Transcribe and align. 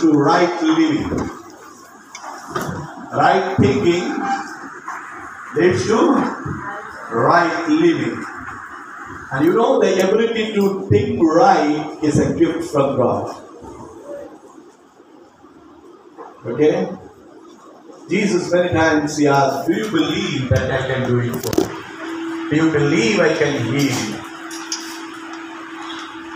to 0.00 0.12
right 0.12 0.62
living. 0.62 1.08
Right 3.12 3.56
thinking 3.58 4.04
leads 5.56 5.86
to 5.86 6.14
right 7.12 7.68
living. 7.68 8.24
And 9.32 9.44
you 9.44 9.54
know 9.54 9.80
the 9.80 10.08
ability 10.08 10.54
to 10.54 10.88
think 10.88 11.22
right 11.22 11.98
is 12.02 12.18
a 12.18 12.34
gift 12.34 12.70
from 12.70 12.96
God. 12.96 13.36
Okay? 16.46 16.88
Jesus 18.08 18.50
many 18.52 18.70
times 18.70 19.16
he 19.16 19.28
asked, 19.28 19.68
Do 19.68 19.74
you 19.74 19.90
believe 19.90 20.48
that 20.48 20.70
I 20.70 20.86
can 20.86 21.08
do 21.08 21.20
it 21.20 21.36
for 21.36 21.60
you? 21.62 22.50
Do 22.50 22.56
you 22.56 22.72
believe 22.72 23.20
I 23.20 23.34
can 23.34 23.54
heal? 23.70 24.20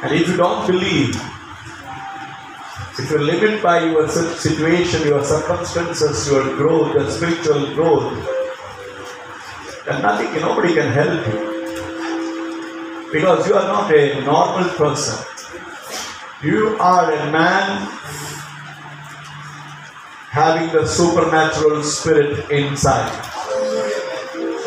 And 0.04 0.14
if 0.14 0.28
you 0.28 0.36
don't 0.36 0.66
believe, 0.66 1.33
if 2.96 3.10
you 3.10 3.18
live 3.18 3.42
it 3.42 3.62
by 3.62 3.84
your 3.84 4.08
situation, 4.08 5.06
your 5.08 5.24
circumstances, 5.24 6.28
your 6.28 6.44
growth, 6.56 6.94
your 6.94 7.10
spiritual 7.10 7.74
growth, 7.74 8.12
then 9.84 10.00
nothing, 10.00 10.32
nobody 10.40 10.74
can 10.74 10.92
help 10.92 11.26
you. 11.26 11.52
Because 13.12 13.48
you 13.48 13.54
are 13.54 13.66
not 13.66 13.92
a 13.92 14.20
normal 14.22 14.68
person. 14.70 15.24
You 16.42 16.76
are 16.78 17.12
a 17.12 17.32
man 17.32 17.88
having 20.30 20.72
the 20.72 20.86
supernatural 20.86 21.82
spirit 21.82 22.50
inside. 22.50 23.10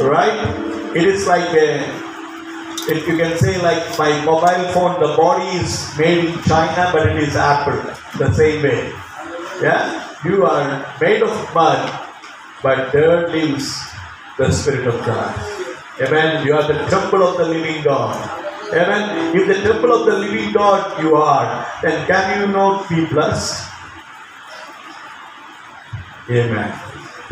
Right? 0.01 0.95
It 0.95 1.03
is 1.03 1.27
like 1.27 1.49
a 1.53 2.07
if 2.89 3.05
you 3.05 3.17
can 3.17 3.37
say 3.37 3.61
like 3.61 3.99
my 3.99 4.23
mobile 4.23 4.71
phone, 4.71 4.99
the 5.01 5.13
body 5.17 5.45
is 5.57 5.93
made 5.97 6.23
in 6.23 6.41
China, 6.43 6.89
but 6.93 7.09
it 7.09 7.17
is 7.17 7.35
Apple, 7.35 7.93
the 8.17 8.31
same 8.33 8.63
way. 8.63 8.93
Yeah? 9.61 10.15
You 10.23 10.45
are 10.45 10.95
made 11.01 11.21
of 11.21 11.33
mud, 11.53 11.81
but 12.63 12.91
there 12.91 13.27
lives 13.27 13.75
the 14.37 14.51
Spirit 14.51 14.87
of 14.87 15.05
God. 15.05 15.33
Amen. 16.01 16.45
You 16.45 16.53
are 16.55 16.67
the 16.67 16.85
temple 16.89 17.23
of 17.23 17.37
the 17.37 17.45
living 17.45 17.83
God. 17.83 18.15
Amen. 18.71 19.35
If 19.35 19.47
the 19.47 19.61
temple 19.61 19.91
of 19.93 20.05
the 20.05 20.17
living 20.17 20.51
God 20.51 21.01
you 21.01 21.15
are, 21.15 21.65
then 21.81 22.05
can 22.05 22.41
you 22.41 22.47
not 22.47 22.87
be 22.89 23.05
blessed? 23.05 23.71
Amen. 26.29 26.73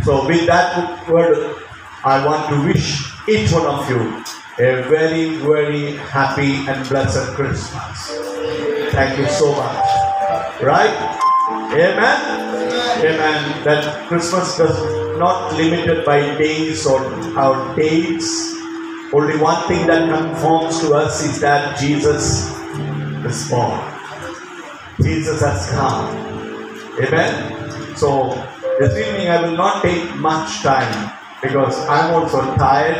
So 0.04 0.26
with 0.26 0.48
that 0.48 1.08
word, 1.10 1.58
I 2.04 2.26
want 2.26 2.50
to 2.50 2.64
wish 2.66 3.12
each 3.28 3.52
one 3.52 3.66
of 3.66 3.90
you 3.90 4.24
a 4.58 4.84
very, 4.88 5.36
very 5.38 5.98
happy 6.10 6.66
and 6.70 6.88
blessed 6.88 7.36
Christmas. 7.36 8.08
Thank 8.94 9.20
you 9.20 9.28
so 9.28 9.52
much. 9.52 10.15
Right? 10.62 10.96
Amen. 11.72 12.20
Amen. 13.00 13.64
That 13.64 14.08
Christmas 14.08 14.58
does 14.58 14.78
not 15.18 15.54
limited 15.56 16.06
by 16.06 16.20
days 16.38 16.86
or 16.86 17.00
our 17.38 17.76
dates. 17.76 18.54
Only 19.14 19.38
one 19.38 19.68
thing 19.68 19.88
that 19.88 20.10
conforms 20.10 20.80
to 20.82 20.94
us 20.94 21.24
is 21.24 21.40
that 21.42 21.80
Jesus 21.80 22.52
is 23.26 23.50
born. 23.50 23.80
Jesus 25.02 25.42
has 25.42 25.70
come. 25.72 26.10
Amen. 27.00 27.96
So 27.96 28.34
this 28.80 28.96
evening 28.98 29.30
I 29.30 29.42
will 29.42 29.56
not 29.56 29.84
take 29.84 30.16
much 30.16 30.62
time 30.62 31.12
because 31.42 31.78
I'm 31.88 32.14
also 32.14 32.42
tired 32.56 32.98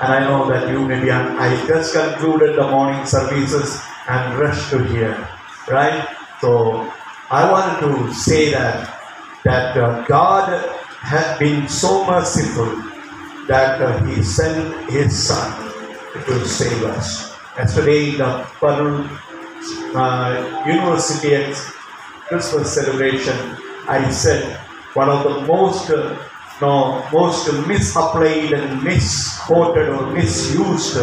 and 0.00 0.12
I 0.12 0.20
know 0.26 0.48
that 0.48 0.68
you 0.70 0.86
may 0.86 1.00
be. 1.00 1.10
I 1.10 1.54
just 1.66 1.94
concluded 1.94 2.56
the 2.56 2.66
morning 2.68 3.06
services 3.06 3.80
and 4.08 4.38
rushed 4.38 4.70
to 4.70 4.82
here, 4.84 5.28
right? 5.68 6.08
So 6.42 6.90
I 7.30 7.46
wanted 7.46 7.86
to 7.86 8.12
say 8.12 8.50
that 8.50 8.98
that 9.44 9.76
uh, 9.78 10.02
God 10.10 10.50
has 10.98 11.38
been 11.38 11.68
so 11.68 12.04
merciful 12.04 12.66
that 13.46 13.80
uh, 13.80 14.02
He 14.06 14.24
sent 14.24 14.90
His 14.90 15.14
Son 15.14 15.46
to 16.26 16.44
save 16.44 16.82
us. 16.82 17.38
Yesterday, 17.56 18.18
the 18.18 18.42
Parul 18.58 19.06
uh, 19.94 20.64
University 20.66 21.36
ex- 21.36 21.70
Christmas 22.26 22.74
celebration, 22.74 23.38
I 23.86 24.10
said 24.10 24.58
one 24.94 25.10
of 25.10 25.22
the 25.22 25.46
most 25.46 25.90
uh, 25.90 26.18
no, 26.60 27.06
most 27.12 27.46
misapplied 27.68 28.52
and 28.52 28.82
misquoted 28.82 29.88
or 29.90 30.10
misused 30.10 30.98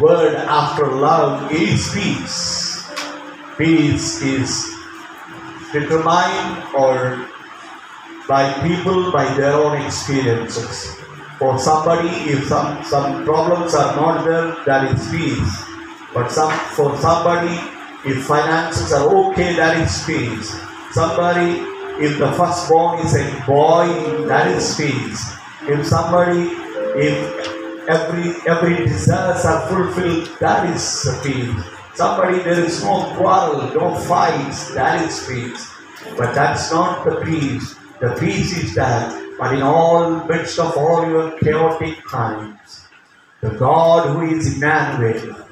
word 0.00 0.36
after 0.48 0.86
love 0.88 1.52
is 1.52 1.92
peace. 1.92 2.69
Peace 3.60 4.22
is 4.22 4.72
determined 5.70 6.64
or 6.72 7.28
by 8.26 8.50
people 8.66 9.12
by 9.12 9.26
their 9.34 9.52
own 9.52 9.76
experiences. 9.82 10.96
For 11.38 11.58
somebody, 11.58 12.08
if 12.32 12.48
some, 12.48 12.82
some 12.84 13.22
problems 13.26 13.74
are 13.74 13.94
not 13.96 14.24
there, 14.24 14.56
that 14.64 14.90
is 14.90 15.10
peace. 15.10 15.64
But 16.14 16.30
some 16.32 16.50
for 16.72 16.96
somebody, 17.04 17.52
if 18.08 18.24
finances 18.24 18.94
are 18.94 19.06
okay, 19.28 19.52
that 19.56 19.76
is 19.76 20.04
peace. 20.06 20.58
Somebody, 20.92 21.60
if 22.02 22.18
the 22.18 22.32
firstborn 22.32 23.04
is 23.04 23.14
a 23.14 23.44
boy, 23.46 24.24
that 24.26 24.48
is 24.56 24.74
peace. 24.74 25.36
If 25.68 25.86
somebody, 25.86 26.48
if 26.96 27.88
every 27.90 28.32
every 28.48 28.86
desires 28.86 29.44
are 29.44 29.68
fulfilled, 29.68 30.34
that 30.40 30.64
is 30.74 31.06
peace. 31.22 31.79
Somebody, 32.00 32.38
there 32.38 32.64
is 32.64 32.82
no 32.82 33.14
quarrel, 33.14 33.74
no 33.74 33.94
fights, 33.94 34.72
that 34.72 35.06
is 35.06 35.22
peace. 35.28 35.70
But 36.16 36.34
that's 36.34 36.72
not 36.72 37.04
the 37.04 37.16
peace. 37.16 37.76
The 38.00 38.16
peace 38.18 38.56
is 38.56 38.74
that, 38.74 39.12
but 39.38 39.52
in 39.52 39.60
all 39.60 40.24
midst 40.24 40.58
of 40.58 40.78
all 40.78 41.06
your 41.06 41.38
chaotic 41.40 41.98
times, 42.08 42.86
the 43.42 43.50
God 43.50 44.16
who 44.16 44.34
is 44.34 44.56
Emmanuel, 44.56 45.44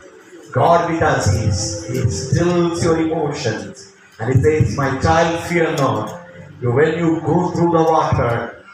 God 0.51 0.91
with 0.91 1.03
us 1.03 1.29
is, 1.35 1.87
He 1.87 2.11
stills 2.11 2.83
your 2.83 2.99
emotions. 2.99 3.95
And 4.19 4.33
He 4.33 4.41
says, 4.41 4.75
My 4.75 4.99
child, 5.03 5.45
fear 5.51 5.71
not. 5.77 6.19
You, 6.63 6.73
when 6.73 6.97
you 6.99 7.21
go 7.21 7.51
through 7.51 7.73
the 7.73 7.85
water, 7.85 8.65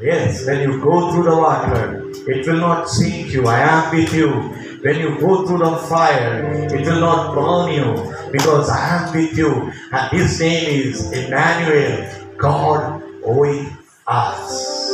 yes, 0.00 0.44
when 0.48 0.68
you 0.68 0.80
go 0.82 1.12
through 1.12 1.30
the 1.30 1.36
water, 1.36 2.10
it 2.26 2.44
will 2.44 2.58
not 2.58 2.88
sink 2.88 3.32
you. 3.32 3.46
I 3.46 3.60
am 3.60 3.94
with 3.94 4.12
you. 4.12 4.59
When 4.82 4.98
you 4.98 5.20
go 5.20 5.46
through 5.46 5.58
the 5.58 5.76
fire, 5.76 6.42
it 6.72 6.86
will 6.86 7.00
not 7.00 7.34
burn 7.34 7.72
you 7.72 8.32
because 8.32 8.70
I 8.70 9.08
am 9.08 9.14
with 9.14 9.36
you. 9.36 9.70
And 9.92 10.10
His 10.10 10.40
name 10.40 10.88
is 10.88 11.12
Emmanuel, 11.12 12.34
God 12.38 13.02
with 13.22 13.72
us. 14.06 14.90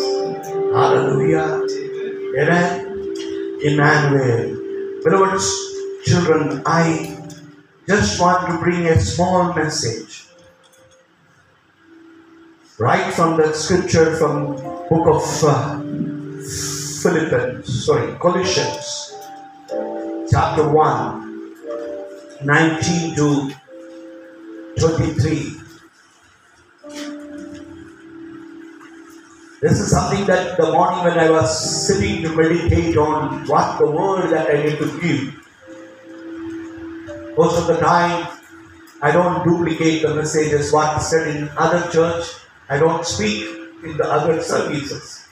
Hallelujah. 0.74 1.62
Amen. 2.38 2.86
Emmanuel. 3.62 5.00
Beloved 5.04 5.40
children, 6.04 6.62
I 6.66 7.16
just 7.86 8.20
want 8.20 8.48
to 8.48 8.58
bring 8.58 8.86
a 8.86 9.00
small 9.00 9.54
message. 9.54 10.26
Right 12.78 13.14
from 13.14 13.36
the 13.38 13.54
scripture 13.54 14.16
from 14.16 14.56
book 14.90 15.06
of 15.06 15.44
uh, 15.44 15.80
Philippians, 17.00 17.86
sorry, 17.86 18.18
Colossians, 18.18 19.15
chapter 20.36 20.68
1, 20.68 22.44
19 22.44 23.16
to 23.16 23.54
23. 24.78 25.32
This 29.62 29.80
is 29.80 29.90
something 29.90 30.26
that 30.26 30.58
the 30.58 30.70
morning 30.72 31.04
when 31.04 31.18
I 31.18 31.30
was 31.30 31.48
sitting 31.86 32.22
to 32.24 32.36
meditate 32.36 32.98
on 32.98 33.46
what 33.46 33.78
the 33.78 33.90
word 33.90 34.28
that 34.28 34.50
I 34.50 34.62
need 34.62 34.76
to 34.76 35.00
give. 35.00 35.32
Most 37.38 37.56
of 37.62 37.66
the 37.68 37.78
time, 37.80 38.28
I 39.00 39.12
don't 39.12 39.42
duplicate 39.42 40.02
the 40.02 40.14
messages 40.14 40.70
what 40.70 40.98
is 40.98 41.06
said 41.08 41.34
in 41.34 41.48
other 41.56 41.90
church. 41.90 42.26
I 42.68 42.76
don't 42.78 43.06
speak 43.06 43.48
in 43.82 43.96
the 43.96 44.04
other 44.04 44.42
services. 44.42 45.28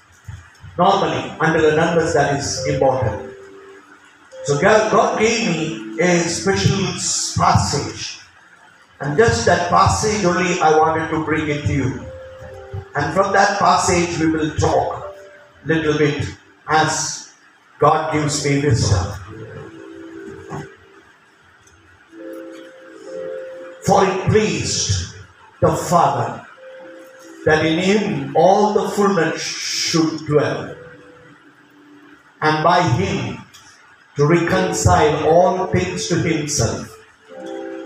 Normally, 0.79 1.29
until 1.43 1.67
and 1.73 1.79
unless 1.79 2.15
that 2.15 2.39
is 2.39 2.67
important. 2.69 3.34
So 4.44 4.61
God 4.61 4.93
God 4.93 5.19
gave 5.19 5.49
me 5.49 6.00
a 6.00 6.20
special 6.20 6.85
passage. 7.41 8.20
And 9.00 9.17
just 9.17 9.46
that 9.46 9.70
passage 9.70 10.25
only 10.25 10.61
I 10.61 10.79
wanted 10.79 11.08
to 11.11 11.25
bring 11.25 11.49
it 11.49 11.64
to 11.67 11.73
you. 11.73 12.06
And 12.94 13.14
from 13.14 13.32
that 13.32 13.58
passage 13.58 14.19
we 14.19 14.26
will 14.26 14.55
talk 14.56 15.17
little 15.64 15.96
bit 15.96 16.29
as 16.69 17.32
God 17.79 18.12
gives 18.12 18.44
me 18.44 18.61
wisdom. 18.61 19.12
For 23.87 24.05
it 24.05 24.29
pleased 24.29 25.14
the 25.61 25.76
Father 25.76 26.46
that 27.44 27.64
in 27.64 27.79
him 27.79 28.37
all 28.37 28.73
the 28.73 28.88
fullness 28.91 29.43
should 29.43 30.26
dwell, 30.26 30.75
and 32.41 32.64
by 32.64 32.81
him 32.81 33.44
to 34.17 34.27
reconcile 34.27 35.29
all 35.29 35.67
things 35.67 36.09
to 36.09 36.17
himself. 36.17 36.91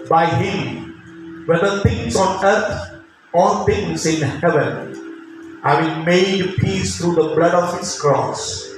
By 0.09 0.27
him, 0.27 1.45
whether 1.47 1.81
things 1.81 2.17
on 2.17 2.45
earth 2.45 3.01
or 3.33 3.65
things 3.65 4.05
in 4.07 4.21
heaven, 4.21 5.61
having 5.63 6.05
made 6.05 6.57
peace 6.57 6.99
through 6.99 7.15
the 7.15 7.35
blood 7.35 7.55
of 7.55 7.79
his 7.79 7.99
cross. 7.99 8.69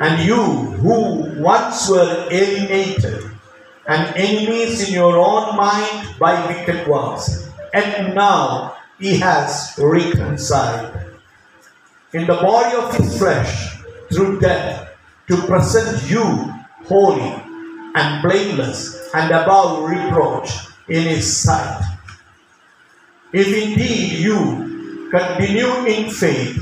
And 0.00 0.26
you 0.26 0.42
who 0.82 1.40
once 1.40 1.88
were 1.88 2.26
alienated 2.30 3.30
and 3.86 4.16
enemies 4.16 4.88
in 4.88 4.94
your 4.94 5.16
own 5.18 5.56
mind 5.56 6.18
by 6.18 6.46
wicked 6.46 6.86
works, 6.88 7.48
and 7.72 8.14
now 8.14 8.76
he 8.98 9.18
has 9.18 9.74
reconciled 9.78 10.94
in 12.12 12.26
the 12.26 12.34
body 12.34 12.76
of 12.76 12.96
his 12.96 13.18
flesh 13.18 13.76
through 14.12 14.40
death 14.40 14.83
to 15.28 15.36
present 15.46 16.10
you 16.10 16.24
holy 16.84 17.42
and 17.94 18.22
blameless 18.22 19.10
and 19.14 19.30
above 19.30 19.88
reproach 19.88 20.50
in 20.88 21.02
his 21.02 21.36
sight. 21.36 21.82
If 23.32 23.46
indeed 23.46 24.18
you 24.18 25.08
continue 25.10 25.86
in 25.86 26.10
faith, 26.10 26.58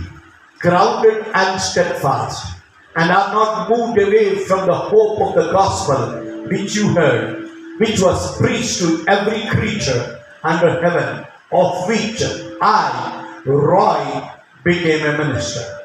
grounded 0.59 1.27
and 1.35 1.61
steadfast, 1.61 2.61
and 2.95 3.11
are 3.11 3.33
not 3.33 3.71
moved 3.71 3.99
away 3.99 4.45
from 4.45 4.67
the 4.67 4.75
hope 4.75 5.21
of 5.21 5.35
the 5.35 5.53
gospel 5.53 6.47
which 6.49 6.77
you 6.77 6.89
heard, 6.89 7.49
which 7.79 8.01
was 8.01 8.39
preached 8.39 8.79
to 8.79 9.05
every 9.09 9.49
creature 9.49 10.21
under 10.45 10.81
heaven, 10.81 11.27
of 11.51 11.89
which 11.89 12.23
I, 12.61 13.41
Roy, 13.45 14.31
became 14.65 15.07
a 15.07 15.19
minister. 15.19 15.79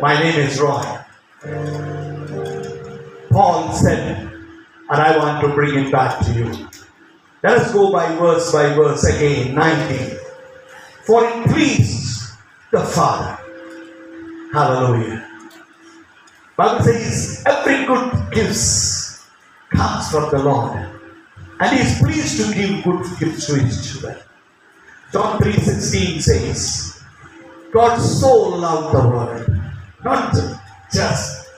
My 0.00 0.18
name 0.18 0.40
is 0.40 0.58
Roy. 0.60 0.98
Paul 3.30 3.72
said, 3.72 4.32
and 4.90 5.00
I 5.00 5.16
want 5.18 5.42
to 5.42 5.54
bring 5.54 5.86
it 5.86 5.92
back 5.92 6.24
to 6.24 6.32
you. 6.32 6.68
Let 7.42 7.58
us 7.58 7.72
go 7.72 7.92
by 7.92 8.14
verse 8.16 8.50
by 8.50 8.74
verse 8.74 9.04
again, 9.04 9.54
19. 9.54 10.18
For 11.04 11.24
it 11.24 11.46
pleased 11.48 12.32
the 12.70 12.80
Father. 12.80 13.38
Hallelujah. 14.52 15.26
Bible 16.56 16.84
says 16.84 17.42
every 17.46 17.86
good 17.86 18.32
gift 18.32 19.24
comes 19.70 20.10
from 20.10 20.30
the 20.30 20.42
Lord. 20.42 20.78
And 21.60 21.76
He 21.76 21.82
is 21.86 21.98
pleased 21.98 22.36
to 22.40 22.54
give 22.54 22.82
good 22.84 23.04
gifts 23.18 23.46
to 23.46 23.54
His 23.60 23.92
children. 23.92 24.18
John 25.12 25.38
3.16 25.38 26.22
says, 26.22 27.02
God 27.72 27.98
so 27.98 28.48
loved 28.50 28.96
the 28.96 29.08
world, 29.08 29.59
not 30.04 30.34
just 30.92 31.48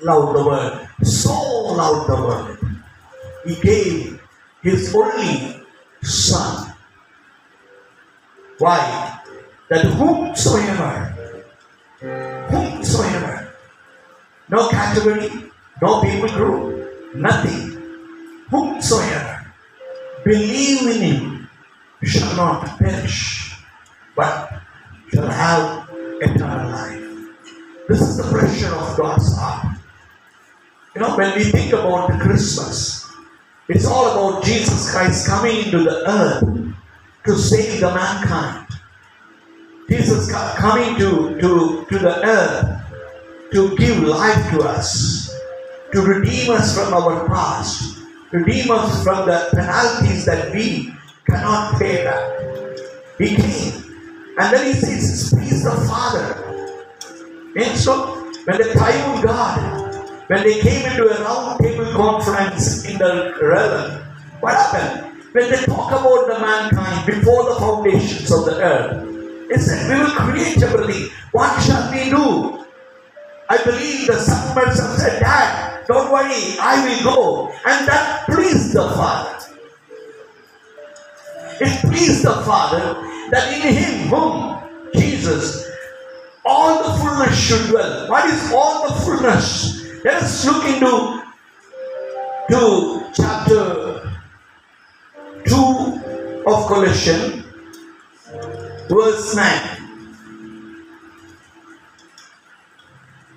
loved 0.00 0.36
the 0.36 0.44
world, 0.44 0.88
so 1.02 1.32
loved 1.32 2.10
the 2.10 2.16
world. 2.16 2.58
He 3.46 3.54
gave 3.56 4.20
His 4.62 4.94
only 4.94 5.60
Son. 6.02 6.72
Why? 8.58 9.20
That 9.70 9.84
whomsoever, 9.86 11.40
whomsoever, 12.50 13.54
no 14.48 14.68
category, 14.68 15.30
no 15.80 16.02
people 16.02 16.28
group, 16.28 17.16
nothing, 17.16 17.82
whomsoever, 18.50 19.52
believe 20.24 20.86
in 20.86 21.00
Him 21.00 21.50
shall 22.02 22.36
not 22.36 22.78
perish, 22.78 23.56
but 24.14 24.60
shall 25.12 25.28
have 25.28 25.88
eternal 26.20 26.70
life. 26.70 27.03
This 27.88 28.00
is 28.00 28.16
the 28.16 28.24
pressure 28.24 28.74
of 28.74 28.96
God's 28.96 29.36
heart. 29.36 29.76
You 30.94 31.02
know, 31.02 31.16
when 31.16 31.36
we 31.36 31.44
think 31.44 31.72
about 31.72 32.18
Christmas, 32.18 33.06
it's 33.68 33.84
all 33.84 34.10
about 34.10 34.44
Jesus 34.44 34.90
Christ 34.90 35.26
coming 35.26 35.64
into 35.64 35.84
the 35.84 36.08
earth 36.08 36.74
to 37.26 37.36
save 37.36 37.80
the 37.80 37.92
mankind. 37.92 38.66
Jesus 39.88 40.32
co- 40.32 40.54
coming 40.56 40.96
to, 40.98 41.38
to, 41.40 41.86
to 41.90 41.98
the 41.98 42.24
earth 42.24 42.84
to 43.52 43.76
give 43.76 44.02
life 44.02 44.50
to 44.50 44.60
us, 44.60 45.30
to 45.92 46.00
redeem 46.00 46.50
us 46.50 46.76
from 46.76 46.94
our 46.94 47.26
past, 47.28 47.98
redeem 48.32 48.70
us 48.70 49.04
from 49.04 49.26
the 49.26 49.48
penalties 49.52 50.24
that 50.24 50.52
we 50.54 50.92
cannot 51.26 51.78
pay 51.78 52.02
back. 52.02 52.40
He 53.18 53.36
came. 53.36 53.82
And 54.38 54.52
then 54.52 54.66
he 54.66 54.72
says, 54.72 55.32
Please 55.32 55.64
the 55.64 55.70
Father. 55.86 56.53
And 57.56 57.78
so, 57.78 58.32
when 58.44 58.58
the 58.58 58.72
triune 58.72 59.22
God, 59.22 59.94
when 60.28 60.42
they 60.42 60.60
came 60.60 60.86
into 60.90 61.06
a 61.08 61.22
round 61.22 61.60
table 61.60 61.92
conference 61.92 62.84
in 62.84 62.98
the 62.98 63.34
realm, 63.40 64.02
what 64.40 64.54
happened? 64.54 65.22
When 65.32 65.50
they 65.50 65.56
talk 65.64 65.90
about 65.90 66.26
the 66.26 66.38
mankind 66.40 67.06
before 67.06 67.44
the 67.44 67.54
foundations 67.60 68.30
of 68.32 68.44
the 68.46 68.60
earth, 68.60 69.48
they 69.48 69.56
said, 69.58 69.88
We 69.90 70.04
will 70.04 70.10
create 70.10 70.60
belief. 70.60 71.12
What 71.32 71.62
shall 71.62 71.90
we 71.92 72.10
do? 72.10 72.64
I 73.48 73.58
believe 73.62 74.06
the 74.06 74.14
sunbirds 74.14 74.80
have 74.80 74.98
said, 74.98 75.20
Dad, 75.20 75.86
don't 75.86 76.10
worry, 76.10 76.56
I 76.60 76.84
will 76.84 77.04
go. 77.14 77.48
And 77.66 77.86
that 77.88 78.26
pleased 78.26 78.72
the 78.72 78.82
Father. 78.90 79.38
It 81.60 81.80
pleased 81.82 82.24
the 82.24 82.42
Father 82.44 82.94
that 83.30 83.52
in 83.52 83.74
Him, 83.74 84.08
whom 84.08 84.62
Jesus, 84.94 85.63
all 86.44 86.82
the 86.82 86.98
fullness 86.98 87.38
should 87.38 87.70
dwell. 87.70 88.08
What 88.08 88.26
is 88.26 88.52
all 88.52 88.88
the 88.88 88.94
fullness? 89.00 90.04
Let 90.04 90.22
us 90.22 90.44
look 90.44 90.64
into 90.64 91.22
to 92.50 93.06
chapter 93.14 94.12
2 95.46 96.44
of 96.46 96.66
Colossians, 96.68 97.44
verse 98.88 99.34
9. 99.34 99.74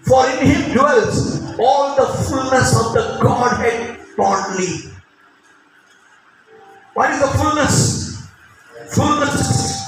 For 0.01 0.29
in 0.29 0.45
him 0.47 0.71
dwells 0.73 1.41
all 1.59 1.95
the 1.95 2.05
fullness 2.23 2.75
of 2.79 2.93
the 2.93 3.19
Godhead 3.21 3.99
bodily. 4.17 4.91
What 6.93 7.11
is 7.11 7.19
the 7.21 7.27
fullness? 7.27 8.27
Fullness 8.89 9.83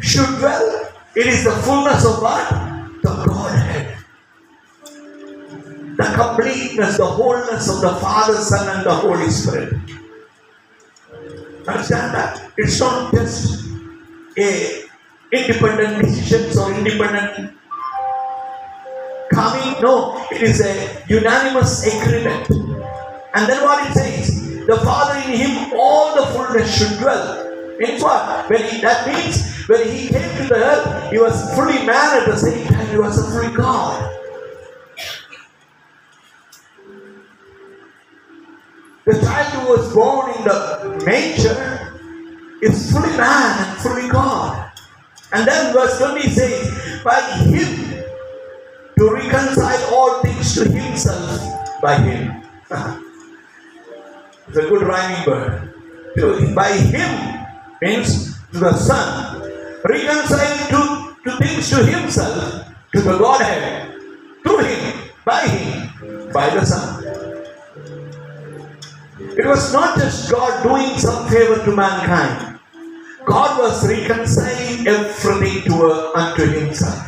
should 0.00 0.38
dwell. 0.38 0.88
It 1.16 1.26
is 1.26 1.44
the 1.44 1.52
fullness 1.62 2.04
of 2.04 2.22
what? 2.22 2.48
The 3.02 3.24
Godhead. 3.26 3.96
The 5.96 6.04
completeness, 6.14 6.96
the 6.96 7.06
wholeness 7.06 7.68
of 7.68 7.80
the 7.80 7.94
Father, 8.00 8.34
Son, 8.34 8.76
and 8.76 8.86
the 8.86 8.94
Holy 8.94 9.30
Spirit. 9.30 9.74
Understand 11.66 12.14
that? 12.14 12.50
It's 12.56 12.78
not 12.80 13.12
just 13.12 13.66
a 14.38 14.84
independent 15.32 16.04
decisions 16.04 16.56
or 16.56 16.72
independent 16.72 17.54
coming. 19.32 19.82
No, 19.82 20.24
it 20.30 20.42
is 20.42 20.60
a 20.60 21.04
unanimous 21.08 21.86
agreement. 21.86 22.48
And 23.34 23.46
then 23.48 23.62
what 23.62 23.90
it 23.90 23.94
says, 23.94 24.66
the 24.66 24.76
Father 24.84 25.18
in 25.30 25.36
him 25.36 25.72
all 25.76 26.14
the 26.14 26.26
fullness 26.32 26.78
should 26.78 26.98
dwell. 26.98 27.47
Means 27.78 28.02
what? 28.02 28.50
When 28.50 28.62
he, 28.64 28.80
that 28.80 29.06
means 29.06 29.54
when 29.68 29.86
he 29.88 30.08
came 30.08 30.36
to 30.38 30.48
the 30.48 30.54
earth, 30.56 31.12
he 31.12 31.18
was 31.18 31.54
fully 31.54 31.84
man 31.86 32.22
at 32.22 32.26
the 32.26 32.36
same 32.36 32.66
time, 32.66 32.86
he 32.88 32.98
was 32.98 33.18
a 33.18 33.30
fully 33.30 33.54
God. 33.54 34.16
The 39.04 39.20
child 39.20 39.46
who 39.54 39.68
was 39.72 39.94
born 39.94 40.36
in 40.36 40.44
the 40.44 41.02
manger 41.06 42.00
is 42.62 42.90
fully 42.92 43.16
man 43.16 43.68
and 43.68 43.78
fully 43.80 44.08
God. 44.08 44.72
And 45.32 45.46
then 45.46 45.72
verse 45.72 45.98
20 45.98 46.22
says, 46.30 47.02
by 47.04 47.20
him 47.20 48.04
to 48.98 49.10
reconcile 49.14 49.94
all 49.94 50.22
things 50.22 50.54
to 50.54 50.68
himself 50.68 51.80
by 51.80 51.96
him. 51.98 52.42
it's 54.48 54.56
a 54.56 54.62
good 54.68 54.82
rhyming 54.82 55.26
word. 55.26 55.72
To- 56.16 56.54
By 56.54 56.72
him 56.72 57.37
means 57.82 58.38
to 58.52 58.58
the 58.58 58.72
Son. 58.74 59.42
Reconcile 59.84 60.68
to, 60.68 61.16
to 61.24 61.36
things 61.38 61.70
to 61.70 61.84
himself, 61.84 62.66
to 62.94 63.00
the 63.00 63.18
Godhead, 63.18 64.00
through 64.42 64.64
him, 64.64 65.10
by 65.24 65.46
him, 65.46 66.32
by 66.32 66.50
the 66.50 66.64
Son. 66.64 67.04
It 69.38 69.46
was 69.46 69.72
not 69.72 69.98
just 69.98 70.30
God 70.30 70.62
doing 70.62 70.98
some 70.98 71.28
favor 71.28 71.64
to 71.64 71.76
mankind. 71.76 72.58
God 73.24 73.58
was 73.60 73.86
reconciling 73.86 74.88
everything 74.88 75.62
to 75.64 75.72
her 75.78 76.16
unto 76.16 76.46
himself. 76.46 77.04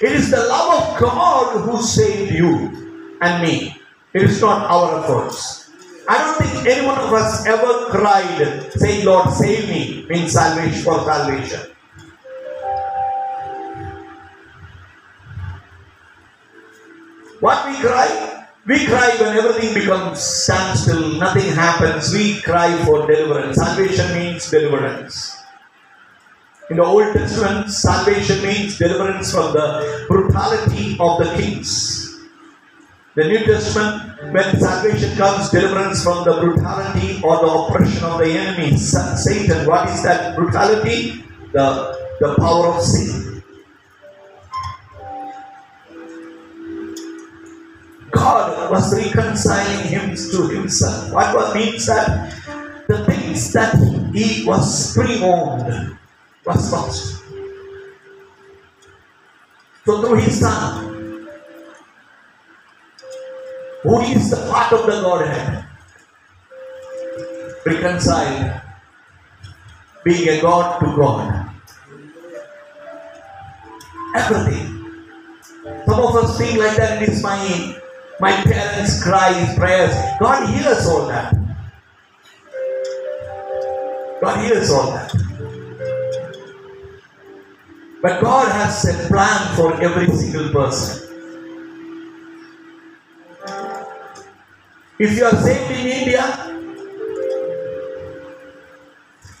It 0.00 0.12
is 0.12 0.30
the 0.30 0.38
love 0.38 0.94
of 0.94 1.00
God 1.00 1.60
who 1.62 1.82
saved 1.82 2.32
you 2.32 3.18
and 3.20 3.42
me. 3.42 3.76
It 4.14 4.22
is 4.22 4.40
not 4.40 4.70
our 4.70 5.02
efforts. 5.02 5.65
I 6.08 6.18
don't 6.18 6.38
think 6.38 6.66
any 6.66 6.86
one 6.86 6.98
of 6.98 7.12
us 7.12 7.44
ever 7.46 7.86
cried, 7.90 8.70
saying, 8.74 9.04
Lord, 9.04 9.30
save 9.34 9.68
me, 9.68 10.06
means 10.08 10.32
salvation 10.32 10.82
for 10.82 11.02
salvation. 11.04 11.60
What 17.40 17.68
we 17.68 17.76
cry? 17.78 18.46
We 18.66 18.86
cry 18.86 19.16
when 19.20 19.36
everything 19.36 19.74
becomes 19.74 20.20
standstill, 20.20 21.18
nothing 21.18 21.52
happens. 21.52 22.12
We 22.12 22.40
cry 22.40 22.76
for 22.84 23.06
deliverance. 23.06 23.56
Salvation 23.56 24.12
means 24.18 24.50
deliverance. 24.50 25.36
In 26.70 26.78
the 26.78 26.84
Old 26.84 27.12
Testament, 27.12 27.70
salvation 27.70 28.42
means 28.42 28.78
deliverance 28.78 29.32
from 29.32 29.52
the 29.52 30.04
brutality 30.08 30.96
of 30.98 31.18
the 31.18 31.30
kings. 31.36 32.05
The 33.16 33.24
New 33.24 33.38
Testament, 33.46 34.20
when 34.30 34.60
salvation 34.60 35.16
comes, 35.16 35.48
deliverance 35.48 36.04
from 36.04 36.24
the 36.24 36.38
brutality 36.38 37.18
or 37.24 37.36
the 37.40 37.48
oppression 37.48 38.04
of 38.04 38.18
the 38.18 38.28
enemy, 38.28 38.76
Satan. 38.76 39.66
What 39.66 39.88
is 39.88 40.02
that 40.02 40.36
brutality? 40.36 41.24
The, 41.52 41.96
the 42.20 42.34
power 42.36 42.74
of 42.74 42.82
sin. 42.82 43.42
God 48.10 48.70
was 48.70 48.94
reconciling 48.94 49.88
him 49.88 50.14
to 50.14 50.48
himself. 50.48 51.10
What 51.10 51.34
was 51.34 51.54
means 51.54 51.86
that 51.86 52.34
the 52.86 53.02
things 53.06 53.50
that 53.54 53.76
he 54.12 54.44
was 54.44 54.92
pre-owned 54.92 55.96
was 56.44 56.70
lost. 56.70 57.24
So 59.86 60.02
through 60.02 60.20
his 60.20 60.38
son, 60.38 60.95
who 63.82 64.00
is 64.00 64.30
the 64.30 64.36
part 64.50 64.72
of 64.72 64.86
the 64.86 65.00
Godhead, 65.02 65.64
reconciled, 67.64 68.60
being 70.04 70.28
a 70.28 70.40
God 70.40 70.80
to 70.80 70.86
God. 70.96 71.50
Everything. 74.14 74.76
Some 75.86 76.00
of 76.00 76.16
us 76.16 76.38
think 76.38 76.58
like 76.58 76.76
that 76.76 77.02
it 77.02 77.08
is 77.08 77.22
my 77.22 77.76
my 78.18 78.32
parents' 78.32 79.02
cries, 79.02 79.54
prayers. 79.56 79.94
God 80.18 80.48
hears 80.48 80.86
all 80.86 81.06
that. 81.06 81.34
God 84.20 84.44
hears 84.46 84.70
all 84.70 84.90
that. 84.92 85.12
But 88.00 88.22
God 88.22 88.50
has 88.52 88.84
a 88.86 89.08
plan 89.08 89.56
for 89.56 89.82
every 89.82 90.06
single 90.16 90.48
person. 90.50 91.05
If 94.98 95.14
you 95.18 95.24
are 95.26 95.36
saved 95.42 95.70
in 95.72 95.86
India, 95.86 96.22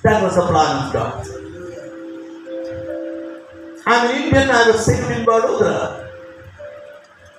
that 0.02 0.22
was 0.22 0.34
the 0.36 0.42
plan 0.42 0.86
of 0.86 0.92
God. 0.92 1.26
I'm 3.86 4.10
an 4.10 4.22
Indian, 4.22 4.50
I 4.50 4.70
was 4.70 4.84
saved 4.84 5.10
in 5.10 5.24
Vadodara 5.24 6.10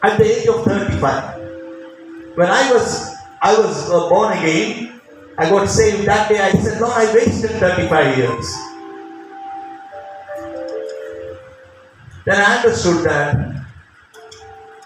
at 0.02 0.18
the 0.18 0.26
age 0.26 0.48
of 0.48 0.66
35. 0.66 2.36
When 2.36 2.50
I 2.50 2.72
was 2.74 3.16
I 3.40 3.56
was 3.56 3.92
uh, 3.92 4.10
born 4.10 4.36
again, 4.36 5.00
I 5.38 5.48
got 5.52 5.70
saved 5.70 6.08
that 6.08 6.28
day. 6.28 6.40
I 6.40 6.52
said, 6.54 6.82
Lord, 6.82 6.94
I 6.94 7.14
wasted 7.14 7.52
35 7.52 8.18
years. 8.18 8.56
Then 12.26 12.42
I 12.42 12.58
understood 12.58 13.06
that 13.06 13.67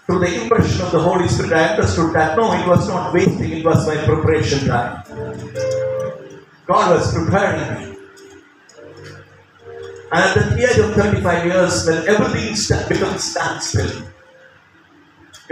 through 0.06 0.18
the 0.20 0.42
impression 0.42 0.82
of 0.82 0.92
the 0.92 1.00
Holy 1.00 1.28
Spirit, 1.28 1.52
I 1.52 1.68
understood 1.74 2.14
that 2.14 2.36
no, 2.36 2.52
it 2.52 2.66
was 2.66 2.88
not 2.88 3.12
wasting, 3.12 3.52
it 3.52 3.64
was 3.64 3.86
my 3.86 3.96
preparation 4.04 4.66
time. 4.68 5.02
God 6.66 6.96
was 6.96 7.14
preparing 7.14 7.90
me. 7.90 7.96
And 10.12 10.24
at 10.24 10.34
the 10.34 10.62
age 10.62 10.78
of 10.78 10.94
35 10.94 11.46
years, 11.46 11.86
when 11.86 12.08
everything 12.08 12.88
becomes 12.88 13.24
standstill, 13.24 14.12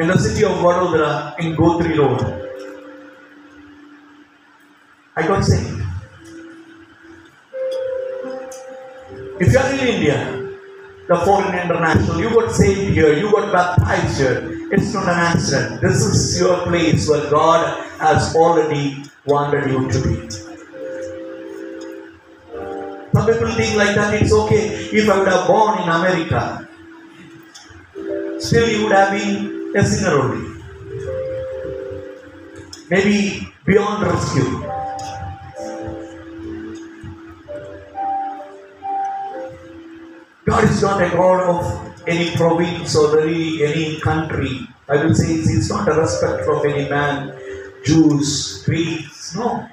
in 0.01 0.09
the 0.09 0.17
city 0.17 0.45
of 0.45 0.53
Vadodara 0.53 1.39
in 1.39 1.55
Gotri 1.57 1.99
Road. 1.99 2.21
I 5.17 5.27
got 5.27 5.45
saved. 5.45 5.83
If 9.41 9.53
you 9.53 9.59
are 9.59 9.73
in 9.73 9.79
India, 9.81 10.40
the 11.11 11.17
foreign 11.27 11.53
international, 11.59 12.21
you 12.21 12.31
got 12.31 12.53
saved 12.53 12.95
here, 12.95 13.13
you 13.19 13.33
got 13.33 13.53
baptized 13.53 14.19
here. 14.19 14.69
It's 14.71 14.95
not 14.95 15.09
an 15.09 15.19
accident. 15.19 15.81
This 15.81 15.97
is 16.07 16.39
your 16.41 16.63
place 16.63 17.09
where 17.09 17.29
God 17.29 17.85
has 17.99 18.37
already 18.37 19.03
wanted 19.27 19.73
you 19.73 19.91
to 19.91 19.99
be. 20.07 20.31
Some 23.13 23.27
people 23.27 23.49
think 23.59 23.77
like 23.77 23.97
that 23.97 24.23
it's 24.23 24.33
okay 24.33 24.69
if 24.93 25.09
I 25.11 25.19
would 25.19 25.27
have 25.27 25.49
born 25.49 25.83
in 25.83 25.89
America. 25.89 26.69
Still, 28.39 28.69
you 28.69 28.85
would 28.85 28.93
have 28.93 29.11
been 29.11 29.73
a 29.77 29.83
singer 29.85 30.17
only. 30.17 30.63
Maybe 32.89 33.53
beyond 33.65 34.07
rescue. 34.07 34.80
God 40.51 40.65
is 40.65 40.83
not 40.83 41.01
a 41.01 41.09
God 41.11 41.41
of 41.49 42.09
any 42.09 42.35
province 42.35 42.97
or 42.97 43.21
any, 43.21 43.63
any 43.63 44.01
country. 44.01 44.67
I 44.89 44.97
will 44.97 45.15
say 45.15 45.35
it's 45.35 45.49
it's 45.49 45.71
not 45.71 45.87
a 45.87 45.93
respect 45.95 46.45
from 46.45 46.67
any 46.67 46.89
man, 46.89 47.39
Jews, 47.85 48.65
Greeks. 48.65 49.37
No. 49.37 49.65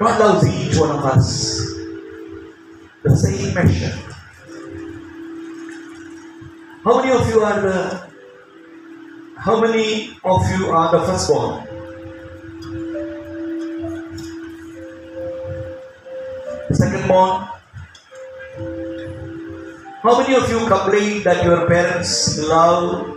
God 0.00 0.18
loves 0.18 0.48
each 0.48 0.76
one 0.76 0.90
of 0.90 1.04
us 1.04 1.60
the 3.04 3.16
same 3.16 3.54
measure. 3.54 3.96
How 6.82 6.98
many 6.98 7.12
of 7.12 7.28
you 7.28 7.44
are 7.44 7.60
the 7.60 8.10
how 9.38 9.60
many 9.60 10.18
of 10.24 10.42
you 10.50 10.66
are 10.70 10.90
the 10.90 11.06
firstborn? 11.06 11.62
Secondborn? 16.72 17.51
How 20.12 20.20
many 20.20 20.34
of 20.34 20.46
you 20.50 20.66
complain 20.68 21.22
that 21.22 21.42
your 21.42 21.66
parents 21.66 22.38
love 22.46 23.16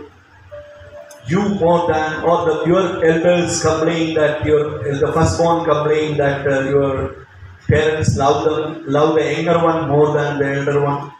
you 1.26 1.46
more 1.56 1.86
than, 1.92 2.24
or 2.24 2.46
the, 2.46 2.64
your 2.64 3.04
elders 3.04 3.60
complain 3.60 4.14
that 4.14 4.46
your 4.46 4.82
the 5.00 5.12
firstborn 5.12 5.66
complain 5.66 6.16
that 6.16 6.48
uh, 6.48 6.60
your 6.70 7.26
parents 7.68 8.16
love 8.16 8.46
them, 8.46 8.86
love 8.86 9.14
the 9.14 9.30
younger 9.30 9.62
one 9.62 9.90
more 9.90 10.14
than 10.14 10.38
the 10.38 10.48
elder 10.54 10.80
one? 10.82 11.12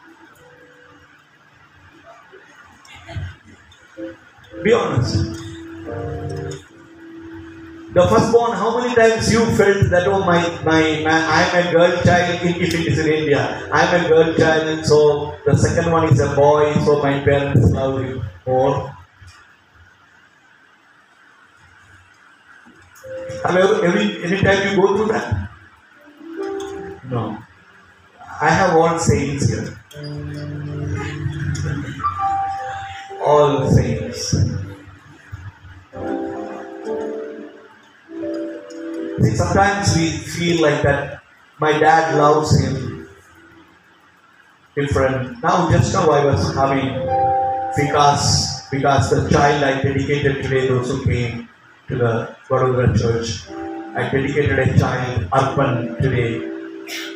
Be 4.62 4.72
honest. 4.72 5.35
The 7.96 8.06
firstborn, 8.08 8.52
how 8.52 8.78
many 8.78 8.94
times 8.94 9.32
you 9.32 9.42
felt 9.56 9.88
that, 9.88 10.06
oh, 10.06 10.18
my, 10.20 10.38
my, 10.64 11.00
my 11.02 11.16
I'm 11.16 11.66
a 11.66 11.72
girl 11.72 12.02
child, 12.02 12.44
if 12.44 12.60
it 12.60 12.74
is 12.74 12.98
in 12.98 13.10
India, 13.10 13.70
I'm 13.72 14.04
a 14.04 14.06
girl 14.06 14.34
child, 14.34 14.84
so 14.84 15.34
the 15.46 15.56
second 15.56 15.90
one 15.90 16.12
is 16.12 16.20
a 16.20 16.34
boy, 16.36 16.74
so 16.84 17.02
my 17.02 17.20
parents 17.20 17.70
love 17.70 18.04
you 18.04 18.22
more. 18.46 18.94
Have 23.44 23.54
you 23.54 23.60
ever, 23.60 23.86
every, 23.86 24.24
any 24.24 24.42
time 24.42 24.68
you 24.68 24.76
go 24.76 24.94
through 24.94 25.06
that? 25.16 25.48
No. 27.08 27.38
I 28.42 28.50
have 28.50 28.76
all 28.76 28.98
saints 28.98 29.48
here. 29.48 29.80
All 33.24 33.70
saints. 33.70 34.55
Sometimes 39.36 39.96
we 39.96 40.10
feel 40.18 40.62
like 40.62 40.82
that 40.82 41.22
my 41.58 41.72
dad 41.78 42.16
loves 42.16 42.58
him 42.60 43.08
different. 44.74 45.42
Now, 45.42 45.70
just 45.70 45.92
now 45.92 46.10
I 46.10 46.24
was 46.24 46.54
having 46.54 46.90
because 47.76 48.66
because 48.70 49.10
the 49.10 49.28
child 49.30 49.62
I 49.64 49.82
dedicated 49.82 50.42
today, 50.42 50.68
those 50.68 50.88
who 50.88 51.04
came 51.04 51.48
to 51.88 51.96
the 51.96 52.36
Vadodara 52.48 52.98
church, 52.98 53.48
I 53.96 54.08
dedicated 54.10 54.58
a 54.58 54.78
child, 54.78 55.22
Arpan, 55.30 55.98
today, 56.00 56.42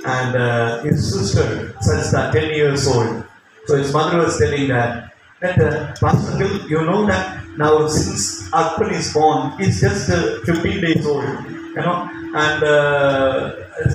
and 0.06 0.36
uh, 0.36 0.82
his 0.82 1.12
sister, 1.12 1.74
that 2.12 2.32
10 2.32 2.50
years 2.54 2.86
old. 2.86 3.24
So 3.66 3.76
his 3.76 3.92
mother 3.92 4.18
was 4.18 4.38
telling 4.38 4.68
that, 4.68 5.12
that 5.40 5.58
uh, 5.60 5.94
Pastor 6.00 6.44
you 6.68 6.82
know 6.82 7.06
that 7.06 7.44
now 7.58 7.86
since 7.88 8.48
Arpan 8.50 8.92
is 8.92 9.12
born, 9.12 9.52
he's 9.58 9.80
just 9.80 10.08
uh, 10.10 10.40
15 10.44 10.80
days 10.80 11.06
old 11.06 11.59
you 11.70 11.82
know, 11.82 12.08
and 12.34 12.62
uh, 12.62 13.90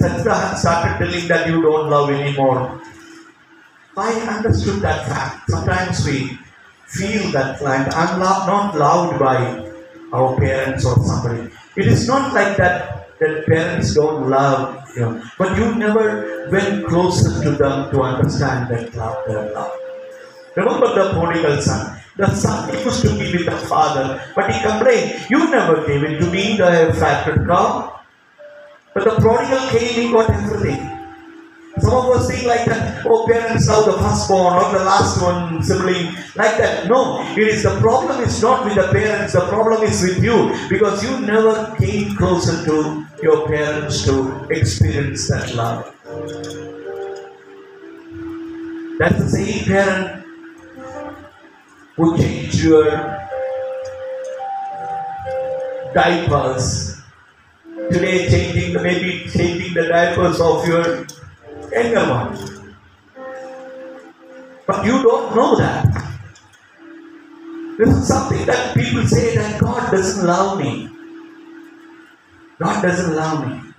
started 0.57 0.97
telling 0.97 1.27
that 1.27 1.47
you 1.47 1.61
don't 1.61 1.89
love 1.89 2.09
anymore. 2.09 2.81
I 3.97 4.11
understood 4.35 4.81
that 4.81 5.07
fact. 5.07 5.49
Sometimes 5.49 6.05
we 6.05 6.37
feel 6.87 7.31
that 7.31 7.61
like 7.61 7.87
I'm 7.95 8.19
not, 8.19 8.47
not 8.47 8.75
loved 8.75 9.19
by 9.19 9.71
our 10.11 10.35
parents 10.37 10.85
or 10.85 10.95
somebody. 11.03 11.51
It 11.75 11.87
is 11.87 12.07
not 12.07 12.33
like 12.33 12.57
that 12.57 13.17
that 13.19 13.45
parents 13.45 13.93
don't 13.93 14.29
love 14.29 14.83
you, 14.95 15.01
know, 15.01 15.23
but 15.37 15.57
you 15.57 15.75
never 15.75 16.49
went 16.51 16.85
closer 16.87 17.43
to 17.43 17.51
them 17.51 17.91
to 17.91 18.01
understand 18.01 18.69
that 18.69 18.93
love, 18.95 19.25
their 19.27 19.53
love. 19.53 19.71
Remember 20.55 20.87
the 20.93 21.11
prodigal 21.13 21.61
son. 21.61 21.94
The 22.17 22.33
son 22.33 22.71
used 22.73 23.01
to 23.01 23.09
be 23.09 23.33
with 23.33 23.45
the 23.45 23.57
father, 23.67 24.23
but 24.35 24.49
he 24.49 24.61
complained, 24.61 25.25
You 25.29 25.51
never 25.51 25.85
gave 25.85 26.01
it 26.03 26.19
to 26.19 26.31
me, 26.31 26.55
the 26.55 26.95
fatted 26.97 27.45
cow. 27.45 27.99
But 28.93 29.03
the 29.03 29.19
prodigal 29.19 29.67
came, 29.67 30.07
he 30.07 30.11
got 30.11 30.29
everything. 30.29 30.95
Some 31.79 31.93
of 31.93 32.15
us 32.15 32.29
think 32.29 32.47
like 32.47 32.63
that, 32.65 33.05
oh, 33.05 33.27
parents 33.27 33.67
love 33.67 33.85
the 33.85 33.97
firstborn 33.99 34.53
or 34.53 34.71
the 34.71 34.85
last 34.85 35.21
one 35.21 35.61
sibling, 35.61 36.15
like 36.37 36.55
that. 36.57 36.87
No, 36.87 37.21
it 37.35 37.47
is 37.49 37.63
the 37.63 37.77
problem 37.81 38.21
is 38.21 38.41
not 38.41 38.63
with 38.63 38.75
the 38.75 38.87
parents, 38.93 39.33
the 39.33 39.41
problem 39.41 39.83
is 39.83 40.01
with 40.01 40.23
you 40.23 40.55
because 40.69 41.03
you 41.03 41.19
never 41.19 41.75
came 41.77 42.15
closer 42.15 42.63
to 42.63 43.05
your 43.21 43.45
parents 43.45 44.05
to 44.05 44.47
experience 44.51 45.27
that 45.27 45.53
love. 45.53 45.93
That's 48.97 49.19
the 49.19 49.29
same 49.29 49.65
parent 49.65 50.24
changed 51.97 52.59
your 52.59 52.91
diapers. 55.93 57.01
Today, 57.89 58.27
changing 58.29 58.73
the 58.73 58.81
maybe 58.83 59.29
changing 59.29 59.73
the 59.73 59.87
diapers 59.87 60.41
of 60.41 60.67
your 60.67 61.07
younger 61.71 62.09
one. 62.09 62.75
But 64.67 64.85
you 64.85 65.01
don't 65.03 65.35
know 65.35 65.55
that. 65.55 65.85
This 67.77 67.89
is 67.89 68.07
something 68.07 68.45
that 68.45 68.75
people 68.75 69.07
say 69.07 69.35
that 69.35 69.61
God 69.61 69.91
doesn't 69.91 70.25
love 70.25 70.59
me. 70.59 70.89
God 72.59 72.81
doesn't 72.81 73.15
love 73.15 73.47
me. 73.47 73.73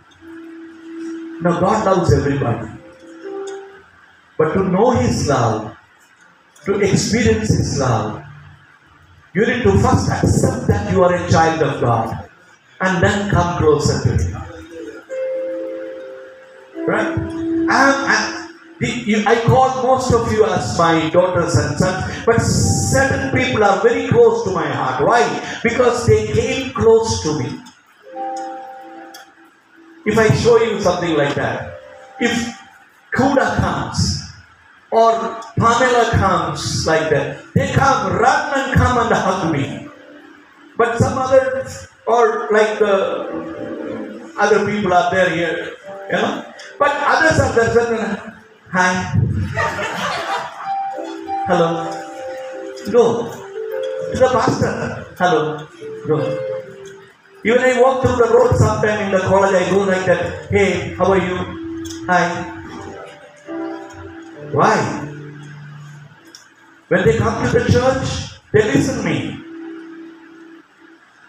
No, 1.43 1.61
God 1.61 1.85
loves 1.85 2.13
everybody. 2.15 2.69
But 4.39 4.53
to 4.55 4.65
know 4.65 4.91
His 4.93 5.29
love, 5.29 5.76
to 6.67 6.81
experience 6.81 7.49
His 7.49 7.79
love, 7.79 8.23
you 9.35 9.47
need 9.47 9.63
to 9.63 9.73
first 9.81 10.11
accept 10.11 10.67
that 10.67 10.93
you 10.93 11.03
are 11.03 11.15
a 11.15 11.31
child 11.31 11.63
of 11.63 11.81
God 11.81 12.29
and 12.81 13.03
then 13.03 13.31
come 13.31 13.59
closer 13.59 14.03
to 14.03 14.23
Him. 14.23 14.35
Right? 16.87 17.19
I'm, 17.69 18.51
you, 18.81 19.25
I 19.27 19.41
call 19.47 19.83
most 19.83 20.13
of 20.13 20.31
you 20.33 20.45
as 20.45 20.79
my 20.79 21.09
daughters 21.11 21.55
and 21.57 21.79
sons, 21.79 22.25
but 22.27 22.41
certain 22.41 23.31
people 23.33 23.65
are 23.65 23.81
very 23.83 24.09
close 24.09 24.45
to 24.45 24.51
my 24.51 24.67
heart. 24.67 25.05
Why? 25.05 25.61
Because 25.63 26.07
they 26.07 26.27
came 26.27 26.73
close 26.73 27.23
to 27.23 27.39
me. 27.39 27.61
If 30.05 30.19
I 30.19 30.29
show 30.37 30.63
you 30.63 30.81
something 30.81 31.15
like 31.17 31.35
that, 31.35 31.81
if 32.21 32.61
Kuda 33.13 33.57
comes 33.57 34.26
or 34.91 35.41
Pamela 35.59 36.11
comes 36.13 36.87
like 36.87 37.11
that, 37.11 37.53
they 37.55 37.73
come, 37.73 38.17
run 38.17 38.59
and 38.59 38.75
come 38.79 38.99
and 38.99 39.15
hug 39.15 39.53
me. 39.53 39.89
But 40.77 40.99
some 40.99 41.19
other, 41.19 41.67
or 42.07 42.49
like 42.51 42.79
the 42.79 44.33
other 44.39 44.65
people 44.67 44.93
are 44.93 45.11
there 45.11 45.31
here, 45.31 45.73
you 46.07 46.13
know. 46.13 46.53
But 46.79 46.93
others 46.95 47.41
are 47.41 47.53
there, 47.55 48.43
hi, 48.71 48.93
hello, 51.47 51.91
go 52.93 53.33
to 54.13 54.19
the 54.19 54.29
pastor, 54.29 55.07
hello, 55.19 55.67
go. 56.07 56.53
Even 57.45 57.61
I 57.61 57.81
walk 57.81 58.03
through 58.03 58.17
the 58.17 58.33
road 58.33 58.57
sometime 58.57 59.07
in 59.07 59.13
the 59.13 59.21
college, 59.21 59.55
I 59.55 59.71
go 59.71 59.85
like 59.85 60.05
that, 60.07 60.51
hey, 60.51 60.95
how 60.95 61.13
are 61.13 61.19
you? 61.19 61.37
Hi. 62.07 62.56
Why? 64.53 64.77
When 66.89 67.05
they 67.05 67.19
come 67.19 67.45
to 67.45 67.59
the 67.59 67.71
church, 67.71 68.41
they 68.53 68.63
listen 68.63 69.05
me. 69.05 69.43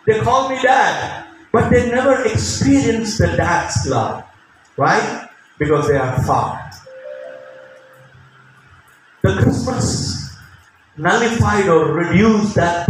They 0.06 0.20
call 0.20 0.50
me 0.50 0.62
dad, 0.62 1.26
but 1.52 1.70
they 1.70 1.90
never 1.90 2.24
experience 2.26 3.18
the 3.18 3.28
dad's 3.36 3.88
love. 3.88 4.24
Why? 4.76 5.28
Because 5.58 5.88
they 5.88 5.98
are 5.98 6.22
far. 6.24 6.70
The 9.24 9.34
Christmas 9.42 10.38
nullified 10.96 11.68
or 11.68 11.92
reduced 11.92 12.56
that 12.56 12.88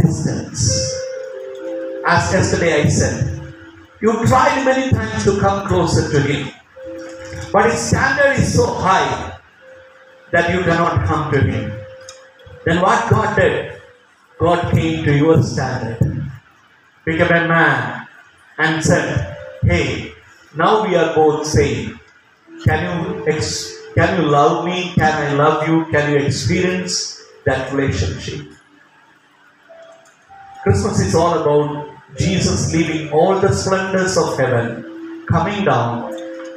distance. 0.00 0.92
As 2.06 2.32
yesterday 2.32 2.82
I 2.82 2.88
said, 2.88 3.54
you 4.00 4.12
tried 4.26 4.64
many 4.64 4.90
times 4.90 5.24
to 5.24 5.38
come 5.38 5.68
closer 5.68 6.10
to 6.10 6.20
Him, 6.20 6.48
but 7.52 7.70
His 7.70 7.78
standard 7.78 8.40
is 8.40 8.54
so 8.54 8.66
high 8.66 9.38
that 10.32 10.52
you 10.52 10.62
cannot 10.64 11.06
come 11.06 11.30
to 11.32 11.40
Him. 11.40 11.72
Then 12.64 12.80
what 12.80 13.08
God 13.10 13.36
did? 13.36 13.80
God 14.38 14.72
came 14.72 15.04
to 15.04 15.16
your 15.16 15.42
standard, 15.42 16.00
became 17.04 17.28
a 17.30 17.46
man, 17.48 18.08
and 18.58 18.84
said, 18.84 19.36
Hey, 19.62 20.12
now 20.56 20.84
we 20.84 20.96
are 20.96 21.14
both 21.14 21.46
same. 21.46 22.00
Can 22.64 22.80
you 22.86 23.26
ex- 23.26 23.78
can 23.94 24.20
you 24.20 24.28
love 24.28 24.64
me? 24.64 24.92
Can 24.94 25.12
I 25.12 25.32
love 25.34 25.68
you? 25.68 25.84
Can 25.92 26.12
you 26.12 26.18
experience 26.18 27.22
that 27.44 27.72
relationship? 27.72 28.48
Christmas 30.62 31.00
is 31.00 31.14
all 31.14 31.38
about 31.40 31.92
Jesus 32.16 32.72
leaving 32.72 33.10
all 33.12 33.38
the 33.38 33.52
splendors 33.52 34.16
of 34.16 34.38
heaven, 34.38 35.24
coming 35.28 35.64
down 35.64 36.12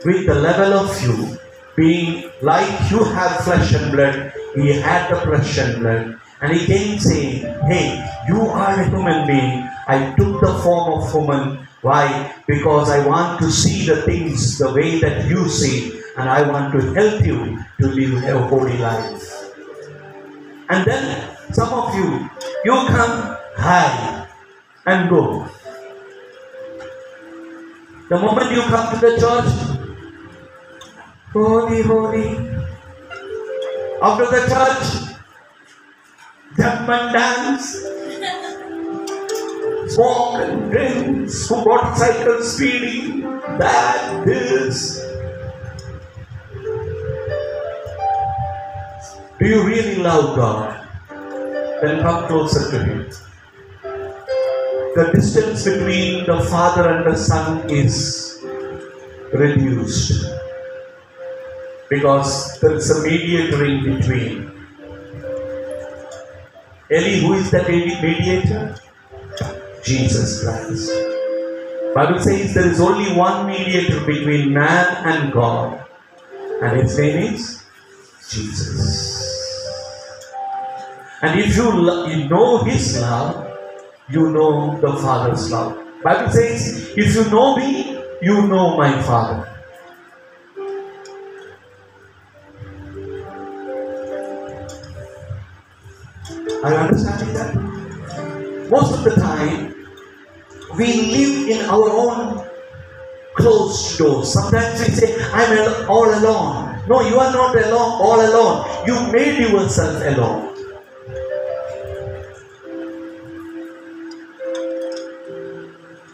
with 0.05 0.25
the 0.27 0.35
level 0.35 0.73
of 0.73 1.01
you, 1.01 1.37
being 1.75 2.31
like 2.41 2.69
you 2.89 3.03
have 3.03 3.43
flesh 3.43 3.73
and 3.73 3.91
blood, 3.91 4.33
he 4.55 4.71
had 4.73 5.09
the 5.09 5.19
flesh 5.21 5.57
and 5.57 5.79
blood. 5.81 6.19
And 6.41 6.53
he 6.53 6.65
came 6.65 6.99
saying, 6.99 7.41
Hey, 7.67 7.99
you 8.27 8.41
are 8.41 8.79
a 8.79 8.89
human 8.89 9.27
being. 9.27 9.67
I 9.87 10.13
took 10.17 10.41
the 10.41 10.53
form 10.63 11.01
of 11.01 11.13
woman. 11.13 11.67
Why? 11.81 12.33
Because 12.47 12.89
I 12.89 13.05
want 13.05 13.39
to 13.39 13.51
see 13.51 13.85
the 13.85 14.01
things 14.03 14.57
the 14.57 14.73
way 14.73 14.99
that 14.99 15.27
you 15.27 15.47
see, 15.47 16.01
and 16.17 16.29
I 16.29 16.41
want 16.49 16.73
to 16.73 16.81
help 16.93 17.23
you 17.25 17.63
to 17.79 17.87
live 17.87 18.23
a 18.23 18.47
holy 18.47 18.77
life. 18.77 19.53
And 20.69 20.83
then 20.85 21.37
some 21.53 21.71
of 21.71 21.93
you, 21.93 22.29
you 22.65 22.73
come 22.89 23.37
high 23.55 24.27
and 24.87 25.09
go. 25.09 25.47
The 28.09 28.19
moment 28.19 28.51
you 28.51 28.61
come 28.61 28.93
to 28.93 28.99
the 29.01 29.17
church, 29.17 29.74
holy, 31.35 31.81
holy. 31.81 32.37
After 34.01 34.25
the 34.25 34.41
church, 34.47 35.17
and 36.57 37.13
dance, 37.13 37.65
smoke 39.93 40.35
and 40.35 40.71
drink, 40.71 41.29
motorcycle 41.65 42.41
speeding, 42.41 43.21
that, 43.59 44.23
this. 44.25 45.01
Do 49.37 49.45
you 49.45 49.63
really 49.63 49.97
love 49.97 50.37
God? 50.37 50.87
Then 51.81 52.01
come 52.01 52.27
closer 52.27 52.71
to 52.71 52.83
Him 52.85 53.09
the 54.95 55.11
distance 55.11 55.65
between 55.65 56.25
the 56.25 56.39
Father 56.49 56.87
and 56.89 57.05
the 57.05 57.17
Son 57.17 57.69
is 57.69 58.39
reduced 59.33 60.34
because 61.89 62.59
there 62.59 62.73
is 62.73 62.89
a 62.89 63.01
mediator 63.03 63.65
in 63.65 63.83
between. 63.83 64.51
Eli, 66.91 67.19
who 67.19 67.33
is 67.33 67.51
that 67.51 67.67
mediator? 67.69 68.75
Jesus 69.83 70.43
Christ. 70.43 70.91
Bible 71.93 72.19
says 72.19 72.53
there 72.53 72.67
is 72.67 72.81
only 72.81 73.15
one 73.15 73.47
mediator 73.47 74.03
between 74.05 74.53
man 74.53 74.87
and 75.05 75.31
God, 75.31 75.85
and 76.61 76.81
his 76.81 76.97
name 76.97 77.33
is 77.33 77.63
Jesus. 78.29 79.23
And 81.21 81.39
if 81.39 81.55
you, 81.55 81.71
lo- 81.71 82.05
you 82.07 82.27
know 82.27 82.63
his 82.63 82.99
love, 82.99 83.57
you 84.09 84.29
know 84.29 84.79
the 84.81 84.93
Father's 84.97 85.49
love. 85.51 85.77
Bible 86.03 86.31
says, 86.31 86.93
if 86.95 87.15
you 87.15 87.23
know 87.31 87.55
me, 87.55 88.03
you 88.21 88.47
know 88.47 88.77
my 88.77 89.01
Father. 89.03 89.54
Are 96.65 96.71
you 96.71 96.77
understanding 96.77 97.31
that? 97.35 97.53
Most 98.71 98.97
of 98.97 99.03
the 99.03 99.11
time, 99.21 99.85
we 100.75 100.87
live 101.13 101.47
in 101.47 101.69
our 101.69 101.91
own 101.91 102.43
closed 103.35 103.99
doors. 103.99 104.33
Sometimes 104.33 104.79
we 104.79 104.87
say, 104.87 105.15
I'm 105.31 105.87
all 105.87 106.09
alone. 106.09 106.81
No, 106.89 107.01
you 107.01 107.19
are 107.19 107.31
not 107.31 107.55
alone, 107.55 108.01
all 108.01 108.19
alone. 108.19 108.87
You 108.87 108.95
made 109.13 109.37
yourself 109.37 110.01
alone. 110.01 110.55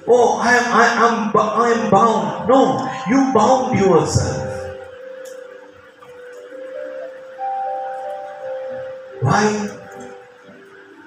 Oh, 0.05 0.37
I 0.43 0.51
am, 0.51 0.65
I 0.73 0.85
am, 1.07 1.31
I 1.33 1.71
am 1.79 1.89
bound. 1.89 2.49
No, 2.49 2.91
you 3.07 3.31
bound 3.33 3.79
yourself. 3.79 4.40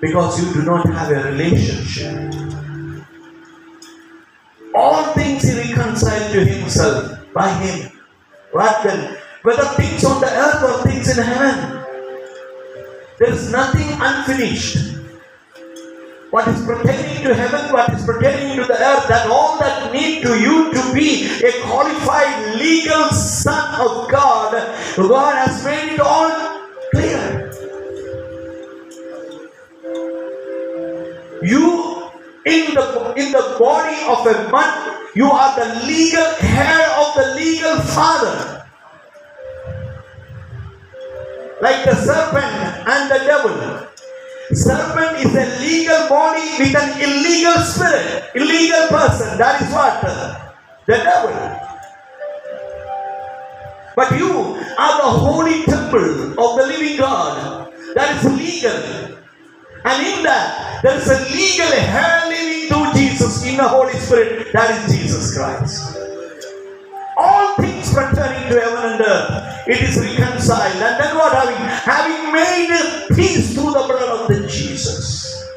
Because 0.05 0.39
you 0.39 0.53
do 0.53 0.63
not 0.67 0.87
have 0.87 1.11
a 1.11 1.31
relationship. 1.31 2.13
All 4.75 5.15
things 5.15 5.43
he 5.45 5.55
reconciled 5.57 6.31
to 6.33 6.45
himself 6.45 7.33
by 7.33 7.49
him. 7.65 7.91
What 8.53 8.85
then? 8.85 9.17
Whether 9.43 9.65
things 9.81 10.05
on 10.05 10.21
the 10.21 10.29
earth 10.29 10.63
or 10.63 10.83
things 10.87 11.09
in 11.09 11.25
heaven. 11.25 11.83
There 13.19 13.33
is 13.33 13.51
nothing 13.51 13.89
unfinished. 13.99 14.93
What 16.31 16.49
is 16.49 16.61
pertaining 16.67 17.25
to 17.25 17.35
heaven, 17.35 17.73
what 17.73 17.89
is 17.95 18.05
pertaining 18.05 18.57
to 18.59 18.65
the 18.65 18.75
earth, 18.75 19.09
that 19.09 19.31
all 19.31 19.59
that 19.61 19.91
need 19.93 20.23
to 20.23 20.39
you 20.39 20.71
to 20.75 20.93
be 20.93 21.31
a 21.47 21.53
qualified 21.63 22.57
legal 22.57 23.09
son 23.09 23.81
of 23.81 24.11
God, 24.11 24.53
God 24.97 25.49
has 25.49 25.65
made 25.65 25.95
it 25.95 26.01
all 26.01 26.61
clear. 26.91 27.34
You 31.45 32.11
in 32.47 32.75
the 32.75 33.15
in 33.17 33.33
the 33.33 33.57
body 33.61 33.97
of 34.09 34.25
a 34.27 34.51
man, 34.51 34.97
you 35.15 35.31
are 35.31 35.53
the 35.57 35.87
legal 35.87 36.25
heir 36.41 36.89
of 37.01 37.15
the 37.15 37.35
legal 37.37 37.77
father. 37.93 38.65
Like 41.61 41.85
the 41.85 41.95
serpent 41.95 42.89
and 42.89 43.11
the 43.11 43.19
devil. 43.25 43.89
Serpent 44.53 45.21
is 45.21 45.35
a 45.35 45.61
legal 45.61 46.09
body 46.09 46.49
with 46.59 46.75
an 46.77 47.01
illegal 47.01 47.61
spirit, 47.63 48.25
illegal 48.35 48.89
person. 48.89 49.37
That 49.39 49.61
is 49.61 49.73
what? 49.73 50.01
The 50.87 50.97
devil. 50.97 51.61
But 53.97 54.19
you 54.19 54.57
are 54.79 54.97
the 54.97 55.11
holy 55.19 55.63
temple 55.65 56.33
of 56.41 56.57
the 56.57 56.67
living 56.67 56.97
God. 56.99 57.73
That 57.95 58.25
is 58.25 58.33
legal. 58.33 59.14
And 59.85 60.07
in 60.07 60.23
that, 60.25 60.81
there 60.83 60.97
is 60.97 61.09
a 61.09 61.21
legal 61.35 61.69
living 62.29 62.69
through 62.69 62.93
Jesus 62.95 63.45
in 63.45 63.57
the 63.59 63.69
Holy 63.69 63.93
Spirit. 63.95 64.53
That 64.53 64.71
is 64.71 64.97
Jesus 64.97 65.37
Christ. 65.37 65.99
All 67.17 67.55
things 67.57 67.93
pertaining 67.93 68.51
to 68.51 68.61
heaven 68.61 68.93
and 68.93 69.01
earth, 69.03 69.69
it 69.69 69.83
is 69.83 69.99
reconciled. 69.99 70.77
And 70.77 71.01
then 71.01 71.15
what 71.17 71.33
having? 71.33 71.57
Having 71.57 72.33
made 72.33 73.17
peace 73.17 73.55
through 73.55 73.73
the 73.73 73.85
blood 73.87 74.21
of 74.21 74.29
the 74.29 74.49
Jesus. 74.49 75.53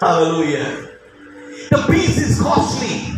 Hallelujah. 0.00 0.88
The 1.70 1.86
peace 1.90 2.18
is 2.18 2.40
costly. 2.40 3.14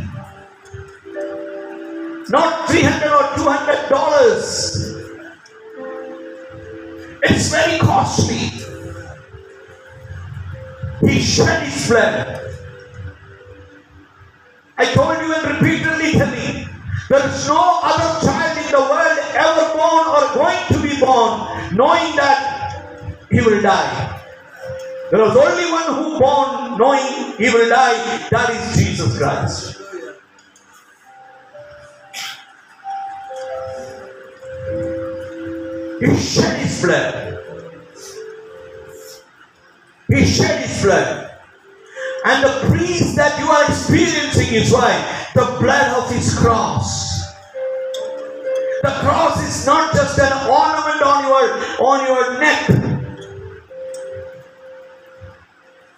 Not 2.30 2.70
300 2.70 3.12
or 3.12 3.36
200 3.36 3.88
dollars. 3.90 4.96
It's 7.22 7.50
very 7.50 7.78
costly. 7.80 8.69
He 11.00 11.20
shed 11.20 11.62
his 11.62 11.88
blood. 11.88 12.40
I 14.76 14.84
told 14.92 15.16
you 15.18 15.34
and 15.34 15.44
repeatedly 15.62 16.12
telling, 16.12 16.68
there 17.08 17.26
is 17.26 17.48
no 17.48 17.80
other 17.82 18.26
child 18.26 18.58
in 18.58 18.70
the 18.70 18.80
world 18.80 19.18
ever 19.34 19.66
born 19.76 20.04
or 20.08 20.34
going 20.34 20.62
to 20.68 20.78
be 20.82 21.00
born 21.00 21.76
knowing 21.76 22.16
that 22.16 23.26
he 23.30 23.40
will 23.40 23.60
die. 23.62 24.22
There 25.10 25.20
was 25.20 25.36
only 25.36 25.70
one 25.72 25.94
who 25.94 26.18
born 26.18 26.78
knowing 26.78 27.36
he 27.36 27.50
will 27.50 27.68
die, 27.68 28.28
that 28.30 28.50
is 28.50 28.76
Jesus 28.76 29.18
Christ. 29.18 29.76
He 36.00 36.16
shed 36.16 36.58
his 36.60 36.82
blood. 36.82 37.29
He 40.10 40.24
shed 40.24 40.66
his 40.66 40.82
blood. 40.82 41.30
And 42.24 42.44
the 42.44 42.68
priest 42.68 43.16
that 43.16 43.38
you 43.38 43.48
are 43.48 43.64
experiencing 43.64 44.54
is 44.54 44.72
why 44.72 44.92
the 45.34 45.56
blood 45.60 46.04
of 46.04 46.10
his 46.12 46.38
cross. 46.38 47.20
The 48.82 48.90
cross 49.00 49.40
is 49.46 49.66
not 49.66 49.94
just 49.94 50.18
an 50.18 50.32
ornament 50.48 51.02
on 51.02 51.24
your 51.24 51.44
on 51.86 52.06
your 52.06 52.40
neck. 52.40 52.66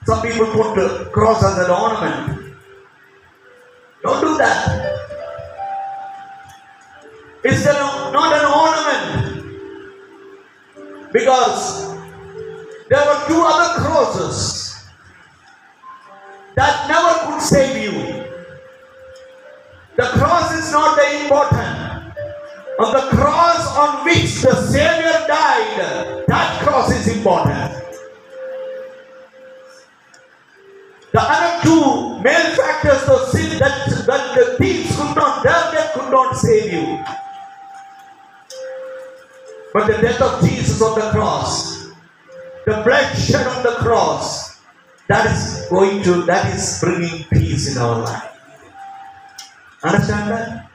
Some 0.05 0.21
people 0.23 0.47
put 0.47 0.75
the 0.75 1.11
cross 1.13 1.43
as 1.45 1.59
an 1.59 1.71
ornament. 1.71 2.57
Don't 4.03 4.21
do 4.21 4.37
that. 4.37 4.93
It's 7.45 7.67
an, 7.67 7.75
not 8.13 8.33
an 8.33 8.45
ornament. 8.45 9.13
Because 11.13 11.93
there 12.93 13.07
were 13.07 13.27
two 13.27 13.41
other 13.43 13.81
crosses 13.81 14.85
that 16.55 16.87
never 16.89 17.33
could 17.33 17.41
save 17.41 17.83
you. 17.83 17.93
The 19.97 20.03
cross 20.13 20.53
is 20.53 20.71
not 20.71 20.99
the 20.99 21.23
important. 21.23 22.13
On 22.81 22.93
the 22.93 23.17
cross 23.17 23.79
on 23.79 24.05
which 24.05 24.43
the 24.43 24.55
Savior 24.67 25.27
died, 25.27 26.25
that 26.29 26.61
cross 26.63 26.93
is 26.93 27.17
important. 27.17 27.73
The 31.13 31.23
other 31.23 31.63
two 31.63 32.21
malefactors, 32.23 33.07
the 33.07 33.27
sin 33.29 33.59
that, 33.59 34.05
that 34.07 34.35
the 34.37 34.57
thieves 34.59 34.95
could 34.95 35.17
not, 35.17 35.43
their 35.43 35.55
death 35.73 35.95
could 35.95 36.11
not 36.11 36.37
save 36.37 36.71
you. 36.71 37.03
But 39.73 39.87
the 39.87 39.95
death 39.95 40.21
of 40.21 40.43
Jesus 40.47 40.83
on 40.83 40.99
the 41.01 41.11
cross, 41.11 41.82
the 42.67 42.83
blood 42.85 43.17
shed 43.17 43.47
on 43.47 43.63
the 43.63 43.75
cross, 43.83 44.61
that 45.09 45.27
is 45.27 45.67
going 45.69 46.03
to, 46.03 46.23
that 46.23 46.55
is 46.55 46.79
bringing 46.81 47.25
peace 47.25 47.75
in 47.75 47.83
our 47.83 48.01
life. 48.01 48.39
Understand 49.83 50.31
that? 50.31 50.71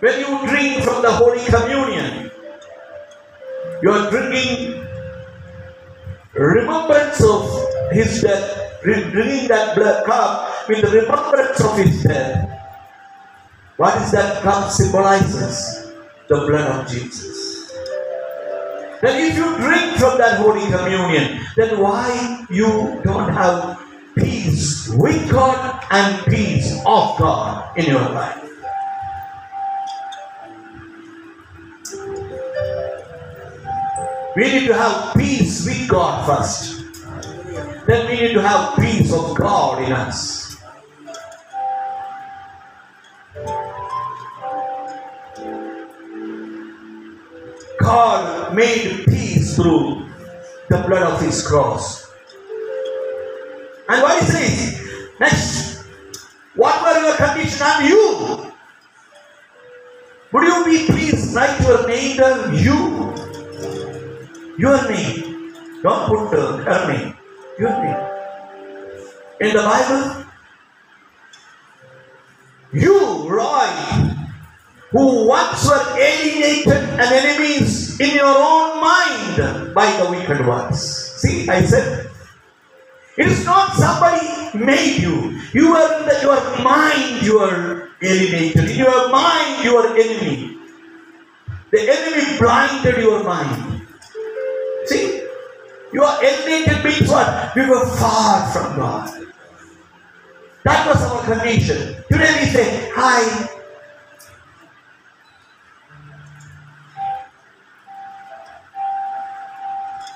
When 0.00 0.20
you 0.20 0.48
drink 0.48 0.84
from 0.84 1.00
the 1.00 1.12
Holy 1.12 1.44
Communion, 1.46 2.30
you 3.82 3.90
are 3.90 4.10
drinking 4.10 4.86
remembrance 6.34 7.24
of 7.24 7.48
His 7.90 8.20
death, 8.20 8.80
drinking 8.82 9.48
that 9.48 9.74
blood 9.74 10.04
cup 10.04 10.68
with 10.68 10.82
the 10.82 10.90
remembrance 11.00 11.60
of 11.64 11.78
His 11.78 12.02
death. 12.02 12.50
What 13.76 14.00
is 14.02 14.12
that 14.12 14.42
cup 14.42 14.70
symbolizes? 14.70 15.90
The 16.28 16.36
blood 16.46 16.84
of 16.84 16.90
Jesus. 16.90 17.43
Then 19.04 19.30
if 19.30 19.36
you 19.36 19.58
drink 19.58 19.98
from 19.98 20.16
that 20.16 20.38
Holy 20.38 20.64
Communion, 20.72 21.44
then 21.56 21.78
why 21.78 22.46
you 22.48 23.02
don't 23.04 23.30
have 23.34 23.78
peace 24.16 24.88
with 24.96 25.30
God 25.30 25.84
and 25.90 26.24
peace 26.24 26.72
of 26.86 27.18
God 27.18 27.76
in 27.76 27.84
your 27.84 28.00
life? 28.00 28.40
We 34.36 34.44
need 34.44 34.66
to 34.68 34.74
have 34.74 35.14
peace 35.14 35.66
with 35.66 35.86
God 35.86 36.24
first. 36.24 36.86
Then 37.86 38.08
we 38.08 38.22
need 38.22 38.32
to 38.32 38.40
have 38.40 38.74
peace 38.78 39.12
of 39.12 39.36
God 39.36 39.82
in 39.82 39.92
us. 39.92 40.43
Made 48.54 49.04
peace 49.06 49.56
through 49.56 50.06
the 50.68 50.78
blood 50.86 51.02
of 51.02 51.20
his 51.20 51.46
cross. 51.46 52.10
And 53.88 54.02
what 54.02 54.20
he 54.20 54.26
says, 54.26 55.10
next, 55.20 55.84
what 56.54 56.82
were 56.82 57.00
your 57.02 57.16
condition 57.16 57.66
and 57.66 57.88
you? 57.88 58.52
Would 60.32 60.44
you 60.44 60.64
be 60.64 60.86
pleased 60.86 61.34
write 61.34 61.60
your 61.60 61.86
name 61.86 62.16
there? 62.16 62.54
You. 62.54 63.14
Your 64.58 64.88
name. 64.88 65.52
Don't 65.82 66.08
put 66.08 66.30
the, 66.30 66.56
her 66.64 66.92
name. 66.92 67.14
Your 67.58 67.70
name. 67.70 68.14
In 69.40 69.54
the 69.54 69.62
Bible, 69.62 70.24
you, 72.72 73.28
Roy, 73.28 73.66
who 74.90 75.28
once 75.28 75.68
were 75.68 75.98
alienated 75.98 76.72
and 76.72 77.00
enemies 77.00 77.83
in 78.00 78.14
your 78.14 78.26
own 78.26 78.80
mind 78.80 79.74
by 79.74 79.90
the 80.02 80.10
wicked 80.10 80.46
ones. 80.46 80.80
See, 80.80 81.48
I 81.48 81.62
said, 81.62 82.10
it 83.16 83.26
is 83.26 83.44
not 83.44 83.74
somebody 83.74 84.58
made 84.58 85.00
you. 85.00 85.38
You 85.52 85.76
are 85.76 86.00
in 86.00 86.08
the, 86.08 86.18
your 86.22 86.64
mind, 86.64 87.24
you 87.24 87.38
are 87.38 87.90
alienated. 88.02 88.70
In 88.70 88.76
your 88.76 89.08
mind, 89.10 89.64
you 89.64 89.76
are 89.76 89.96
enemy. 89.96 90.58
The 91.70 91.80
enemy 91.80 92.38
blinded 92.38 92.98
your 92.98 93.22
mind. 93.22 93.82
See, 94.86 95.26
you 95.92 96.02
are 96.02 96.24
alienated 96.24 96.84
means 96.84 97.08
what? 97.08 97.54
We 97.54 97.68
were 97.68 97.86
far 97.96 98.50
from 98.52 98.76
God. 98.76 99.26
That 100.64 100.86
was 100.88 101.02
our 101.02 101.22
condition. 101.24 102.02
Today 102.10 102.40
we 102.40 102.46
say, 102.46 102.90
Hi, 102.94 103.48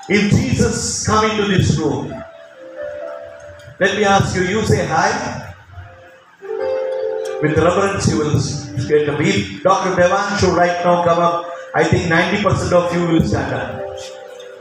If 0.09 0.31
Jesus 0.31 1.05
come 1.05 1.29
into 1.29 1.45
this 1.45 1.77
room, 1.77 2.09
let 3.79 3.95
me 3.95 4.03
ask 4.03 4.35
you, 4.35 4.41
you 4.41 4.65
say 4.65 4.83
hi. 4.87 5.53
With 7.43 7.55
reverence, 7.55 8.09
you 8.09 8.17
will 8.17 8.33
get 8.87 9.07
a 9.07 9.15
If 9.21 9.61
Dr. 9.61 9.93
Devan 10.01 10.39
should 10.39 10.57
right 10.57 10.83
now 10.83 11.03
come 11.03 11.19
up, 11.19 11.45
I 11.75 11.83
think 11.83 12.11
90% 12.11 12.71
of 12.73 12.91
you 12.91 13.07
will 13.07 13.23
stand 13.23 13.53
up, 13.53 13.85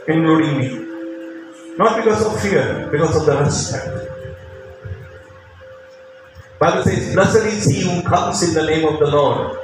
including 0.07 0.59
me. 0.59 1.77
Not 1.79 1.97
because 1.97 2.27
of 2.27 2.41
fear, 2.43 2.87
because 2.93 3.17
of 3.17 3.25
the 3.25 3.43
respect. 3.43 3.89
Bible 6.61 6.83
says, 6.83 7.15
Blessed 7.15 7.47
is 7.47 7.65
he 7.65 7.81
who 7.89 8.03
comes 8.03 8.43
in 8.43 8.53
the 8.53 8.67
name 8.67 8.87
of 8.87 9.01
the 9.01 9.07
Lord. 9.07 9.57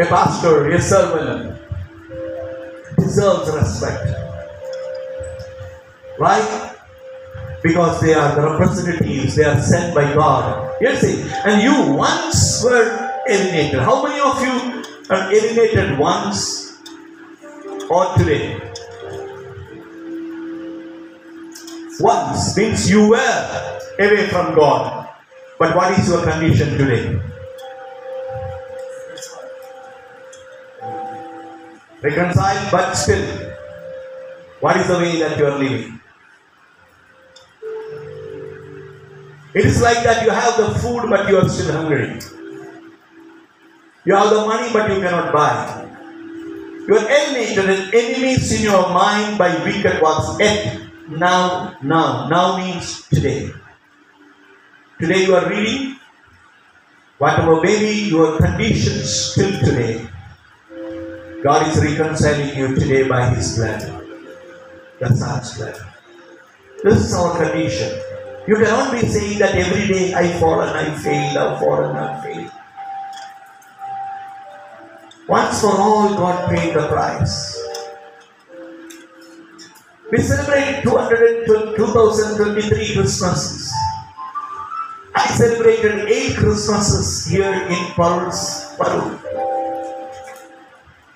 A 0.00 0.04
pastor, 0.06 0.68
a 0.68 0.82
servant 0.82 1.57
deserves 3.08 3.50
respect. 3.50 4.04
Right? 6.18 6.76
Because 7.62 8.00
they 8.00 8.14
are 8.14 8.34
the 8.36 8.42
representatives, 8.50 9.34
they 9.34 9.44
are 9.44 9.60
sent 9.60 9.94
by 9.94 10.14
God. 10.14 10.76
Yes, 10.80 11.00
see, 11.00 11.24
and 11.44 11.62
you 11.62 11.94
once 11.94 12.62
were 12.62 13.10
alienated. 13.28 13.80
How 13.80 14.02
many 14.04 14.20
of 14.20 14.36
you 14.42 14.84
are 15.10 15.32
alienated 15.32 15.98
once 15.98 16.78
or 17.90 18.14
today? 18.16 18.60
Once 22.00 22.56
means 22.56 22.88
you 22.88 23.08
were 23.08 23.74
away 23.98 24.28
from 24.28 24.54
God. 24.54 25.08
But 25.58 25.74
what 25.74 25.98
is 25.98 26.08
your 26.08 26.22
condition 26.22 26.78
today? 26.78 27.20
Reconciled, 32.00 32.70
but 32.70 32.94
still, 32.94 33.26
what 34.60 34.76
is 34.76 34.86
the 34.86 34.98
way 34.98 35.18
that 35.18 35.36
you 35.36 35.46
are 35.46 35.58
living? 35.58 36.00
It 39.54 39.64
is 39.64 39.82
like 39.82 40.04
that 40.04 40.22
you 40.24 40.30
have 40.30 40.56
the 40.56 40.78
food, 40.78 41.10
but 41.10 41.28
you 41.28 41.38
are 41.38 41.48
still 41.48 41.72
hungry. 41.72 42.20
You 44.04 44.14
have 44.14 44.30
the 44.30 44.46
money, 44.46 44.72
but 44.72 44.90
you 44.90 45.00
cannot 45.00 45.32
buy. 45.32 45.86
You 46.86 46.96
are 46.96 47.10
alienated 47.10 47.68
and 47.68 47.94
enemies 47.94 48.52
in 48.52 48.62
your 48.62 48.88
mind 48.94 49.36
by 49.36 49.50
wicked 49.64 50.00
works. 50.00 50.38
Yet, 50.38 50.80
now, 51.08 51.76
now, 51.82 52.28
now 52.28 52.58
means 52.58 53.08
today. 53.08 53.50
Today 55.00 55.24
you 55.24 55.34
are 55.34 55.48
reading, 55.48 55.96
whatever 57.18 57.60
may 57.60 57.78
be 57.78 58.08
your 58.08 58.38
conditions 58.38 59.34
till 59.34 59.50
today, 59.60 60.08
God 61.42 61.68
is 61.68 61.80
reconciling 61.80 62.58
you 62.58 62.74
today 62.74 63.06
by 63.06 63.30
His 63.30 63.56
blood, 63.56 63.80
the 64.98 65.08
Son's 65.14 65.56
blood. 65.56 65.78
This 66.82 67.04
is 67.04 67.14
our 67.14 67.38
condition. 67.38 67.96
You 68.48 68.56
cannot 68.56 68.90
be 68.90 69.06
saying 69.06 69.38
that 69.38 69.54
every 69.54 69.86
day 69.86 70.14
I 70.14 70.32
fall 70.40 70.60
and 70.60 70.70
I 70.70 70.92
fail, 70.98 71.38
I 71.38 71.60
fall 71.60 71.84
and 71.84 71.96
I 71.96 72.20
fail. 72.24 72.50
Once 75.28 75.60
for 75.60 75.78
all, 75.78 76.08
God 76.16 76.50
paid 76.50 76.74
the 76.74 76.88
price. 76.88 77.56
We 80.10 80.18
celebrate 80.18 80.82
2023 80.82 82.94
Christmases. 82.94 83.72
I 85.14 85.26
celebrated 85.36 86.08
eight 86.08 86.36
Christmases 86.36 87.26
here 87.26 87.52
in 87.52 87.92
Pearls, 87.94 88.74
Peru. 88.76 89.47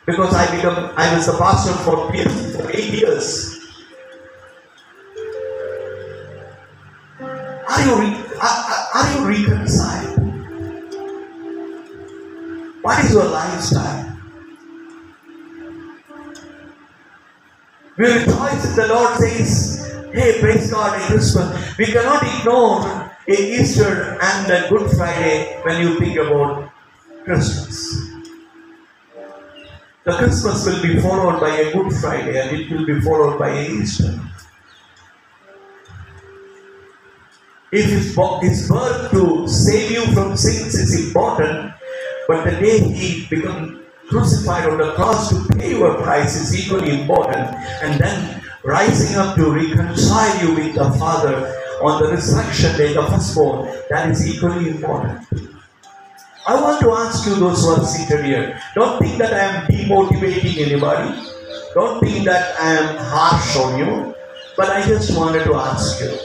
Because 0.05 0.35
I 0.35 0.57
become 0.57 0.93
I 0.97 1.15
was 1.15 1.27
the 1.27 1.39
pastor 1.39 1.73
for, 1.85 2.11
eight 2.75 3.01
years. 3.01 3.59
Are 7.21 7.81
you, 7.87 8.01
re, 8.01 8.25
are, 8.41 8.89
are 8.95 9.13
you 9.15 9.29
reconciled? 9.29 10.19
What 12.83 13.05
is 13.05 13.13
your 13.13 13.25
lifestyle? 13.25 14.19
We 17.97 18.07
rejoice 18.07 18.65
if 18.65 18.75
the 18.75 18.89
Lord 18.89 19.17
says, 19.19 20.09
Hey, 20.13 20.41
praise 20.41 20.73
God, 20.73 21.01
in 21.01 21.07
Christmas. 21.07 21.79
We 21.79 21.87
cannot 21.87 22.23
ignore 22.23 23.13
a 23.29 23.33
Easter 23.33 24.19
and 24.21 24.69
Good 24.69 24.91
Friday 24.97 25.61
when 25.63 25.81
you 25.81 25.99
think 26.01 26.17
about 26.17 26.71
Christmas. 27.25 28.12
The 30.05 30.13
Christmas 30.15 30.67
will 30.67 30.83
be 30.83 30.99
followed 31.01 31.39
by 31.39 31.51
a 31.51 31.73
Good 31.73 31.93
Friday 31.93 32.41
and 32.41 32.59
it 32.59 32.69
will 32.69 32.85
be 32.85 33.01
followed 33.01 33.39
by 33.39 33.51
a 33.51 33.69
Easter. 33.71 34.19
If 37.71 37.89
his, 37.89 38.69
birth 38.69 39.11
to 39.13 39.47
save 39.47 39.93
you 39.93 40.05
from 40.13 40.37
sins 40.37 40.75
is 40.75 41.07
important, 41.07 41.73
but 42.27 42.45
the 42.45 42.51
day 42.51 42.81
he 42.81 43.27
become 43.31 43.85
crucified 44.09 44.69
on 44.69 44.79
the 44.79 44.93
cross 44.95 45.31
to 45.31 45.55
pay 45.57 45.79
your 45.79 45.95
price 46.03 46.35
is 46.35 46.67
equally 46.67 47.01
important. 47.01 47.55
And 47.83 48.01
then 48.01 48.43
rising 48.65 49.17
up 49.17 49.37
to 49.37 49.53
reconcile 49.53 50.45
you 50.45 50.55
with 50.57 50.75
the 50.75 50.91
Father 50.99 51.47
on 51.81 52.03
the 52.03 52.11
resurrection 52.11 52.77
day, 52.77 52.93
the 52.93 53.07
firstborn, 53.07 53.73
that 53.89 54.11
is 54.11 54.27
equally 54.27 54.69
important. 54.69 55.27
I 56.45 56.61
want 56.61 56.81
to 56.81 56.91
ask 56.91 57.27
you, 57.27 57.37
those 57.37 57.63
who 57.63 57.71
are 57.71 57.85
seated 57.85 58.25
here, 58.25 58.61
don't 58.75 58.99
think 58.99 59.19
that 59.19 59.33
I 59.33 59.39
am 59.39 59.67
demotivating 59.67 60.59
anybody. 60.67 61.31
Don't 61.75 62.01
think 62.01 62.25
that 62.25 62.59
I 62.61 62.73
am 62.75 62.97
harsh 62.97 63.57
on 63.57 63.79
you. 63.79 64.15
But 64.57 64.71
I 64.71 64.85
just 64.87 65.17
wanted 65.17 65.45
to 65.45 65.55
ask 65.55 66.01
you, 66.01 66.19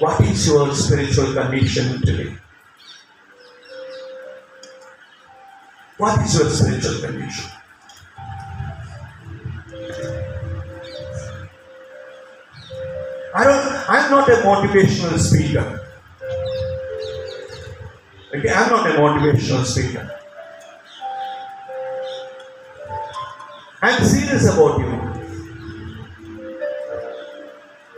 what 0.00 0.20
is 0.22 0.46
your 0.46 0.74
spiritual 0.74 1.32
condition 1.32 2.00
today? 2.02 2.36
What 5.98 6.20
is 6.24 6.38
your 6.38 6.50
spiritual 6.50 7.00
condition? 7.06 7.50
I 13.32 13.44
don't 13.44 13.90
I'm 13.90 14.10
not 14.10 14.28
a 14.28 14.36
motivational 14.42 15.18
speaker. 15.18 15.86
Okay, 18.32 18.48
I'm 18.48 18.70
not 18.70 18.86
a 18.88 18.92
motivational 18.94 19.64
speaker. 19.64 20.08
I'm 23.82 24.04
serious 24.04 24.46
about 24.46 24.78
you. 24.78 25.10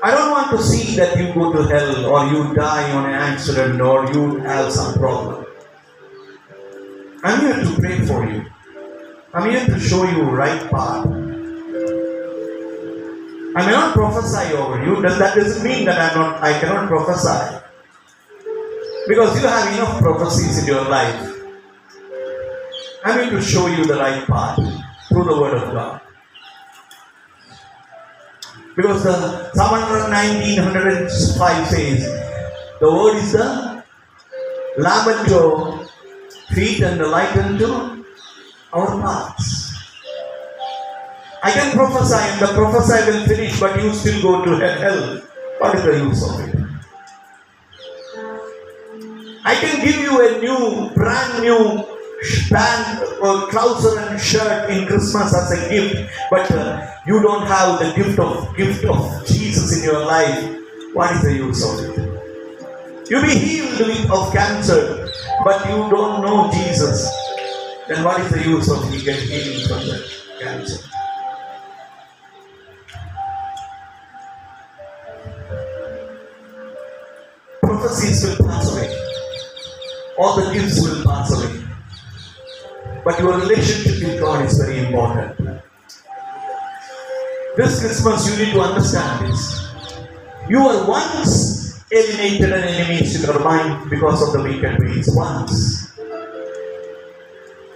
I 0.02 0.10
don't 0.10 0.30
want 0.30 0.50
to 0.52 0.62
see 0.62 0.96
that 0.96 1.18
you 1.18 1.34
go 1.34 1.52
to 1.52 1.64
hell 1.68 2.06
or 2.06 2.26
you 2.32 2.54
die 2.54 2.92
on 2.92 3.10
an 3.10 3.14
accident 3.14 3.80
or 3.82 4.10
you 4.12 4.38
have 4.38 4.72
some 4.72 4.94
problem. 4.94 5.44
I'm 7.22 7.40
here 7.40 7.54
to 7.64 7.80
pray 7.80 7.98
for 8.06 8.24
you. 8.24 8.46
I'm 9.34 9.50
here 9.50 9.66
to 9.66 9.78
show 9.78 10.04
you 10.04 10.22
right 10.22 10.62
path. 10.70 11.06
I 13.54 13.66
may 13.66 13.72
not 13.72 13.92
prophesy 13.94 14.54
over 14.54 14.82
you. 14.82 15.02
Does 15.02 15.18
that 15.18 15.36
doesn't 15.36 15.62
mean 15.62 15.84
that 15.84 16.00
I'm 16.00 16.18
not 16.18 16.42
I 16.42 16.58
cannot 16.58 16.88
prophesy. 16.88 17.62
Because 19.08 19.40
you 19.40 19.48
have 19.48 19.72
enough 19.74 20.00
prophecies 20.00 20.58
in 20.58 20.66
your 20.66 20.84
life. 20.88 21.28
I'm 23.04 23.16
going 23.18 23.30
to 23.30 23.42
show 23.42 23.66
you 23.66 23.84
the 23.84 23.94
right 23.94 24.24
path 24.26 24.58
through 25.08 25.24
the 25.24 25.40
word 25.40 25.54
of 25.54 25.72
God. 25.72 26.00
Because 28.76 29.02
the 29.02 29.50
Psalm 29.52 29.72
1905 30.10 31.66
says, 31.66 32.04
the 32.80 32.90
word 32.90 33.16
is 33.16 33.32
the 33.32 33.84
lamp 34.78 35.06
unto 35.08 35.84
feet 36.54 36.80
and 36.82 37.00
the 37.00 37.06
light 37.06 37.36
unto 37.36 38.04
our 38.72 39.00
paths. 39.02 39.74
I 41.42 41.50
can 41.50 41.72
prophesy 41.72 42.14
and 42.14 42.40
the 42.40 42.54
prophesy 42.54 43.10
will 43.10 43.26
finish, 43.26 43.58
but 43.58 43.82
you 43.82 43.92
still 43.92 44.22
go 44.22 44.44
to 44.44 44.56
hell. 44.58 45.20
What 45.58 45.74
is 45.74 45.82
the 45.84 45.92
use 45.98 46.22
of 46.30 46.40
it? 46.40 46.51
I 49.44 49.55
can 49.57 49.85
give 49.85 49.96
you 49.96 50.20
a 50.20 50.40
new, 50.40 50.90
brand 50.94 51.42
new 51.42 51.85
pant 52.48 53.02
or 53.20 53.50
trouser 53.50 53.98
and 53.98 54.20
shirt 54.20 54.70
in 54.70 54.87
Christmas 54.87 55.35
as 55.35 55.50
a 55.50 55.68
gift, 55.68 56.12
but 56.31 56.48
uh, 56.52 56.87
you 57.07 57.20
don't 57.20 57.46
have 57.46 57.81
the 57.81 57.92
gift 57.94 58.18
of 58.20 58.57
gift 58.57 58.85
of 58.85 59.26
Jesus 59.26 59.78
in 59.78 59.85
your 59.85 60.05
life. 60.05 60.59
What 60.92 61.11
is 61.16 61.22
the 61.22 61.35
use 61.35 61.64
of 61.64 61.98
it? 61.98 63.11
You 63.11 63.20
be 63.22 63.35
healed 63.35 64.11
of 64.11 64.33
cancer, 64.33 65.11
but 65.44 65.66
you 65.66 65.90
don't 65.90 66.22
know 66.22 66.50
Jesus, 66.52 67.11
then 67.88 68.05
what 68.05 68.20
is 68.20 68.31
the 68.31 68.42
use 68.48 68.70
of 68.70 68.94
you 68.94 69.02
get 69.02 69.18
healing 69.18 69.66
from 69.66 69.81
the 69.81 70.09
cancer? 70.40 70.88
Prophecies 77.61 78.38
will 78.38 78.46
pass 78.46 78.72
away. 78.72 79.12
All 80.22 80.37
the 80.37 80.52
gifts 80.52 80.80
will 80.80 81.02
pass 81.02 81.32
away. 81.35 81.64
But 83.04 83.18
your 83.18 83.40
relationship 83.40 84.06
with 84.06 84.20
God 84.20 84.46
is 84.46 84.56
very 84.56 84.78
important. 84.87 85.37
This 87.56 87.80
Christmas, 87.80 88.30
you 88.30 88.44
need 88.44 88.52
to 88.52 88.61
understand 88.61 89.26
this. 89.26 89.66
You 90.48 90.62
were 90.62 90.87
once 90.87 91.82
alienated 91.90 92.52
and 92.52 92.64
enemies 92.64 93.16
in 93.16 93.28
your 93.28 93.42
mind 93.42 93.90
because 93.90 94.22
of 94.22 94.32
the 94.35 94.44
wicked 94.44 94.78
ways. 94.78 95.11
Once. 95.12 95.92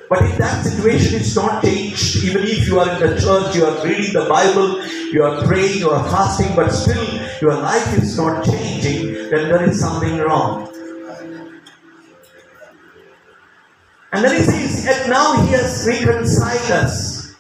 But 0.09 0.23
if 0.23 0.39
that 0.39 0.65
situation 0.65 1.19
is 1.19 1.35
not 1.35 1.65
changed, 1.65 2.23
even 2.23 2.45
if 2.45 2.69
you 2.69 2.79
are 2.79 2.89
in 2.93 3.01
the 3.01 3.21
church, 3.21 3.57
you 3.57 3.65
are 3.65 3.85
reading 3.85 4.13
the 4.13 4.27
Bible, 4.29 4.87
you 5.13 5.25
are 5.25 5.45
praying, 5.45 5.79
you 5.81 5.91
are 5.91 6.09
fasting, 6.11 6.55
but 6.55 6.71
still 6.71 7.05
your 7.43 7.55
life 7.55 7.99
is 7.99 8.17
not 8.17 8.45
changing, 8.45 9.31
then 9.31 9.51
there 9.51 9.69
is 9.69 9.81
something 9.81 10.19
wrong. 10.19 10.76
And 14.17 14.25
then 14.25 14.35
he 14.35 14.45
says, 14.45 14.87
and 14.87 15.11
now 15.11 15.43
he 15.43 15.53
has 15.53 15.87
reconciled 15.87 16.71
us. 16.71 17.37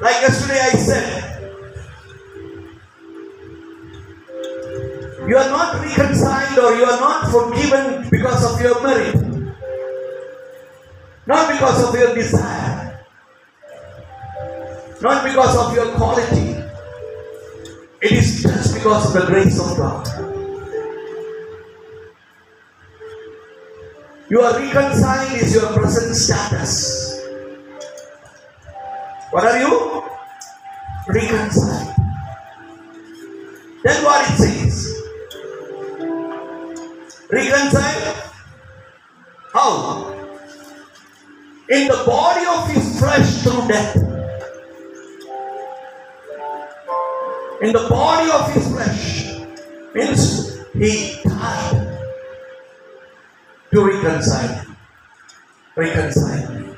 Like 0.00 0.22
yesterday 0.22 0.58
I 0.58 0.70
said, 0.70 1.52
you 5.28 5.36
are 5.36 5.50
not 5.50 5.84
reconciled 5.84 6.58
or 6.60 6.76
you 6.76 6.84
are 6.84 6.98
not 6.98 7.30
forgiven 7.30 8.08
because 8.08 8.54
of 8.54 8.58
your 8.62 8.82
merit, 8.82 9.14
not 11.26 11.52
because 11.52 11.88
of 11.90 11.94
your 12.00 12.14
desire, 12.14 13.04
not 15.02 15.24
because 15.24 15.56
of 15.58 15.74
your 15.74 15.92
quality. 15.96 16.56
It 18.00 18.12
is 18.12 18.42
just 18.42 18.72
because 18.72 19.14
of 19.14 19.20
the 19.20 19.26
grace 19.26 19.60
of 19.60 19.76
God. 19.76 20.19
You 24.30 24.40
are 24.42 24.56
reconciled 24.56 25.42
is 25.42 25.52
your 25.56 25.72
present 25.72 26.14
status. 26.14 27.20
What 29.32 29.44
are 29.44 29.58
you? 29.58 30.04
Reconciled. 31.08 31.96
Then 33.82 34.04
what 34.04 34.30
it 34.30 34.36
says? 34.36 35.02
Reconciled? 37.28 38.16
How? 39.52 40.12
In 41.68 41.88
the 41.88 42.02
body 42.06 42.46
of 42.46 42.70
his 42.70 43.00
flesh 43.00 43.42
through 43.42 43.66
death. 43.66 43.96
In 47.62 47.72
the 47.72 47.86
body 47.90 48.30
of 48.30 48.52
his 48.52 48.68
flesh 48.68 49.40
means 49.92 50.56
he 50.72 51.20
died 51.24 51.89
to 53.72 53.84
reconcile. 53.84 54.66
Reconcile. 55.76 56.76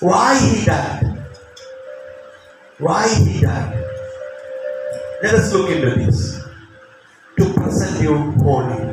Why 0.00 0.38
he 0.38 0.64
died? 0.64 1.24
Why 2.78 3.08
he 3.08 3.40
died? 3.40 3.84
Let 5.22 5.34
us 5.34 5.52
look 5.52 5.70
into 5.70 5.90
this. 5.90 6.42
To 7.38 7.52
present 7.54 8.02
you 8.02 8.32
holy. 8.42 8.92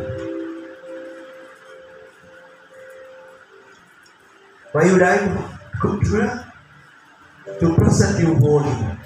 Why 4.72 4.86
you 4.86 5.00
died? 5.00 5.38
To 5.82 7.76
present 7.76 8.20
you 8.20 8.36
holy. 8.36 8.98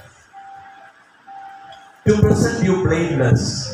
To 2.06 2.21
present 2.21 2.63
you 2.63 2.84
blameless 2.84 3.72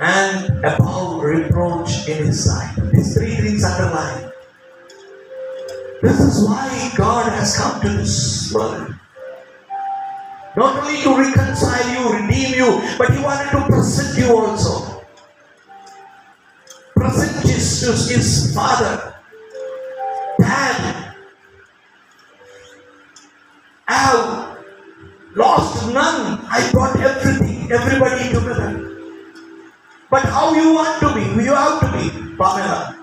and 0.00 0.64
above 0.64 1.22
reproach 1.22 2.08
in 2.08 2.24
his 2.24 2.44
sight. 2.44 2.74
These 2.92 3.16
three 3.16 3.34
things 3.36 3.64
underline. 3.64 4.32
This 6.02 6.18
is 6.18 6.48
why 6.48 6.92
God 6.96 7.30
has 7.32 7.58
come 7.58 7.80
to 7.82 7.88
this 7.88 8.52
world. 8.54 8.94
Not 10.56 10.82
only 10.82 11.02
to 11.02 11.16
reconcile 11.16 11.88
you, 11.92 12.12
redeem 12.18 12.54
you, 12.54 12.96
but 12.98 13.14
He 13.14 13.22
wanted 13.22 13.50
to 13.50 13.66
present 13.66 14.18
you 14.18 14.34
also. 14.34 15.04
Present 16.96 17.46
Jesus, 17.46 18.10
His 18.10 18.54
Father, 18.54 19.14
Dad. 20.40 21.14
I 23.86 23.92
have 23.92 24.58
lost 25.36 25.92
none. 25.92 26.44
I 26.50 26.68
brought 26.72 26.98
everything, 26.98 27.70
everybody 27.70 28.24
together. 28.32 28.89
But 30.10 30.22
how 30.24 30.54
you 30.54 30.74
want 30.74 31.00
to 31.00 31.14
be? 31.14 31.44
You 31.44 31.54
have 31.54 31.80
to 31.80 31.86
be, 31.92 32.36
Pamela. 32.36 32.98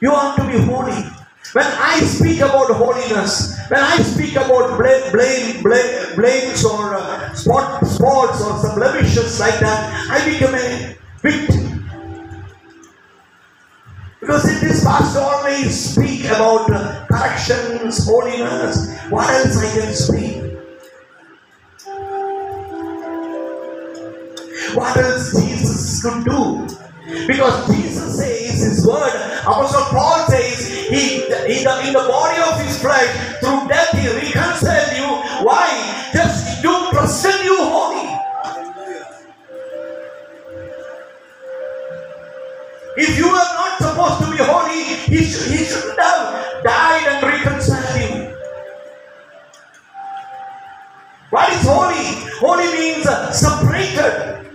You 0.00 0.12
want 0.12 0.36
to 0.36 0.46
be 0.46 0.58
holy. 0.64 1.04
When 1.52 1.66
I 1.66 2.00
speak 2.00 2.40
about 2.40 2.70
holiness, 2.70 3.58
when 3.68 3.80
I 3.80 3.98
speak 3.98 4.32
about 4.32 4.78
blame, 4.78 5.12
blame, 5.12 5.62
blame 5.62 6.16
blames 6.16 6.64
or 6.64 6.94
uh, 6.94 7.32
spot, 7.34 7.86
spots 7.86 8.42
or 8.42 8.58
some 8.58 8.74
blemishes 8.74 9.38
like 9.38 9.58
that, 9.60 10.10
I 10.10 10.24
become 10.30 10.54
a 10.54 10.96
victim. 11.22 11.88
Because 14.20 14.48
in 14.48 14.68
this 14.68 14.84
pastor 14.84 15.20
always 15.20 15.92
speak 15.92 16.24
about 16.24 16.70
uh, 16.70 17.06
corrections, 17.06 18.04
holiness. 18.06 18.98
What 19.10 19.30
else 19.30 19.56
I 19.56 19.78
can 19.78 19.94
speak? 19.94 20.48
What 24.74 24.96
else 24.96 25.32
Could 26.02 26.24
do? 26.24 26.66
Because 27.26 27.66
Jesus 27.66 28.18
says 28.18 28.62
his 28.62 28.86
word, 28.86 29.10
Apostle 29.42 29.82
Paul 29.90 30.26
says, 30.28 30.68
he 30.88 31.24
in 31.24 31.30
the, 31.30 31.86
in 31.86 31.92
the 31.92 32.04
body 32.06 32.40
of 32.42 32.60
his 32.60 32.80
flesh, 32.80 33.08
through 33.40 33.66
death 33.66 33.90
he 33.92 34.06
reconciled 34.06 34.96
you. 34.96 35.46
Why? 35.46 36.10
Just 36.12 36.62
to 36.62 36.90
present 36.92 37.42
you 37.44 37.56
holy. 37.58 38.06
If 42.96 43.18
you 43.18 43.26
are 43.26 43.54
not 43.54 43.78
supposed 43.78 44.24
to 44.24 44.30
be 44.30 44.44
holy, 44.44 44.84
he, 44.84 45.24
should, 45.24 45.50
he 45.50 45.64
shouldn't 45.64 45.98
have 45.98 46.62
died 46.62 47.06
and 47.08 47.26
reconciled 47.26 48.00
you. 48.00 48.36
What 51.30 51.52
is 51.52 51.62
holy? 51.62 52.30
Holy 52.38 52.66
means 52.78 53.04
separated. 53.36 54.47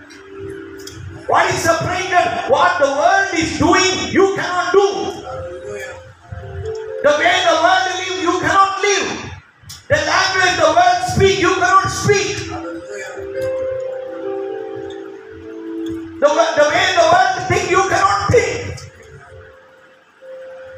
What 1.27 1.49
is 1.53 1.61
separated? 1.63 2.49
What 2.49 2.79
the 2.79 2.87
world 2.87 3.33
is 3.33 3.57
doing, 3.57 4.11
you 4.11 4.35
cannot 4.35 4.73
do. 4.73 4.87
The 7.03 7.11
way 7.19 7.35
the 7.47 7.55
world 7.63 7.83
live, 7.95 8.21
you 8.21 8.39
cannot 8.39 8.81
live. 8.81 9.07
The 9.87 9.95
language 9.95 10.55
the 10.59 10.69
world 10.75 11.03
speak, 11.07 11.39
you 11.39 11.53
cannot 11.55 11.89
speak. 11.89 12.37
The, 16.19 16.27
the 16.29 16.65
way 16.69 16.87
the 16.95 17.05
world 17.11 17.47
think, 17.47 17.69
you 17.71 17.81
cannot 17.89 18.29
think. 18.31 18.79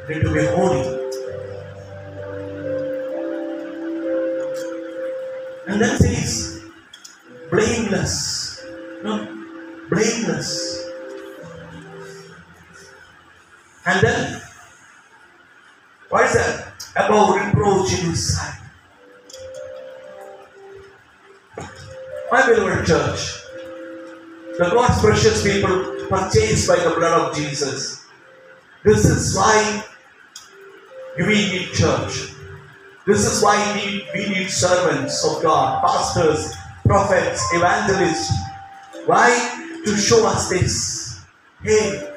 Need 0.08 0.22
to 0.22 0.30
be 0.32 0.46
holy. 0.46 0.82
And 5.68 5.80
then 5.80 5.98
says, 5.98 6.64
blameless. 7.50 8.64
No, 9.02 9.35
blameless. 9.88 10.86
And 13.86 14.00
then, 14.00 14.42
what 16.08 16.26
is 16.26 16.34
that? 16.34 16.72
Above 16.96 17.36
reproach 17.36 17.92
in 17.92 18.10
his 18.10 18.36
sight. 18.36 18.60
My 22.30 22.44
beloved 22.46 22.86
church, 22.86 23.40
the 24.58 24.70
God's 24.72 25.00
precious 25.00 25.42
people 25.44 26.08
purchased 26.08 26.66
by 26.66 26.76
the 26.76 26.94
blood 26.96 27.30
of 27.30 27.36
Jesus. 27.36 28.04
This 28.82 29.04
is 29.04 29.36
why 29.36 29.84
we 31.18 31.26
need 31.26 31.72
church. 31.72 32.32
This 33.06 33.24
is 33.24 33.42
why 33.42 33.56
we 33.76 34.06
we 34.12 34.28
need 34.28 34.50
servants 34.50 35.24
of 35.24 35.42
God, 35.42 35.82
pastors, 35.84 36.52
prophets, 36.84 37.40
evangelists. 37.52 38.32
Why? 39.04 39.65
To 39.86 39.96
show 39.96 40.26
us 40.26 40.48
this. 40.50 41.20
Hey, 41.62 42.12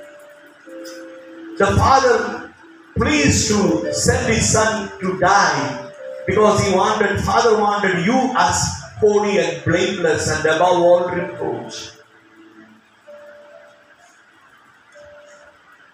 the 1.58 1.68
Father 1.78 2.52
pleased 2.98 3.50
to 3.50 3.94
send 3.94 4.34
His 4.34 4.52
Son 4.52 4.90
to 5.00 5.20
die 5.20 5.92
because 6.26 6.66
He 6.66 6.74
wanted, 6.74 7.22
Father 7.22 7.60
wanted 7.62 8.04
you 8.06 8.34
as 8.36 8.82
holy 8.98 9.38
and 9.38 9.64
blameless 9.64 10.30
and 10.30 10.46
above 10.46 10.82
all 10.82 11.10
reproach. 11.10 11.92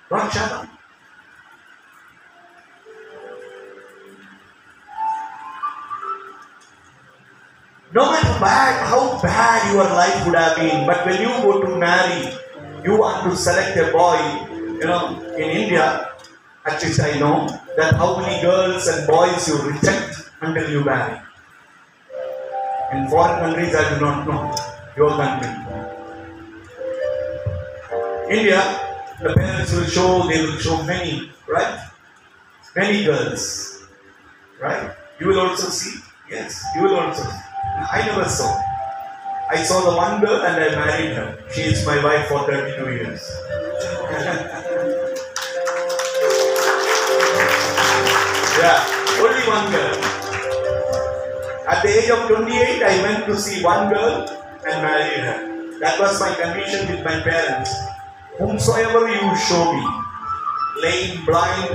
Shut 0.10 0.70
bad, 8.46 8.86
how 8.90 9.20
bad 9.22 9.74
your 9.74 9.84
life 9.84 10.26
would 10.26 10.36
have 10.36 10.56
been, 10.56 10.86
but 10.86 11.04
when 11.06 11.20
you 11.20 11.30
go 11.42 11.62
to 11.62 11.78
marry, 11.78 12.32
you 12.84 12.96
want 12.96 13.24
to 13.26 13.36
select 13.36 13.76
a 13.78 13.92
boy. 13.92 14.20
You 14.80 14.86
know, 14.86 15.20
in 15.36 15.50
India, 15.62 16.12
at 16.66 16.84
least 16.84 17.00
I 17.00 17.18
know 17.18 17.48
that 17.78 17.96
how 17.96 18.20
many 18.20 18.42
girls 18.44 18.86
and 18.88 19.08
boys 19.08 19.48
you 19.48 19.58
reject 19.64 20.30
until 20.42 20.70
you 20.70 20.84
marry. 20.84 21.18
In 22.94 23.08
foreign 23.10 23.40
countries, 23.40 23.74
I 23.74 23.84
do 23.96 24.06
not 24.06 24.28
know 24.28 24.54
your 24.96 25.10
country. 25.18 25.50
India, 28.30 28.62
the 29.22 29.34
parents 29.34 29.74
will 29.74 29.86
show, 29.86 30.28
they 30.28 30.42
will 30.46 30.58
show 30.60 30.84
many, 30.84 31.32
right? 31.48 31.90
Many 32.76 33.06
girls, 33.06 33.86
right? 34.62 34.94
You 35.20 35.28
will 35.30 35.40
also 35.40 35.70
see, 35.70 36.00
yes, 36.30 36.64
you 36.76 36.84
will 36.84 37.00
also. 37.00 37.45
I 37.92 38.04
never 38.06 38.28
saw. 38.30 38.60
I 39.50 39.62
saw 39.64 39.90
the 39.90 39.96
one 39.96 40.22
girl 40.22 40.42
and 40.42 40.58
I 40.58 40.70
married 40.76 41.16
her. 41.16 41.38
She 41.54 41.62
is 41.62 41.86
my 41.86 42.04
wife 42.04 42.28
for 42.28 42.46
32 42.50 42.92
years. 42.94 43.22
yeah, 48.58 48.82
only 49.22 49.44
one 49.46 49.72
girl. 49.72 49.96
At 51.68 51.82
the 51.84 51.90
age 51.90 52.10
of 52.10 52.28
28, 52.28 52.84
I 52.84 53.02
went 53.02 53.26
to 53.28 53.38
see 53.38 53.64
one 53.64 53.90
girl 53.94 54.28
and 54.68 54.82
married 54.82 55.20
her. 55.24 55.80
That 55.80 56.00
was 56.00 56.20
my 56.20 56.34
condition 56.34 56.90
with 56.90 57.04
my 57.06 57.20
parents. 57.22 57.72
Whomsoever 58.38 59.08
you 59.08 59.36
show 59.38 59.74
me, 59.74 59.86
lame, 60.82 61.26
blind, 61.26 61.70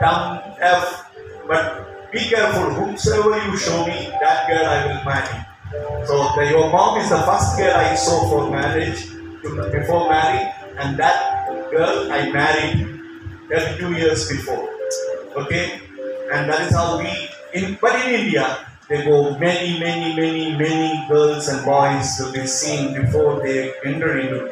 dumb, 0.00 0.40
deaf, 0.58 1.10
but 1.48 1.89
be 2.12 2.28
careful, 2.28 2.74
whomsoever 2.74 3.38
you 3.46 3.56
show 3.56 3.86
me, 3.86 4.10
that 4.20 4.48
girl 4.48 4.66
I 4.66 4.86
will 4.86 5.04
marry. 5.04 6.06
So 6.06 6.32
the, 6.34 6.50
your 6.50 6.70
mom 6.70 6.98
is 6.98 7.10
the 7.10 7.22
first 7.22 7.56
girl 7.56 7.74
I 7.74 7.94
saw 7.94 8.28
for 8.28 8.50
marriage, 8.50 9.06
before 9.42 10.08
marrying, 10.08 10.52
and 10.78 10.98
that 10.98 11.70
girl 11.70 12.10
I 12.10 12.30
married 12.30 13.00
32 13.48 13.92
years 13.94 14.28
before. 14.28 14.68
Okay? 15.36 15.80
And 16.32 16.50
that 16.50 16.66
is 16.66 16.74
how 16.74 16.98
we, 16.98 17.30
in, 17.54 17.78
but 17.80 17.94
in 18.06 18.26
India, 18.26 18.66
there 18.88 19.04
go 19.04 19.38
many, 19.38 19.78
many, 19.78 20.16
many, 20.16 20.56
many 20.56 21.06
girls 21.08 21.46
and 21.46 21.64
boys 21.64 22.16
to 22.18 22.32
be 22.32 22.44
seen 22.44 22.92
before 22.92 23.40
they 23.40 23.72
enter 23.84 24.18
into. 24.18 24.50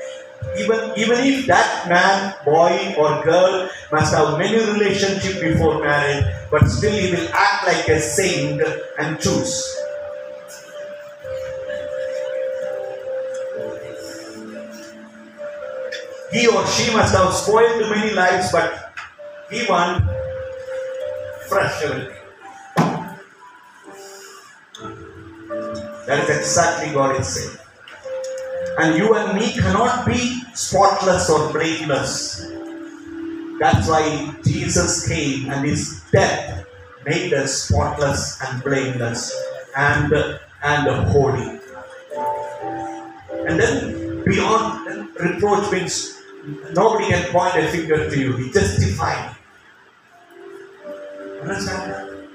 Even, 0.57 0.93
even 0.97 1.19
if 1.21 1.47
that 1.47 1.89
man, 1.89 2.35
boy 2.45 2.95
or 2.99 3.23
girl 3.25 3.69
must 3.93 4.15
have 4.15 4.39
many 4.39 4.57
relationship 4.57 5.41
before 5.41 5.81
marriage, 5.83 6.25
but 6.51 6.67
still 6.69 6.93
he 6.93 7.11
will 7.13 7.29
act 7.33 7.67
like 7.67 7.89
a 7.89 8.01
saint 8.01 8.63
and 8.99 9.21
choose. 9.21 9.77
He 16.33 16.47
or 16.47 16.67
she 16.67 16.93
must 16.93 17.15
have 17.15 17.33
spoiled 17.33 17.89
many 17.91 18.13
lives, 18.15 18.53
but 18.53 18.93
he 19.51 19.65
want 19.69 20.05
fresh. 21.49 21.81
That 26.07 26.25
is 26.29 26.37
exactly 26.39 26.93
God 26.93 27.21
is 27.21 27.27
saying. 27.29 27.68
And 28.79 28.97
you 28.97 29.13
and 29.15 29.37
me 29.37 29.53
cannot 29.53 30.07
be 30.07 30.41
spotless 30.55 31.29
or 31.29 31.53
blameless. 31.53 32.47
That's 33.59 33.89
why 33.89 34.37
Jesus 34.45 35.09
came 35.09 35.51
and 35.51 35.67
his 35.67 36.05
death 36.13 36.65
made 37.05 37.33
us 37.33 37.65
spotless 37.65 38.41
and 38.41 38.63
blameless 38.63 39.35
and, 39.77 40.13
and 40.63 41.09
holy. 41.09 41.59
And 43.49 43.59
then 43.59 44.23
beyond 44.25 45.09
reproach 45.19 45.73
means 45.73 46.23
nobody 46.73 47.09
can 47.09 47.33
point 47.33 47.57
a 47.57 47.67
finger 47.69 48.09
to 48.09 48.17
you. 48.17 48.37
He 48.37 48.53
justified. 48.53 49.35
Understand 51.43 51.91
that? 51.91 52.29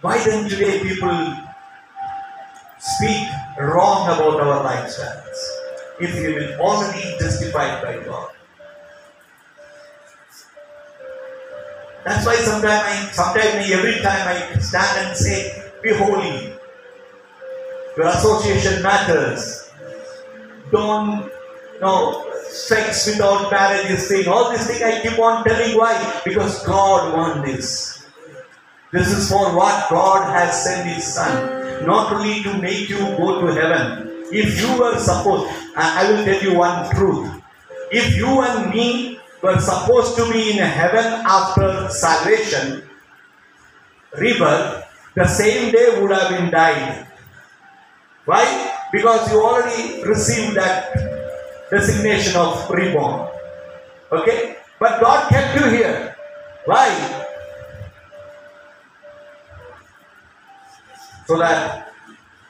Why 0.00 0.18
then 0.24 0.48
today 0.48 0.80
people 0.80 1.36
speak 2.78 3.28
wrong 3.58 4.06
about 4.06 4.40
our 4.40 4.64
lifestyles 4.64 5.38
if 6.00 6.14
we 6.14 6.34
been 6.34 6.58
already 6.60 7.16
justified 7.18 7.82
by 7.82 8.04
God? 8.04 8.30
That's 12.04 12.24
why 12.24 12.36
sometimes 12.36 12.82
I, 12.86 13.10
sometimes 13.12 13.70
every 13.70 14.00
time 14.00 14.28
I 14.28 14.58
stand 14.60 15.08
and 15.08 15.16
say, 15.16 15.62
"Be 15.82 15.92
holy." 15.92 16.54
Your 17.96 18.08
association 18.08 18.82
matters. 18.82 19.70
Don't 20.70 21.30
no 21.80 22.24
sex 22.48 23.06
without 23.06 23.50
marriage 23.50 23.90
is 23.90 24.08
thing. 24.08 24.28
All 24.28 24.50
these 24.50 24.66
things 24.66 24.82
I 24.82 25.00
keep 25.00 25.18
on 25.18 25.44
telling 25.44 25.76
why? 25.76 26.20
Because 26.24 26.64
God 26.64 27.14
wants 27.14 27.50
this. 27.50 28.06
This 28.92 29.12
is 29.12 29.28
for 29.28 29.54
what 29.54 29.90
God 29.90 30.30
has 30.32 30.64
sent 30.64 30.88
His 30.88 31.04
Son, 31.12 31.57
not 31.86 32.12
only 32.12 32.42
to 32.42 32.58
make 32.58 32.88
you 32.88 32.98
go 32.98 33.40
to 33.40 33.46
heaven. 33.52 34.24
If 34.30 34.60
you 34.60 34.78
were 34.78 34.98
supposed, 34.98 35.50
I 35.76 36.10
will 36.10 36.24
tell 36.24 36.42
you 36.42 36.58
one 36.58 36.90
truth. 36.94 37.42
If 37.90 38.16
you 38.16 38.28
and 38.42 38.70
me 38.70 39.18
were 39.42 39.58
supposed 39.58 40.16
to 40.16 40.30
be 40.32 40.50
in 40.52 40.58
heaven 40.58 41.04
after 41.24 41.88
salvation, 41.88 42.82
rebirth, 44.18 44.84
the 45.14 45.26
same 45.26 45.72
day 45.72 46.00
would 46.00 46.10
have 46.10 46.28
been 46.30 46.50
died. 46.50 47.06
Why? 48.24 48.44
Because 48.92 49.32
you 49.32 49.40
already 49.40 50.02
received 50.04 50.54
that 50.56 50.92
designation 51.70 52.36
of 52.36 52.68
reborn. 52.70 53.28
Okay? 54.12 54.56
But 54.78 55.00
God 55.00 55.28
kept 55.28 55.58
you 55.58 55.70
here. 55.70 56.16
Why? 56.66 56.88
So 61.28 61.36
that 61.36 61.92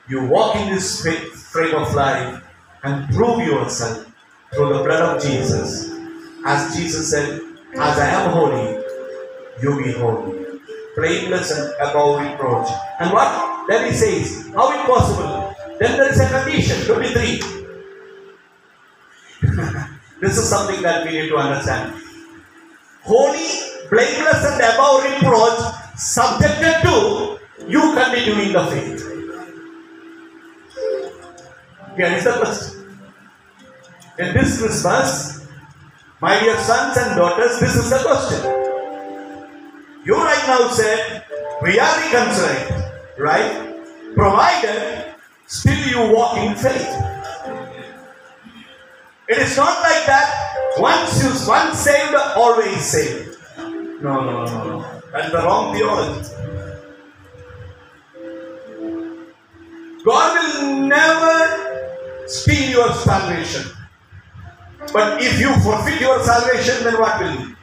you 0.09 0.25
walk 0.27 0.55
in 0.55 0.71
this 0.73 1.03
frame 1.51 1.75
of 1.75 1.93
life 1.95 2.45
and 2.85 3.13
prove 3.13 3.45
yourself 3.45 4.07
through 4.55 4.73
the 4.73 4.85
blood 4.85 5.17
of 5.17 5.21
Jesus. 5.21 5.91
As 6.47 6.77
Jesus 6.77 7.11
said, 7.11 7.41
As 7.75 7.99
I 7.99 8.09
am 8.09 8.31
holy, 8.31 8.79
you 9.61 9.83
be 9.83 9.91
holy. 9.99 10.61
Blameless 10.95 11.51
and 11.51 11.75
above 11.81 12.21
reproach. 12.21 12.69
And 13.01 13.13
what? 13.13 13.67
Then 13.67 13.91
he 13.91 13.97
says, 13.99 14.49
How 14.55 14.71
impossible? 14.81 15.57
Then 15.81 15.99
there 15.99 16.11
is 16.11 16.21
a 16.21 16.29
condition, 16.29 16.87
23. 16.87 17.43
this 20.21 20.39
is 20.39 20.49
something 20.49 20.83
that 20.83 21.05
we 21.05 21.21
need 21.21 21.29
to 21.31 21.37
understand. 21.37 22.01
Holy, 23.03 23.49
blameless, 23.91 24.45
and 24.47 24.63
above 24.73 25.03
reproach, 25.03 25.59
subjected 25.97 26.81
to 26.89 27.38
you 27.67 27.81
can 27.95 28.15
be 28.15 28.25
doing 28.25 28.53
the 28.53 28.65
faith. 28.67 29.03
Here 31.97 32.13
is 32.13 32.25
the 32.25 32.33
question. 32.33 32.97
In 34.19 34.35
this 34.35 34.61
Christmas, 34.61 35.47
my 36.21 36.39
dear 36.41 36.57
sons 36.59 36.97
and 36.97 37.17
daughters, 37.17 37.59
this 37.61 37.75
is 37.77 37.91
the 37.91 37.99
question. 37.99 38.43
You 40.05 40.15
right 40.15 40.45
now 40.47 40.69
said, 40.69 41.25
we 41.63 41.79
are 41.79 41.97
reconciled, 42.01 42.93
right? 43.19 43.85
Provided 44.15 45.15
still 45.47 45.79
you 45.89 46.13
walk 46.15 46.37
in 46.39 46.55
faith. 46.55 47.09
It 49.29 49.39
is 49.39 49.57
not 49.57 49.83
like 49.83 50.07
that. 50.07 50.75
Once 50.79 51.23
you 51.23 51.31
once 51.49 51.79
saved, 51.79 52.15
always 52.37 52.85
saved. 52.85 53.37
No, 54.01 54.25
no, 54.25 54.45
no, 54.45 54.79
no. 54.79 55.03
That's 55.13 55.33
the 55.33 55.39
wrong 55.39 55.75
theology. 55.75 56.31
God 60.09 60.41
will 60.41 60.89
never 60.89 62.25
steal 62.27 62.71
your 62.71 62.95
salvation. 62.95 63.71
But 64.91 65.21
if 65.21 65.39
you 65.39 65.53
forfeit 65.61 66.01
your 66.01 66.23
salvation, 66.25 66.83
then 66.83 66.99
what 66.99 67.21
will 67.21 67.35
you? 67.35 67.57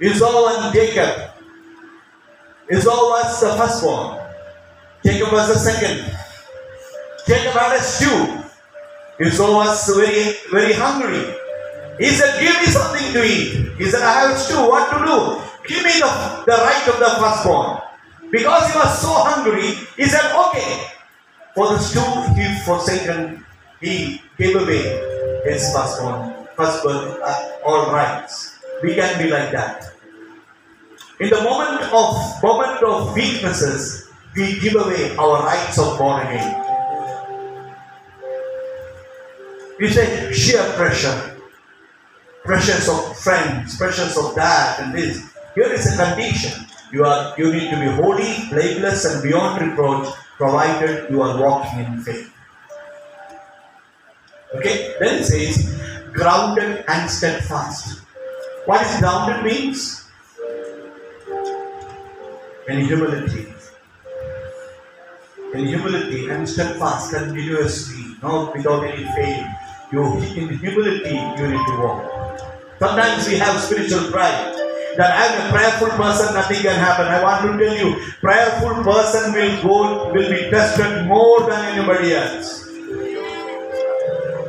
Esau 0.00 0.48
and 0.48 0.74
Jacob. 0.74 1.30
Esau 2.72 2.90
was 2.90 3.40
the 3.40 3.54
firstborn. 3.54 4.18
Jacob 5.04 5.32
was 5.32 5.46
the 5.46 5.58
second. 5.70 6.10
Jacob 7.24 7.52
had 7.52 7.76
a 7.76 7.80
stew. 7.80 8.42
Esau 9.24 9.54
was 9.54 9.94
very, 9.94 10.34
very 10.50 10.72
hungry. 10.72 11.22
He 12.00 12.10
said, 12.10 12.40
Give 12.40 12.56
me 12.58 12.66
something 12.66 13.12
to 13.12 13.22
eat. 13.24 13.78
He 13.78 13.84
said, 13.84 14.02
I 14.02 14.26
have 14.26 14.38
stew. 14.38 14.58
What 14.68 14.90
to 14.90 15.06
do? 15.06 15.72
Give 15.72 15.84
me 15.84 15.92
the, 16.00 16.42
the 16.46 16.56
right 16.66 16.88
of 16.88 16.98
the 16.98 17.22
firstborn. 17.22 17.82
Because 18.30 18.72
he 18.72 18.78
was 18.78 19.00
so 19.00 19.08
hungry, 19.08 19.74
he 19.96 20.04
said, 20.04 20.32
Okay. 20.48 20.86
For 21.54 21.68
the 21.68 21.78
stew 21.78 22.34
he 22.34 22.60
forsaken, 22.64 23.44
he 23.80 24.22
gave 24.36 24.54
away 24.54 24.82
his 25.44 25.72
firstborn, 25.74 26.46
firstborn, 26.56 27.18
uh, 27.22 27.52
all 27.64 27.90
rights. 27.92 28.58
We 28.82 28.94
can 28.94 29.20
be 29.20 29.28
like 29.28 29.50
that. 29.52 29.92
In 31.18 31.30
the 31.30 31.42
moment 31.42 31.82
of 31.92 32.42
moment 32.42 32.82
of 32.84 33.14
weaknesses, 33.14 34.08
we 34.36 34.60
give 34.60 34.76
away 34.76 35.16
our 35.16 35.42
rights 35.42 35.78
of 35.80 35.98
born 35.98 36.24
again. 36.26 36.64
We 39.80 39.88
say 39.90 40.32
sheer 40.32 40.62
pressure. 40.76 41.34
pressures 42.44 42.88
of 42.88 43.16
friends, 43.18 43.76
pressures 43.76 44.16
of 44.16 44.34
that 44.34 44.80
and 44.80 44.94
this. 44.94 45.22
Here 45.54 45.70
is 45.72 45.84
a 45.92 45.96
condition. 46.02 46.67
You 46.92 47.04
are 47.04 47.34
you 47.36 47.52
need 47.52 47.70
to 47.70 47.76
be 47.76 47.86
holy, 47.86 48.48
blameless, 48.50 49.04
and 49.04 49.22
beyond 49.22 49.60
reproach, 49.60 50.08
provided 50.36 51.10
you 51.10 51.20
are 51.22 51.38
walking 51.40 51.80
in 51.80 52.00
faith. 52.00 52.32
Okay, 54.54 54.94
then 54.98 55.20
it 55.20 55.24
says 55.24 55.78
grounded 56.12 56.84
and 56.88 57.10
steadfast. 57.10 58.00
What 58.64 58.80
is 58.86 58.98
grounded 59.00 59.44
means? 59.44 60.08
In 62.68 62.84
humility. 62.84 63.52
In 65.54 65.66
humility 65.66 66.28
and 66.28 66.48
steadfast 66.48 67.12
continuously, 67.12 68.16
not 68.22 68.56
without 68.56 68.84
any 68.84 69.04
fail. 69.16 69.46
You 69.92 70.04
in 70.36 70.58
humility 70.58 71.16
you 71.40 71.48
need 71.48 71.66
to 71.66 71.76
walk. 71.80 72.40
Sometimes 72.78 73.28
we 73.28 73.36
have 73.36 73.60
spiritual 73.60 74.10
pride. 74.10 74.67
That 74.98 75.14
I'm 75.14 75.46
a 75.46 75.52
prayerful 75.54 75.94
person, 75.94 76.34
nothing 76.34 76.58
can 76.58 76.74
happen. 76.74 77.06
I 77.06 77.22
want 77.22 77.46
to 77.46 77.54
tell 77.54 77.76
you, 77.78 78.02
prayerful 78.18 78.82
person 78.82 79.32
will 79.32 79.62
go 79.62 80.12
will 80.12 80.28
be 80.28 80.50
tested 80.50 81.06
more 81.06 81.46
than 81.46 81.64
anybody 81.70 82.14
else. 82.14 82.66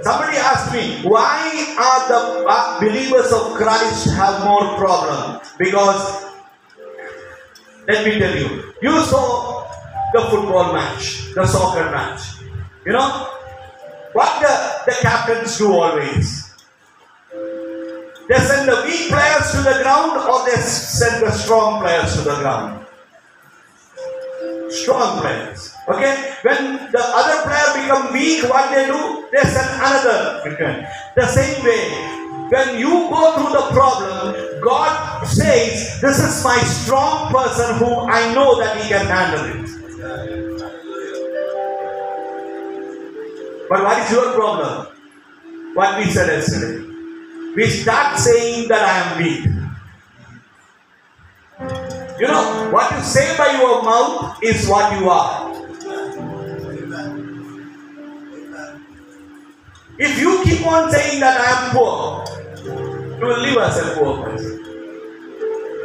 Somebody 0.01 0.37
asked 0.41 0.73
me, 0.73 1.07
why 1.07 1.53
are 1.77 2.01
the 2.09 2.45
uh, 2.49 2.79
believers 2.79 3.31
of 3.31 3.53
Christ 3.61 4.09
have 4.15 4.43
more 4.43 4.73
problem? 4.81 5.39
Because 5.59 6.25
let 7.87 8.03
me 8.05 8.17
tell 8.17 8.35
you, 8.35 8.73
you 8.81 8.99
saw 9.05 9.69
the 10.13 10.21
football 10.33 10.73
match, 10.73 11.31
the 11.35 11.45
soccer 11.45 11.91
match. 11.91 12.21
You 12.87 12.93
know 12.93 13.29
what 14.13 14.41
the, 14.41 14.91
the 14.91 14.97
captains 15.01 15.59
do 15.59 15.73
always? 15.73 16.48
They 18.29 18.37
send 18.37 18.69
the 18.69 18.83
weak 18.85 19.09
players 19.09 19.51
to 19.53 19.57
the 19.57 19.81
ground 19.81 20.21
or 20.29 20.45
they 20.45 20.61
send 20.61 21.25
the 21.25 21.31
strong 21.31 21.81
players 21.81 22.13
to 22.15 22.21
the 22.21 22.35
ground. 22.35 22.85
Strong 24.69 25.21
players. 25.21 25.73
Okay? 25.87 26.35
When 26.43 26.91
the 26.91 27.01
other 27.01 27.41
player 27.49 27.81
become 27.81 28.13
weak, 28.13 28.43
what 28.43 28.69
they 28.69 28.85
do? 28.85 29.25
They 29.33 29.41
send 29.49 29.81
another 29.81 30.41
return. 30.45 30.85
The 31.15 31.25
same 31.25 31.65
way, 31.65 31.89
when 32.53 32.77
you 32.77 33.09
go 33.09 33.33
through 33.33 33.49
the 33.49 33.65
problem, 33.73 34.61
God 34.61 35.25
says, 35.25 35.99
This 35.99 36.19
is 36.19 36.43
my 36.43 36.57
strong 36.59 37.31
person 37.33 37.77
whom 37.77 38.11
I 38.11 38.31
know 38.35 38.59
that 38.59 38.77
he 38.77 38.89
can 38.89 39.07
handle 39.07 39.45
it. 39.57 39.69
But 43.69 43.83
what 43.83 43.97
is 43.97 44.11
your 44.11 44.33
problem? 44.33 44.87
What 45.73 45.97
we 45.97 46.11
said 46.11 46.27
yesterday. 46.27 46.88
We 47.59 47.67
start 47.67 48.17
saying 48.17 48.69
that 48.69 48.79
I 48.79 48.95
am 49.03 49.21
weak. 49.21 49.43
You 52.17 52.27
know, 52.27 52.69
what 52.71 52.89
you 52.95 53.01
say 53.01 53.35
by 53.35 53.51
your 53.59 53.83
mouth 53.83 54.39
is 54.41 54.65
what 54.65 54.97
you 54.97 55.09
are. 55.09 55.51
If 59.97 60.21
you 60.21 60.41
keep 60.45 60.65
on 60.65 60.89
saying 60.89 61.19
that 61.19 61.35
I 61.35 61.67
am 61.67 61.75
poor, 61.75 62.23
you 63.19 63.25
will 63.27 63.41
live 63.41 63.57
as 63.57 63.77
a 63.77 63.95
poor 63.99 64.23
person. 64.23 64.55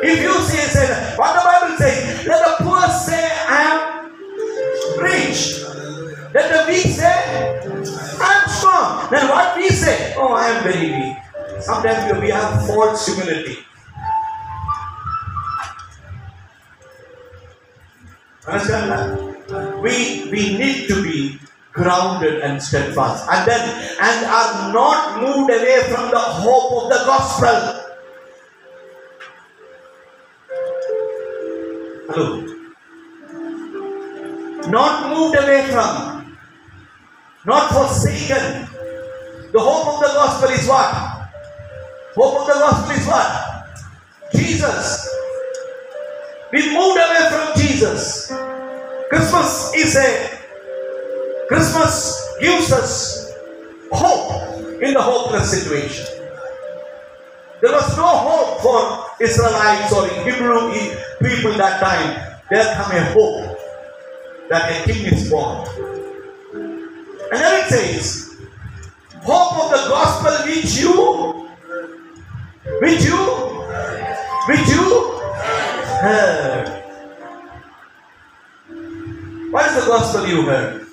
If 0.05 0.23
you 0.23 0.33
say, 0.43 0.69
say 0.79 1.17
what 1.17 1.35
the 1.35 1.43
Bible 1.43 1.77
says, 1.77 2.25
let 2.25 2.39
the 2.57 2.65
poor 2.65 2.83
say, 2.87 3.29
I 3.49 3.59
am 3.75 5.03
rich. 5.03 5.65
Let 6.33 6.53
the 6.55 6.73
weak 6.73 6.87
say, 6.87 7.59
I 8.23 8.43
am 8.45 8.49
strong. 8.49 9.11
Then 9.11 9.29
what 9.29 9.57
we 9.57 9.71
say, 9.71 10.15
oh, 10.17 10.35
I 10.35 10.51
am 10.51 10.63
very 10.63 10.93
weak. 10.93 11.24
Sometimes 11.61 12.21
we 12.21 12.31
have 12.31 12.67
false 12.67 13.07
humility. 13.07 13.59
Understand 18.47 18.91
that? 18.91 19.81
We, 19.81 20.29
we 20.31 20.59
need 20.59 20.89
to 20.89 21.03
be 21.03 21.39
grounded 21.73 22.41
and 22.43 22.63
steadfast. 22.63 23.27
And 23.31 23.49
then 23.49 23.97
and 24.01 24.27
are 24.27 24.73
not 24.73 25.21
moved 25.21 25.51
away 25.51 25.83
from 25.89 26.11
the 26.11 26.19
hope 26.19 26.85
of 26.85 26.89
the 26.91 27.05
gospel. 27.07 27.81
Hello? 32.09 32.41
Not 34.69 35.11
moved 35.11 35.37
away 35.37 35.67
from 35.69 36.37
not 37.47 37.73
forsaken. 37.73 38.69
The 39.53 39.61
hope 39.61 39.95
of 39.95 40.01
the 40.01 40.15
gospel 40.15 40.51
is 40.51 40.67
what 40.67 41.14
hope 42.15 42.41
of 42.41 42.47
the 42.47 42.53
gospel 42.55 42.91
is 42.97 43.07
what 43.07 43.31
jesus 44.35 45.09
we 46.53 46.61
moved 46.73 46.99
away 46.99 47.29
from 47.31 47.61
jesus 47.61 48.33
christmas 49.11 49.75
is 49.75 49.97
a 49.97 50.35
Christmas 51.49 52.37
gives 52.41 52.73
us 52.73 53.33
hope 53.93 54.83
in 54.83 54.95
the 54.95 55.01
hopeless 55.01 55.51
situation. 55.51 56.07
There 57.61 57.73
was 57.73 57.97
no 57.97 58.07
hope 58.07 58.61
for 58.61 59.23
Israelites 59.23 59.93
or 59.93 60.09
Hebrew 60.25 60.73
people 61.23 61.53
that 61.59 61.81
time. 61.81 62.39
There 62.51 62.75
come 62.75 62.93
a 62.93 63.05
hope 63.13 63.59
that 64.49 64.71
a 64.71 64.85
king 64.91 65.07
is 65.13 65.31
born. 65.31 65.67
And 66.55 67.41
then 67.41 67.65
it 67.65 67.69
says, 67.69 68.37
hope 69.23 69.65
of 69.65 69.71
the 69.71 69.89
gospel 69.89 70.47
which 70.47 70.77
you, 70.79 71.44
which 72.65 73.05
you, 73.05 73.17
which 74.49 74.69
you 74.69 75.19
heard. 76.01 76.69
What 79.51 79.67
is 79.67 79.85
the 79.85 79.87
gospel 79.87 80.27
you 80.27 80.43
heard? 80.43 80.87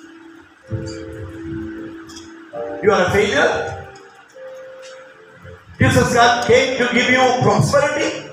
You 2.82 2.92
are 2.92 3.06
a 3.06 3.10
failure? 3.10 3.88
Jesus 5.78 6.14
God 6.14 6.46
came 6.46 6.76
to 6.78 6.94
give 6.94 7.10
you 7.10 7.18
prosperity? 7.42 8.28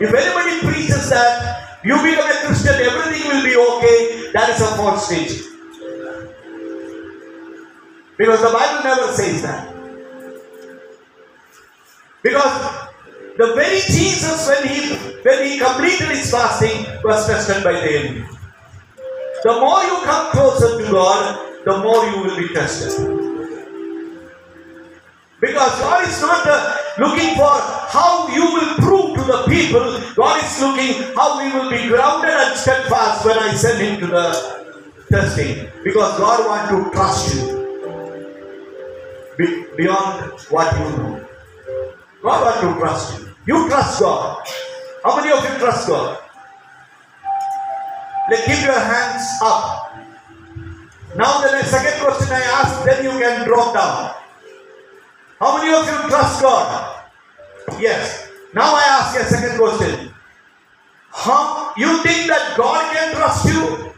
If 0.00 0.12
anybody 0.12 0.60
preaches 0.60 1.10
that 1.10 1.80
you 1.84 1.94
become 2.02 2.30
a 2.30 2.46
Christian, 2.46 2.74
everything 2.74 3.28
will 3.28 3.44
be 3.44 3.56
okay, 3.56 4.32
that 4.32 4.48
is 4.50 4.60
a 4.60 4.76
false 4.76 5.08
teaching. 5.08 5.52
Because 8.16 8.40
the 8.40 8.50
Bible 8.50 8.84
never 8.84 9.12
says 9.12 9.42
that. 9.42 9.73
Because 12.24 12.88
the 13.36 13.52
very 13.54 13.80
Jesus, 13.80 14.48
when 14.48 14.66
he 14.66 14.96
when 15.22 15.44
he 15.44 15.58
completed 15.58 16.08
his 16.08 16.30
fasting, 16.30 16.86
was 17.04 17.26
tested 17.26 17.62
by 17.62 17.72
the 17.72 17.98
enemy. 17.98 18.24
The 19.42 19.60
more 19.60 19.82
you 19.84 19.96
come 20.04 20.32
closer 20.32 20.82
to 20.82 20.90
God, 20.90 21.64
the 21.66 21.78
more 21.78 22.04
you 22.06 22.22
will 22.22 22.36
be 22.38 22.48
tested. 22.54 22.92
Because 25.38 25.78
God 25.78 26.08
is 26.08 26.22
not 26.22 26.46
uh, 26.46 26.76
looking 26.96 27.34
for 27.36 27.52
how 27.92 28.28
you 28.32 28.40
will 28.40 28.74
prove 28.76 29.18
to 29.18 29.24
the 29.24 29.44
people. 29.46 30.00
God 30.14 30.42
is 30.42 30.60
looking 30.62 31.14
how 31.14 31.44
we 31.44 31.52
will 31.52 31.70
be 31.70 31.86
grounded 31.88 32.30
and 32.32 32.56
steadfast 32.56 33.26
when 33.26 33.38
I 33.38 33.52
send 33.52 33.82
him 33.82 34.00
to 34.00 34.06
the 34.06 34.64
testing. 35.10 35.68
Because 35.84 36.16
God 36.16 36.46
wants 36.48 36.70
to 36.70 36.90
trust 36.96 37.34
you 37.34 37.64
be, 39.36 39.66
beyond 39.76 40.40
what 40.48 40.72
you 40.78 40.96
know. 40.96 41.28
God 42.24 42.60
to 42.62 42.80
trust 42.80 43.20
you. 43.20 43.28
You 43.46 43.68
trust 43.68 44.00
God. 44.00 44.42
How 45.04 45.16
many 45.16 45.30
of 45.30 45.44
you 45.44 45.58
trust 45.58 45.88
God? 45.88 46.18
Let 48.30 48.44
keep 48.46 48.64
your 48.64 48.80
hands 48.80 49.28
up. 49.42 49.94
Now 51.14 51.42
the 51.42 51.62
second 51.64 52.00
question 52.02 52.32
I 52.32 52.40
ask, 52.40 52.84
then 52.86 53.04
you 53.04 53.10
can 53.10 53.46
drop 53.46 53.74
down. 53.74 54.14
How 55.38 55.58
many 55.58 55.74
of 55.74 55.84
you 55.84 56.08
trust 56.08 56.40
God? 56.40 57.04
Yes. 57.78 58.30
Now 58.54 58.74
I 58.74 58.82
ask 58.88 59.20
a 59.20 59.24
second 59.24 59.58
question. 59.58 60.14
How 61.12 61.74
you 61.76 62.02
think 62.02 62.28
that 62.28 62.54
God 62.56 62.92
can 62.94 63.14
trust 63.14 63.46
you? 63.46 63.93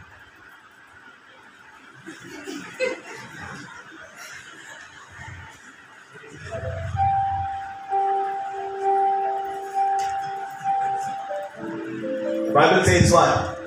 Bible 12.57 12.83
says 12.85 13.11
what? 13.11 13.59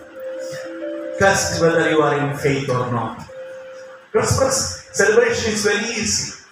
Trust 1.16 1.60
whether 1.62 1.90
you 1.90 2.02
are 2.02 2.18
in 2.18 2.36
faith 2.36 2.68
or 2.68 2.90
not. 2.90 3.24
Christmas 4.10 4.88
celebration 4.90 5.52
is 5.52 5.62
very 5.64 5.84
easy. 5.94 6.42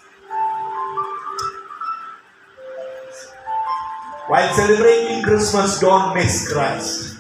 While 4.29 4.55
celebrating 4.55 5.25
Christmas, 5.25 5.81
don't 5.81 6.15
miss 6.15 6.53
Christ. 6.53 7.19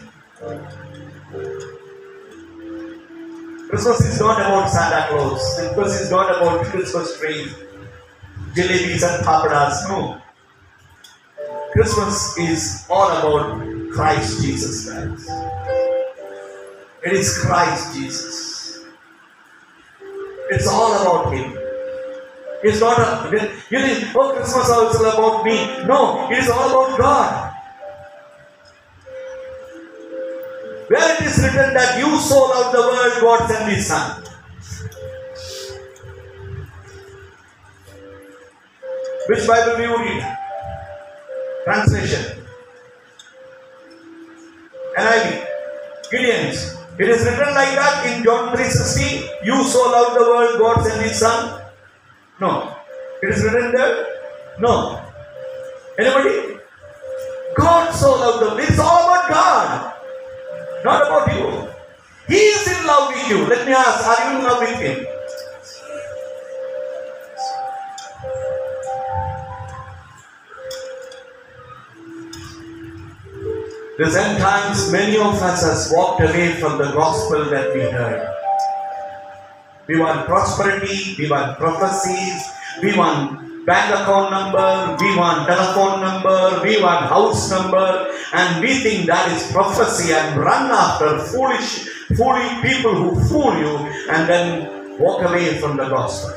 Christmas 3.70 4.00
is 4.06 4.20
not 4.20 4.38
about 4.40 4.70
Santa 4.70 5.08
Claus. 5.08 5.58
Christmas 5.58 6.00
is 6.00 6.10
not 6.12 6.30
about 6.30 6.64
Christmas 6.66 7.18
trees. 7.18 7.56
jalebis 8.54 9.02
and 9.02 9.26
papadas. 9.26 9.88
No. 9.88 10.22
Christmas 11.72 12.38
is 12.38 12.86
all 12.88 13.10
about 13.10 13.67
Christ 13.92 14.42
Jesus 14.42 14.88
Christ. 14.88 15.30
It 17.04 17.12
is 17.12 17.38
Christ 17.38 17.94
Jesus. 17.94 18.84
It's 20.50 20.66
all 20.66 20.94
about 21.00 21.32
Him. 21.32 21.56
It's 22.62 22.80
not 22.80 22.98
a, 22.98 23.30
you 23.70 23.78
think, 23.78 24.16
oh, 24.16 24.32
Christmas 24.34 24.64
is 24.64 24.70
all 24.70 25.06
about 25.06 25.44
me. 25.44 25.86
No, 25.86 26.28
it 26.30 26.38
is 26.38 26.50
all 26.50 26.70
about 26.70 26.98
God. 26.98 27.54
Where 30.88 31.14
it 31.14 31.26
is 31.26 31.38
written 31.38 31.74
that 31.74 31.98
you 31.98 32.18
so 32.18 32.46
loved 32.46 32.74
the 32.74 32.80
world, 32.80 33.12
God 33.20 33.48
sent 33.48 33.72
His 33.72 33.86
Son. 33.86 34.24
Which 39.28 39.46
Bible 39.46 39.76
do 39.76 39.82
you 39.82 39.98
read? 39.98 40.38
Translation. 41.64 42.37
NIV. 44.98 45.46
Gideon's. 46.10 46.74
It 46.98 47.08
is 47.08 47.24
written 47.24 47.54
like 47.54 47.74
that 47.78 48.06
in 48.10 48.24
John 48.24 48.56
3.16. 48.56 49.46
You 49.46 49.62
so 49.62 49.90
loved 49.90 50.16
the 50.18 50.22
world, 50.26 50.58
God 50.58 50.84
sent 50.84 51.00
His 51.02 51.18
Son. 51.18 51.62
No. 52.40 52.74
It 53.22 53.30
is 53.30 53.44
written 53.44 53.70
there? 53.70 54.06
No. 54.58 55.00
Anybody? 55.98 56.58
God 57.56 57.92
so 57.92 58.10
loved 58.18 58.42
the 58.42 58.46
world. 58.48 58.60
It's 58.60 58.78
all 58.80 59.14
about 59.14 59.28
God. 59.30 59.94
Not 60.84 61.06
about 61.06 61.32
you. 61.36 61.68
He 62.26 62.42
is 62.42 62.66
in 62.66 62.86
love 62.86 63.08
with 63.14 63.28
you. 63.28 63.46
Let 63.46 63.66
me 63.66 63.72
ask, 63.72 64.04
are 64.04 64.32
you 64.32 64.38
in 64.38 64.44
love 64.44 64.60
with 64.60 64.80
Him? 64.80 65.17
End 74.00 74.38
times 74.38 74.92
many 74.92 75.16
of 75.16 75.34
us 75.42 75.62
has 75.62 75.92
walked 75.92 76.20
away 76.20 76.54
from 76.60 76.78
the 76.78 76.92
gospel 76.92 77.44
that 77.46 77.74
we 77.74 77.80
heard. 77.80 78.32
We 79.88 79.98
want 79.98 80.24
prosperity, 80.24 81.16
we 81.18 81.28
want 81.28 81.58
prophecies, 81.58 82.48
we 82.80 82.96
want 82.96 83.66
bank 83.66 83.92
account 83.92 84.30
number, 84.30 84.96
we 85.00 85.16
want 85.16 85.48
telephone 85.48 86.00
number, 86.00 86.62
we 86.62 86.80
want 86.80 87.06
house 87.06 87.50
number, 87.50 88.14
and 88.34 88.62
we 88.62 88.78
think 88.78 89.06
that 89.06 89.32
is 89.32 89.50
prophecy 89.50 90.12
and 90.12 90.38
run 90.38 90.70
after 90.70 91.18
foolish, 91.18 91.88
foolish 92.16 92.62
people 92.62 92.94
who 92.94 93.28
fool 93.28 93.58
you 93.58 93.78
and 94.14 94.28
then 94.28 95.00
walk 95.00 95.28
away 95.28 95.58
from 95.58 95.76
the 95.76 95.88
gospel. 95.88 96.32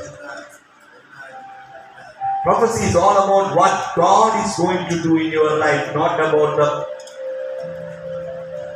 Prophecy 2.42 2.86
is 2.86 2.96
all 2.96 3.16
about 3.22 3.56
what 3.56 3.92
God 3.94 4.44
is 4.44 4.56
going 4.56 4.88
to 4.88 5.00
do 5.00 5.16
in 5.16 5.30
your 5.30 5.58
life, 5.58 5.94
not 5.94 6.18
about 6.18 6.56
the 6.56 6.91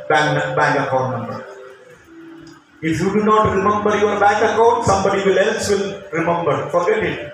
bank, 0.09 0.55
bank 0.55 0.79
account 0.79 1.17
number. 1.17 1.45
If 2.81 2.99
you 2.99 3.11
do 3.11 3.23
not 3.23 3.55
remember 3.55 3.97
your 3.97 4.19
bank 4.19 4.37
account, 4.37 4.85
somebody 4.85 5.23
will 5.23 5.39
else 5.39 5.69
will 5.69 6.03
remember. 6.11 6.69
Forget 6.69 7.03
it. 7.03 7.33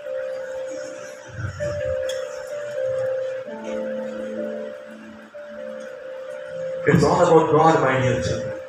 It's 6.86 7.03
all 7.03 7.21
about 7.21 7.51
God, 7.51 7.82
my 7.82 8.01
dear 8.01 8.21
children. 8.21 8.59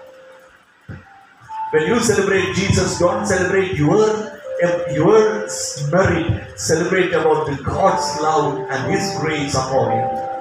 When 1.71 1.87
you 1.87 2.01
celebrate 2.01 2.55
Jesus, 2.55 2.99
don't 2.99 3.27
celebrate 3.27 3.75
your 3.75 4.31
your 4.93 5.49
merit. 5.91 6.59
Celebrate 6.59 7.13
about 7.13 7.47
the 7.47 7.61
God's 7.63 8.21
love 8.21 8.67
and 8.71 8.93
His 8.93 9.19
grace 9.21 9.55
upon 9.55 9.99
you. 9.99 10.34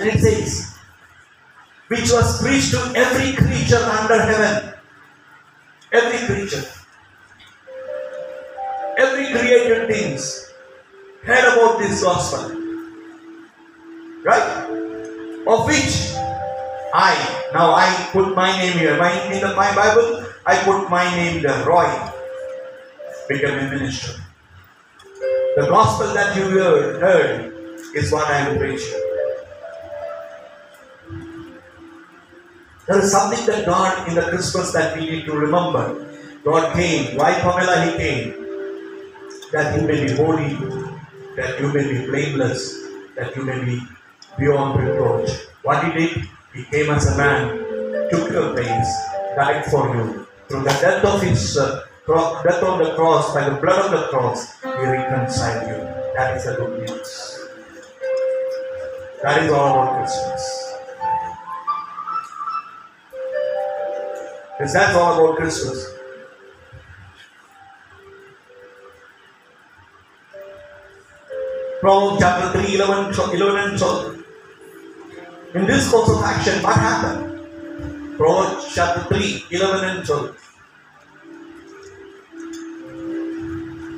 And 0.00 0.08
it 0.08 0.18
says, 0.18 0.78
which 1.88 2.10
was 2.10 2.40
preached 2.40 2.70
to 2.70 2.92
every 2.96 3.34
creature 3.36 3.76
under 3.76 4.22
heaven. 4.22 4.72
Every 5.92 6.26
creature. 6.26 6.64
Every 8.96 9.26
created 9.26 9.88
things 9.88 10.50
heard 11.22 11.52
about 11.52 11.80
this 11.80 12.02
gospel. 12.02 12.56
Right? 14.24 15.44
Of 15.46 15.66
which 15.66 16.14
I, 16.94 17.12
now 17.52 17.74
I 17.74 18.08
put 18.12 18.34
my 18.34 18.56
name 18.56 18.78
here. 18.78 18.96
My, 18.96 19.12
in 19.30 19.40
the, 19.40 19.54
my 19.54 19.74
Bible, 19.74 20.24
I 20.46 20.56
put 20.62 20.88
my 20.88 21.04
name 21.14 21.42
there. 21.42 21.62
Roy 21.66 21.90
became 23.28 23.58
a 23.58 23.70
minister. 23.70 24.18
The 25.56 25.66
gospel 25.68 26.14
that 26.14 26.34
you 26.36 26.44
heard, 26.58 27.02
heard 27.02 27.52
is 27.94 28.10
what 28.10 28.30
I 28.30 28.38
am 28.48 28.58
preaching. 28.58 29.09
There 32.90 32.98
is 32.98 33.12
something 33.12 33.46
that 33.46 33.66
God 33.66 34.08
in 34.08 34.16
the 34.16 34.22
Christmas 34.22 34.72
that 34.72 34.98
we 34.98 35.06
need 35.08 35.24
to 35.26 35.32
remember. 35.32 36.10
God 36.42 36.74
came. 36.74 37.16
Why 37.16 37.34
Pamela 37.38 37.86
he 37.86 37.96
came? 37.96 38.34
That 39.52 39.78
you 39.78 39.86
may 39.86 40.06
be 40.06 40.10
holy, 40.18 40.58
that 41.36 41.60
you 41.60 41.70
may 41.70 41.86
be 41.86 42.06
blameless, 42.10 42.82
that 43.14 43.36
you 43.36 43.44
may 43.44 43.62
be 43.64 43.78
beyond 44.36 44.82
reproach. 44.82 45.30
What 45.62 45.84
he 45.84 45.92
did? 45.94 46.26
He 46.52 46.64
came 46.64 46.90
as 46.90 47.06
a 47.06 47.16
man, 47.16 47.62
took 48.10 48.28
your 48.32 48.54
place, 48.58 48.90
died 49.38 49.66
for 49.66 49.94
you. 49.94 50.26
Through 50.48 50.64
the 50.64 50.74
death 50.82 51.04
of 51.04 51.22
his 51.22 51.56
uh, 51.56 51.86
cro- 52.04 52.42
death 52.42 52.60
on 52.64 52.82
the 52.82 52.96
cross, 52.96 53.32
by 53.32 53.48
the 53.48 53.54
blood 53.54 53.86
of 53.86 54.00
the 54.00 54.08
cross, 54.08 54.60
he 54.62 54.82
reconciled 54.82 55.62
you. 55.70 55.78
That 56.18 56.36
is 56.36 56.44
the 56.44 56.56
good 56.56 56.90
news. 56.90 57.38
That 59.22 59.44
is 59.44 59.52
all 59.52 59.78
about 59.78 59.98
Christmas. 60.02 60.59
Because 64.60 64.74
that's 64.74 64.94
all 64.94 65.14
about 65.14 65.38
Christmas. 65.38 65.88
Proverbs 71.80 72.20
chapter 72.20 72.60
3, 72.60 72.74
11, 72.74 73.14
11 73.40 73.70
and 73.70 73.78
12. 73.78 74.24
In 75.54 75.64
this 75.64 75.90
course 75.90 76.10
of 76.10 76.22
action, 76.22 76.62
what 76.62 76.76
happened? 76.76 77.40
Proverbs 78.18 78.74
chapter 78.74 79.00
3, 79.14 79.44
11 79.50 79.96
and 79.96 80.06
12. 80.06 80.36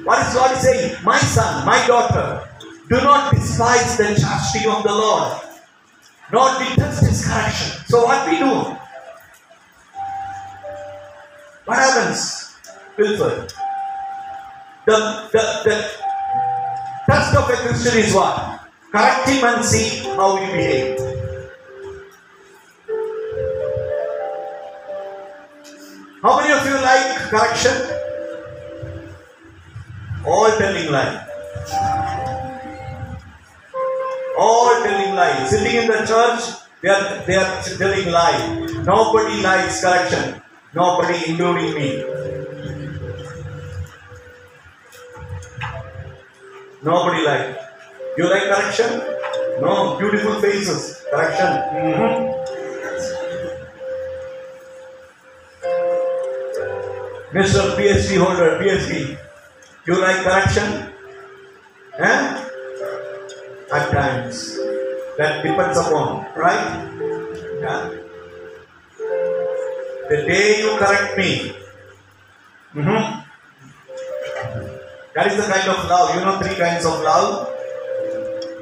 What 0.04 0.24
is 0.28 0.34
God 0.34 0.56
saying? 0.58 0.96
My 1.02 1.18
son, 1.18 1.66
my 1.66 1.84
daughter, 1.88 2.48
do 2.88 2.96
not 2.98 3.34
despise 3.34 3.96
the 3.96 4.14
chastity 4.14 4.68
of 4.68 4.84
the 4.84 4.92
Lord, 4.92 5.40
nor 6.32 6.56
detest 6.60 7.04
his 7.04 7.26
correction. 7.26 7.84
So, 7.86 8.04
what 8.04 8.30
we 8.30 8.38
do? 8.38 8.78
What 11.64 11.78
happens, 11.78 12.56
Wilford? 12.98 13.52
The, 14.84 15.28
the, 15.32 15.42
the 15.64 15.90
test 17.06 17.36
of 17.36 17.48
a 17.48 17.52
Christian 17.52 17.98
is 18.00 18.14
what? 18.14 18.60
Correct 18.90 19.28
him 19.28 19.44
and 19.44 19.64
see 19.64 20.04
how 20.16 20.36
he 20.36 20.46
behaves. 20.46 21.02
How 26.20 26.40
many 26.40 26.52
of 26.52 26.66
you 26.66 26.74
like 26.74 27.16
correction? 27.30 27.72
All 30.26 30.50
telling 30.58 30.90
lie. 30.90 31.26
All 34.36 34.82
telling 34.82 35.14
lie. 35.14 35.46
Sitting 35.46 35.76
in 35.82 35.86
the 35.86 36.04
church, 36.06 36.58
they 36.80 36.88
are, 36.88 37.24
they 37.24 37.36
are 37.36 37.62
telling 37.62 38.10
lie. 38.10 38.82
Nobody 38.84 39.42
likes 39.42 39.80
correction. 39.80 40.42
Nobody 40.75 41.14
including 41.31 41.75
me. 41.75 42.05
Nobody 46.83 47.23
like. 47.25 47.59
You 48.16 48.29
like 48.29 48.43
correction? 48.45 49.01
No. 49.61 49.97
Beautiful 49.99 50.41
faces. 50.41 51.05
Correction. 51.11 51.53
Mhm. 51.73 52.33
Mr. 57.33 57.77
PhD 57.77 58.16
holder, 58.18 58.59
PhD. 58.61 59.16
You 59.87 59.95
like 60.01 60.16
correction? 60.25 60.93
Eh? 61.99 62.45
At 63.73 63.91
times. 63.91 64.57
That 65.16 65.43
depends 65.43 65.79
upon, 65.79 66.27
right? 66.37 66.89
Yeah. 67.61 67.91
The 70.12 70.18
day 70.28 70.60
you 70.60 70.76
correct 70.76 71.16
me, 71.16 71.56
mhm, 72.74 73.24
that 75.14 75.26
is 75.28 75.36
the 75.40 75.46
kind 75.50 75.68
of 75.72 75.88
love. 75.88 76.14
You 76.14 76.20
know, 76.20 76.38
three 76.38 76.54
kinds 76.54 76.84
of 76.84 77.00
love. 77.00 77.48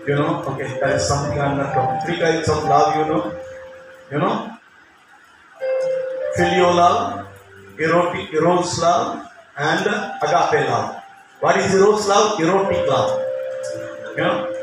You 0.06 0.14
know, 0.14 0.44
okay, 0.50 0.78
that 0.78 0.94
is 0.94 1.08
something 1.08 1.40
I'm 1.40 1.56
not 1.58 1.74
talking. 1.74 2.06
Three 2.06 2.22
kinds 2.22 2.48
of 2.48 2.62
love, 2.70 2.94
you 2.94 3.04
know. 3.10 3.34
You 4.12 4.18
know, 4.18 4.34
filial 6.36 6.72
love, 6.72 7.26
erotic, 7.80 8.32
eros 8.32 8.78
love, 8.78 9.26
and 9.58 9.90
agape 10.22 10.70
love. 10.70 11.02
What 11.40 11.56
is 11.56 11.74
eros 11.74 12.06
love? 12.06 12.38
Erotic 12.38 12.86
love. 12.86 13.26
You 14.16 14.22
know? 14.22 14.54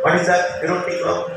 What 0.00 0.16
is 0.16 0.26
that 0.28 0.64
erotic 0.64 1.04
love? 1.04 1.28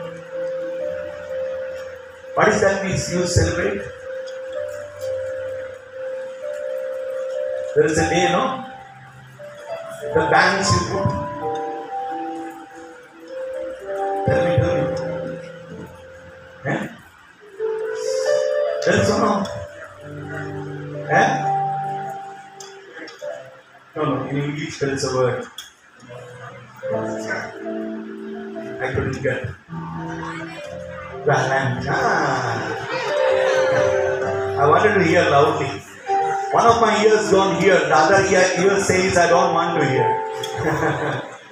What 2.36 2.48
is 2.48 2.62
that 2.62 2.82
we 2.86 2.92
you 2.92 3.28
celebrate? 3.28 3.95
There 7.76 7.86
is 7.88 7.98
a 7.98 8.10
day, 8.10 8.32
no? 8.32 8.64
The 10.14 10.22
bands 10.32 10.72
you 10.72 10.80
put. 10.88 11.08
Tell 14.26 14.42
me, 14.48 14.52
tell 14.56 14.76
me. 14.78 14.84
Eh? 16.72 16.88
There 18.86 19.02
is 19.02 19.10
no. 19.10 19.44
Eh? 21.12 21.28
No, 23.98 24.02
no, 24.06 24.24
in 24.30 24.36
English 24.38 24.80
there 24.80 24.94
is 24.94 25.04
a 25.04 25.14
word. 25.14 25.46
I 28.80 28.88
couldn't 28.94 29.22
get. 29.22 29.50
Valentine. 31.26 31.88
Ah. 31.90 32.76
I 34.62 34.66
wanted 34.70 34.94
to 34.94 35.04
hear 35.04 35.30
loudly. 35.30 35.95
One 36.56 36.68
of 36.68 36.80
my 36.80 37.04
ears 37.04 37.32
don't 37.32 37.60
hear, 37.60 37.76
the 37.76 37.92
other 37.92 38.24
ear, 38.32 38.48
ear 38.64 38.80
says 38.80 39.18
I 39.18 39.28
don't 39.28 39.54
want 39.54 39.76
to 39.76 39.84
hear. 39.84 40.08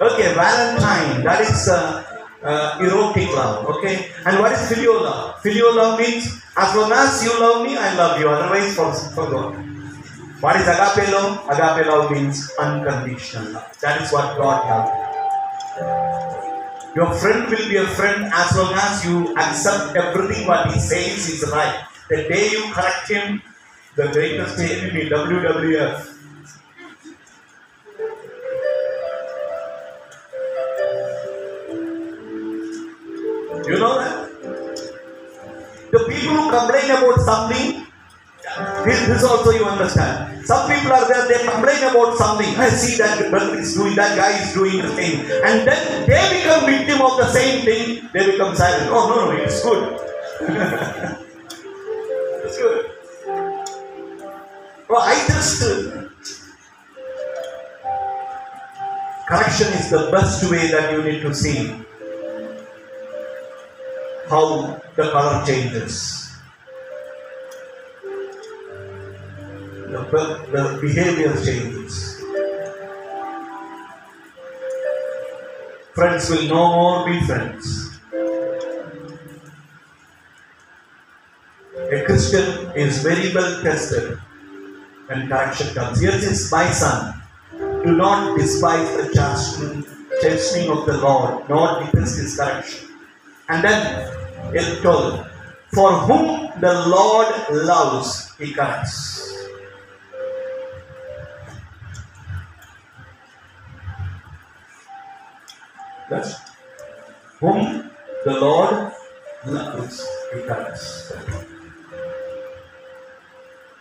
okay, 0.00 0.32
Valentine, 0.32 1.22
that 1.22 1.44
is 1.44 1.68
uh, 1.68 2.00
uh, 2.42 2.78
erotic 2.80 3.28
love, 3.36 3.66
okay? 3.76 4.08
And 4.24 4.40
what 4.40 4.52
is 4.52 4.66
filial 4.66 5.02
love? 5.02 5.42
Filial 5.42 5.76
love 5.76 6.00
means 6.00 6.40
as 6.56 6.74
long 6.74 6.90
as 6.90 7.22
you 7.22 7.38
love 7.38 7.66
me, 7.66 7.76
I 7.76 7.92
love 8.00 8.18
you, 8.18 8.30
otherwise 8.30 8.74
for, 8.74 8.94
for 9.12 9.28
God. 9.28 9.52
What 10.40 10.56
is 10.56 10.64
agape 10.64 11.12
love? 11.12 11.44
Agape 11.52 11.84
love 11.84 12.10
means 12.10 12.50
unconditional 12.58 13.60
love. 13.60 13.76
That 13.82 14.00
is 14.00 14.10
what 14.10 14.38
God 14.38 14.64
has. 14.64 14.88
Your 16.96 17.12
friend 17.12 17.50
will 17.50 17.68
be 17.68 17.76
a 17.76 17.86
friend 17.88 18.32
as 18.32 18.56
long 18.56 18.72
as 18.72 19.04
you 19.04 19.36
accept 19.36 19.96
everything 19.96 20.48
what 20.48 20.72
he 20.72 20.80
says 20.80 21.28
is 21.28 21.44
right. 21.52 21.84
The 22.08 22.24
day 22.24 22.48
you 22.52 22.72
correct 22.72 23.10
him, 23.10 23.42
the 23.96 24.08
greatest 24.08 24.58
enemy, 24.58 25.08
WWF. 25.08 26.10
You 33.66 33.78
know 33.78 33.98
that? 33.98 34.30
The 35.92 35.98
people 36.10 36.34
who 36.34 36.50
complain 36.50 36.90
about 36.90 37.20
something, 37.20 37.86
this, 38.84 39.06
this 39.06 39.24
also 39.24 39.50
you 39.52 39.64
understand. 39.64 40.44
Some 40.44 40.70
people 40.70 40.92
are 40.92 41.06
there, 41.08 41.28
they 41.28 41.44
complain 41.48 41.84
about 41.84 42.16
something. 42.18 42.48
I 42.56 42.68
see 42.70 42.98
that 42.98 43.30
brother 43.30 43.58
is 43.58 43.74
doing, 43.74 43.94
that 43.94 44.16
guy 44.16 44.42
is 44.42 44.52
doing 44.52 44.82
the 44.82 44.88
thing. 44.94 45.20
And 45.20 45.66
then 45.66 46.08
they 46.08 46.40
become 46.42 46.66
victim 46.66 47.00
of 47.00 47.16
the 47.16 47.32
same 47.32 47.64
thing, 47.64 48.10
they 48.12 48.32
become 48.32 48.56
silent. 48.56 48.90
Oh, 48.92 49.08
no, 49.08 49.30
no, 49.30 49.42
it's 49.44 49.62
good. 49.62 50.00
it's 52.44 52.58
good. 52.58 52.93
Uh, 55.44 56.08
correction 59.28 59.68
is 59.74 59.90
the 59.90 60.08
best 60.10 60.50
way 60.50 60.68
that 60.68 60.90
you 60.92 61.02
need 61.02 61.20
to 61.20 61.34
see 61.34 61.70
how 64.30 64.80
the 64.96 65.10
color 65.10 65.44
changes. 65.44 66.30
The, 69.92 70.00
the 70.54 70.78
behavior 70.80 71.34
changes. 71.44 72.22
Friends 75.92 76.30
will 76.30 76.48
no 76.48 76.62
more 76.74 77.04
be 77.04 77.20
friends. 77.26 78.00
A 81.92 82.02
Christian 82.06 82.72
is 82.74 83.02
very 83.02 83.34
well 83.34 83.62
tested 83.62 84.18
when 85.06 85.28
correction 85.28 85.74
comes. 85.74 86.00
Here 86.00 86.14
is 86.14 86.50
my 86.50 86.70
son. 86.70 87.20
Do 87.58 87.96
not 87.96 88.36
despise 88.38 88.96
the 88.96 89.12
chastening 89.14 89.84
chastening 90.22 90.70
of 90.70 90.86
the 90.86 90.96
Lord, 90.98 91.48
nor 91.48 91.80
detest 91.80 92.18
his 92.18 92.36
correction. 92.36 92.88
And 93.48 93.62
then 93.62 94.54
it 94.54 94.82
told, 94.82 95.26
For 95.72 95.92
whom 95.92 96.60
the 96.60 96.88
Lord 96.88 97.34
loves, 97.50 98.34
he 98.38 98.52
corrects. 98.52 99.32
That's 106.08 106.36
whom 107.40 107.90
the 108.24 108.40
Lord 108.40 108.92
loves, 109.46 110.06
he 110.32 110.40
corrects. 110.42 111.12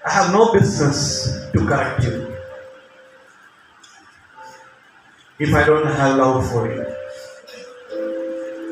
I 0.06 0.12
have 0.12 0.34
no 0.34 0.52
business 0.52 1.48
to 1.54 1.66
correct 1.66 2.04
you 2.04 2.36
if 5.40 5.54
I 5.54 5.64
don't 5.66 5.86
have 5.86 6.18
love 6.18 6.50
for 6.52 6.68
you. 6.68 6.84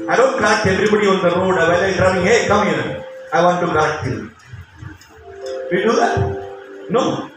I 0.10 0.16
don't 0.18 0.38
correct 0.38 0.68
everybody 0.68 1.08
on 1.08 1.22
the 1.24 1.32
road 1.36 1.56
while 1.56 1.72
I'm 1.72 1.94
driving, 1.94 2.26
hey, 2.26 2.48
come 2.48 2.68
here. 2.68 3.06
I 3.32 3.44
want 3.44 3.62
to 3.62 3.68
correct 3.68 4.06
you. 4.08 4.32
We 5.72 5.84
do 5.84 5.96
that? 5.96 6.90
No. 6.90 7.32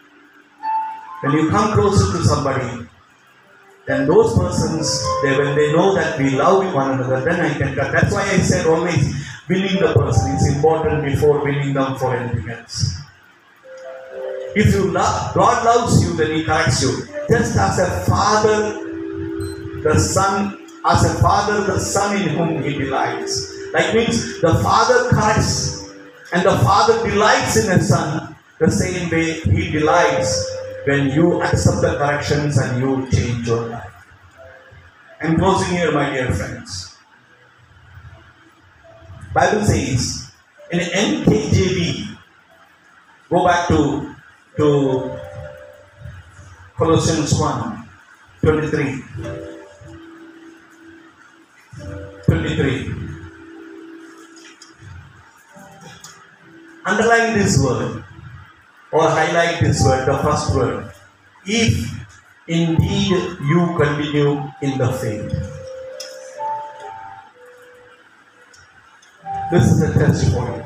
When 1.23 1.33
you 1.33 1.49
come 1.51 1.73
closer 1.75 2.19
to 2.19 2.25
somebody, 2.25 2.89
then 3.87 4.09
those 4.09 4.37
persons, 4.37 5.01
they, 5.23 5.39
when 5.39 5.55
they 5.55 5.73
know 5.73 5.95
that 5.95 6.19
we 6.19 6.31
love 6.31 6.75
one 6.75 6.93
another, 6.93 7.21
then 7.25 7.41
I 7.41 7.55
can 7.55 7.75
correct. 7.75 7.93
That's 7.93 8.13
why 8.13 8.23
I 8.23 8.39
said 8.39 8.67
always, 8.67 9.15
winning 9.49 9.81
the 9.81 9.95
person 9.95 10.35
is 10.35 10.57
important 10.57 11.05
before 11.05 11.45
winning 11.45 11.75
them 11.75 11.97
for 11.97 12.17
anything 12.17 12.51
else. 12.51 13.04
If 14.55 14.73
you 14.73 14.91
love, 14.91 15.35
God 15.35 15.65
loves 15.65 16.03
you, 16.03 16.17
then 16.17 16.31
He 16.37 16.45
corrects 16.45 16.83
you. 16.83 17.07
Just 17.29 17.57
as 17.57 17.79
a 17.79 18.05
father, 18.07 18.85
the 19.83 19.99
son, 19.99 20.67
as 20.85 21.05
a 21.05 21.21
father, 21.21 21.65
the 21.65 21.81
son 21.81 22.23
in 22.23 22.29
whom 22.37 22.63
He 22.63 22.79
delights. 22.79 23.53
That 23.73 23.95
means 23.95 24.41
the 24.41 24.55
father 24.63 25.09
corrects, 25.11 25.91
and 26.33 26.45
the 26.45 26.57
father 26.59 27.09
delights 27.09 27.57
in 27.57 27.77
his 27.77 27.89
son. 27.89 28.37
The 28.61 28.71
same 28.71 29.11
way 29.11 29.41
He 29.41 29.73
delights 29.73 30.57
when 30.85 31.11
you 31.11 31.43
accept 31.43 31.81
the 31.83 31.97
corrections 31.97 32.57
and 32.59 32.81
you 32.81 33.11
change 33.11 33.49
your 33.49 33.67
life. 33.67 33.91
I'm 35.21 35.37
closing 35.37 35.77
here, 35.77 35.91
my 35.91 36.11
dear 36.11 36.33
friends. 36.33 36.97
Bible 39.33 39.65
says 39.65 40.31
in 40.71 40.79
NKJV, 40.79 42.17
go 43.31 43.45
back 43.45 43.67
to 43.69 44.14
to 44.57 45.19
Colossians 46.77 47.39
1 47.39 47.89
23. 48.41 49.03
23. 52.27 52.95
Underline 56.87 57.39
this 57.39 57.63
word 57.63 58.05
or 58.93 59.09
highlight 59.09 59.61
this 59.61 59.83
word, 59.85 60.07
the 60.07 60.19
first 60.19 60.55
word. 60.55 60.93
If 61.47 61.91
indeed 62.47 63.39
you 63.41 63.75
continue 63.77 64.53
in 64.63 64.79
the 64.79 64.93
faith. 64.93 65.33
This 69.51 69.71
is 69.73 69.83
a 69.83 69.93
testimony. 69.93 70.63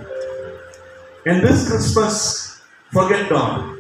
In 1.27 1.41
this 1.41 1.69
Christmas, 1.69 2.61
forget 2.93 3.31
not. 3.31 3.78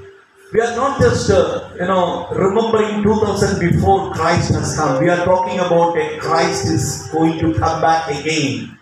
We 0.50 0.60
are 0.62 0.74
not 0.76 0.98
just, 0.98 1.30
uh, 1.30 1.68
you 1.74 1.86
know, 1.86 2.28
remembering 2.32 3.02
2000 3.02 3.60
before 3.60 4.12
Christ 4.12 4.54
has 4.54 4.76
come. 4.76 5.02
We 5.02 5.10
are 5.10 5.22
talking 5.24 5.58
about 5.58 5.98
a 5.98 6.16
Christ 6.18 6.66
is 6.66 7.08
going 7.12 7.38
to 7.40 7.52
come 7.52 7.82
back 7.82 8.08
again. 8.08 8.78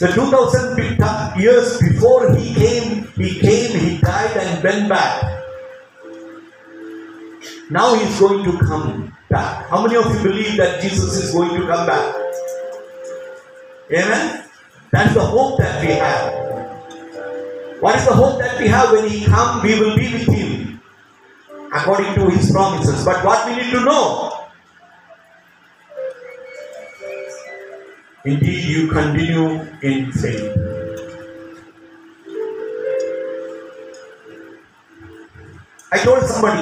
The 0.00 0.08
2000 0.08 0.76
be- 0.76 1.42
years 1.42 1.78
before 1.78 2.34
he 2.34 2.52
came, 2.54 3.06
he 3.14 3.38
came, 3.38 3.78
he 3.78 3.98
died 3.98 4.36
and 4.36 4.62
went 4.64 4.88
back. 4.88 5.22
Now 7.70 7.94
he's 7.94 8.18
going 8.18 8.42
to 8.44 8.58
come 8.58 9.16
back. 9.30 9.68
How 9.68 9.82
many 9.86 9.96
of 9.96 10.12
you 10.12 10.22
believe 10.22 10.56
that 10.56 10.80
Jesus 10.82 11.14
is 11.16 11.32
going 11.32 11.50
to 11.50 11.66
come 11.66 11.86
back? 11.86 12.14
Amen? 13.92 14.44
That's 14.90 15.14
the 15.14 15.24
hope 15.24 15.58
that 15.58 15.80
we 15.84 15.92
have. 15.92 16.57
What 17.80 17.96
is 17.96 18.06
the 18.06 18.14
hope 18.14 18.40
that 18.40 18.60
we 18.60 18.68
have 18.68 18.92
when 18.92 19.08
he 19.08 19.24
come? 19.24 19.62
We 19.62 19.78
will 19.78 19.96
be 19.96 20.12
with 20.12 20.26
him 20.26 20.80
according 21.72 22.14
to 22.14 22.30
his 22.30 22.50
promises. 22.50 23.04
But 23.04 23.24
what 23.24 23.46
we 23.46 23.56
need 23.56 23.70
to 23.70 23.84
know 23.84 24.38
Indeed, 28.24 28.64
you 28.64 28.88
continue 28.88 29.60
in 29.80 30.12
faith. 30.12 30.52
I 35.90 35.98
told 36.04 36.24
somebody 36.24 36.60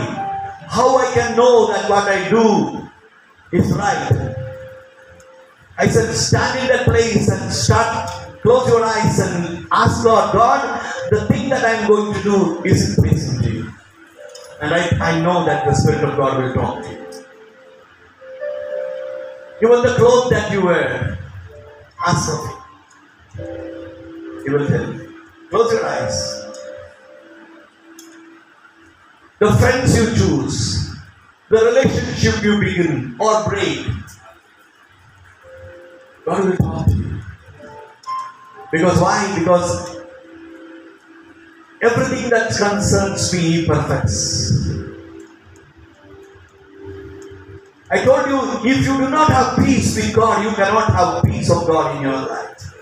how 0.68 0.96
I 0.98 1.10
can 1.12 1.34
know 1.36 1.66
that 1.72 1.90
what 1.90 2.06
I 2.06 2.28
do 2.28 2.88
is 3.50 3.72
right. 3.72 4.36
I 5.78 5.88
said, 5.88 6.14
stand 6.14 6.60
in 6.60 6.68
that 6.68 6.84
place 6.84 7.28
and 7.28 7.52
start, 7.52 8.10
close 8.46 8.68
your 8.68 8.84
eyes 8.84 9.18
and 9.18 9.66
ask 9.72 10.04
God, 10.04 10.32
God, 10.32 10.60
the 11.10 11.26
thing 11.26 11.48
that 11.48 11.64
I'm 11.64 11.88
going 11.88 12.14
to 12.14 12.22
do 12.22 12.64
is 12.64 12.94
pleasing 12.94 13.42
to 13.42 13.50
you. 13.50 13.72
And 14.62 14.72
I, 14.72 14.86
I 15.00 15.20
know 15.20 15.44
that 15.44 15.66
the 15.66 15.74
Spirit 15.74 16.04
of 16.04 16.16
God 16.16 16.40
will 16.40 16.54
talk 16.54 16.84
to 16.84 16.90
you. 16.90 17.06
Even 19.62 19.82
the 19.82 19.94
clothes 19.96 20.30
that 20.30 20.52
you 20.52 20.64
wear, 20.64 21.18
ask 22.06 22.32
of 22.32 22.46
Him. 22.46 24.44
He 24.44 24.50
will 24.50 24.68
tell 24.68 24.94
you. 24.94 25.22
Close 25.50 25.72
your 25.72 25.84
eyes. 25.84 26.46
The 29.40 29.52
friends 29.54 29.98
you 29.98 30.06
choose, 30.14 30.94
the 31.50 31.64
relationship 31.64 32.44
you 32.44 32.60
begin 32.60 33.16
or 33.18 33.42
break, 33.48 33.86
God 36.24 36.44
will 36.44 36.56
talk 36.58 36.86
to 36.86 36.96
you. 36.96 37.15
Because 38.72 39.00
why? 39.00 39.38
Because 39.38 39.96
everything 41.82 42.30
that 42.30 42.50
concerns 42.56 43.32
me 43.32 43.66
perfects. 43.66 44.66
I 47.88 48.04
told 48.04 48.26
you, 48.26 48.68
if 48.68 48.78
you 48.84 48.98
do 48.98 49.08
not 49.08 49.30
have 49.30 49.64
peace 49.64 49.94
with 49.94 50.12
God, 50.14 50.42
you 50.42 50.50
cannot 50.56 50.92
have 50.92 51.22
peace 51.24 51.50
of 51.50 51.66
God 51.66 51.96
in 51.96 52.02
your 52.02 52.18
life. 52.26 52.74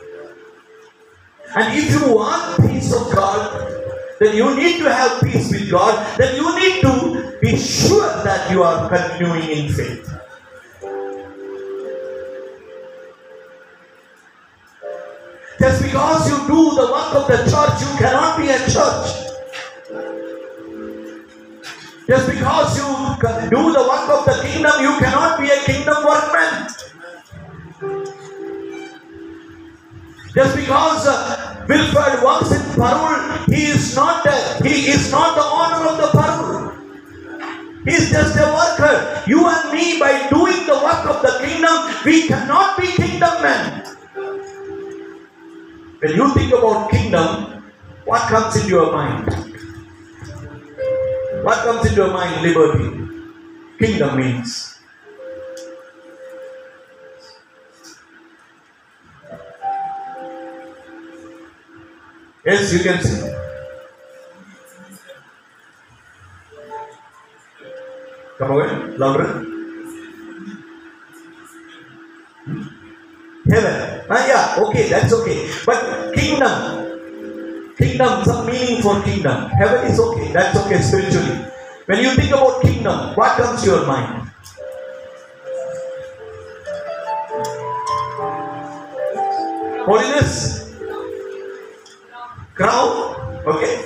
And 1.57 1.78
if 1.78 1.91
you 1.91 2.14
want 2.14 2.59
peace 2.66 2.93
of 2.93 3.14
God, 3.14 3.70
then 4.18 4.35
you 4.35 4.57
need 4.57 4.78
to 4.78 4.93
have 4.93 5.20
peace 5.22 5.53
with 5.53 5.70
God. 5.70 6.18
Then 6.18 6.37
you 6.37 6.59
need 6.59 6.80
to 6.82 7.39
be 7.43 7.57
sure 7.57 8.09
that 8.24 8.51
you 8.51 8.62
are 8.62 8.89
continuing 8.89 9.49
in 9.51 9.72
faith. 9.72 10.11
Just 15.65 15.83
because 15.83 16.29
you 16.29 16.37
do 16.47 16.75
the 16.77 16.93
work 16.93 17.15
of 17.15 17.27
the 17.27 17.39
church, 17.49 17.81
you 17.81 17.97
cannot 17.97 18.37
be 18.37 18.49
a 18.53 18.59
church. 18.69 19.33
Just 22.07 22.29
because 22.29 22.77
you 22.77 22.85
do 23.49 23.73
the 23.73 23.81
work 23.81 24.07
of 24.12 24.27
the 24.27 24.43
kingdom, 24.45 24.73
you 24.83 24.93
cannot 24.99 25.41
be 25.41 25.49
a 25.49 25.57
kingdom 25.65 26.05
workman. 26.05 26.69
Just 30.35 30.55
because 30.55 31.07
uh, 31.07 31.65
Wilford 31.67 32.23
works 32.23 32.53
in 32.53 32.61
Parul, 32.77 33.47
he 33.47 33.65
is 33.65 33.97
not 33.97 34.27
a, 34.27 34.62
he 34.62 34.91
is 34.91 35.11
not 35.11 35.35
the 35.35 35.45
owner 35.49 35.89
of 35.89 35.97
the 35.97 36.19
Parul. 36.19 37.87
He 37.87 37.95
is 37.95 38.11
just 38.11 38.37
a 38.37 38.53
worker. 38.53 39.23
You 39.27 39.49
and 39.49 39.73
me, 39.73 39.99
by 39.99 40.29
doing 40.29 40.67
the 40.67 40.75
work 40.75 41.07
of 41.07 41.23
the 41.23 41.39
kingdom, 41.41 42.05
we 42.05 42.29
cannot 42.29 42.79
be 42.79 42.89
kingdom 42.89 43.41
men. 43.41 43.93
When 46.05 46.17
you 46.17 46.35
think 46.35 46.53
about 46.53 46.91
kingdom, 46.91 47.65
what 48.05 48.21
comes 48.29 48.57
into 48.57 48.69
your 48.69 48.93
mind? 48.93 49.25
What 51.43 51.57
comes 51.65 51.87
into 51.87 51.97
your 51.97 52.13
mind? 52.13 52.43
Liberty. 52.43 53.09
Kingdom 53.79 54.19
means. 54.19 54.81
Yes, 62.45 62.71
you 62.75 62.81
can 62.81 63.03
see. 63.03 63.35
Come 68.37 68.61
again, 68.61 68.99
louder. 68.99 69.27
Hmm? 72.45 72.74
Heaven. 73.51 74.07
Ah, 74.09 74.26
yeah, 74.26 74.64
okay, 74.64 74.88
that's 74.88 75.12
okay. 75.12 75.51
But 75.66 76.14
kingdom, 76.14 77.76
kingdom, 77.76 78.24
some 78.24 78.47
meaning 78.47 78.80
for 78.80 79.03
kingdom. 79.03 79.51
Heaven 79.51 79.90
is 79.90 80.01
okay, 80.01 80.32
that's 80.32 80.57
okay 80.64 80.80
spiritually. 80.80 81.45
When 81.86 81.99
you 82.01 82.14
think 82.16 82.30
about 82.32 82.62
kingdom, 82.62 83.14
what 83.14 83.36
comes 83.36 83.62
to 83.62 83.70
your 83.70 83.86
mind? 83.86 84.30
Holiness, 89.84 90.72
crown, 92.55 93.42
okay. 93.45 93.84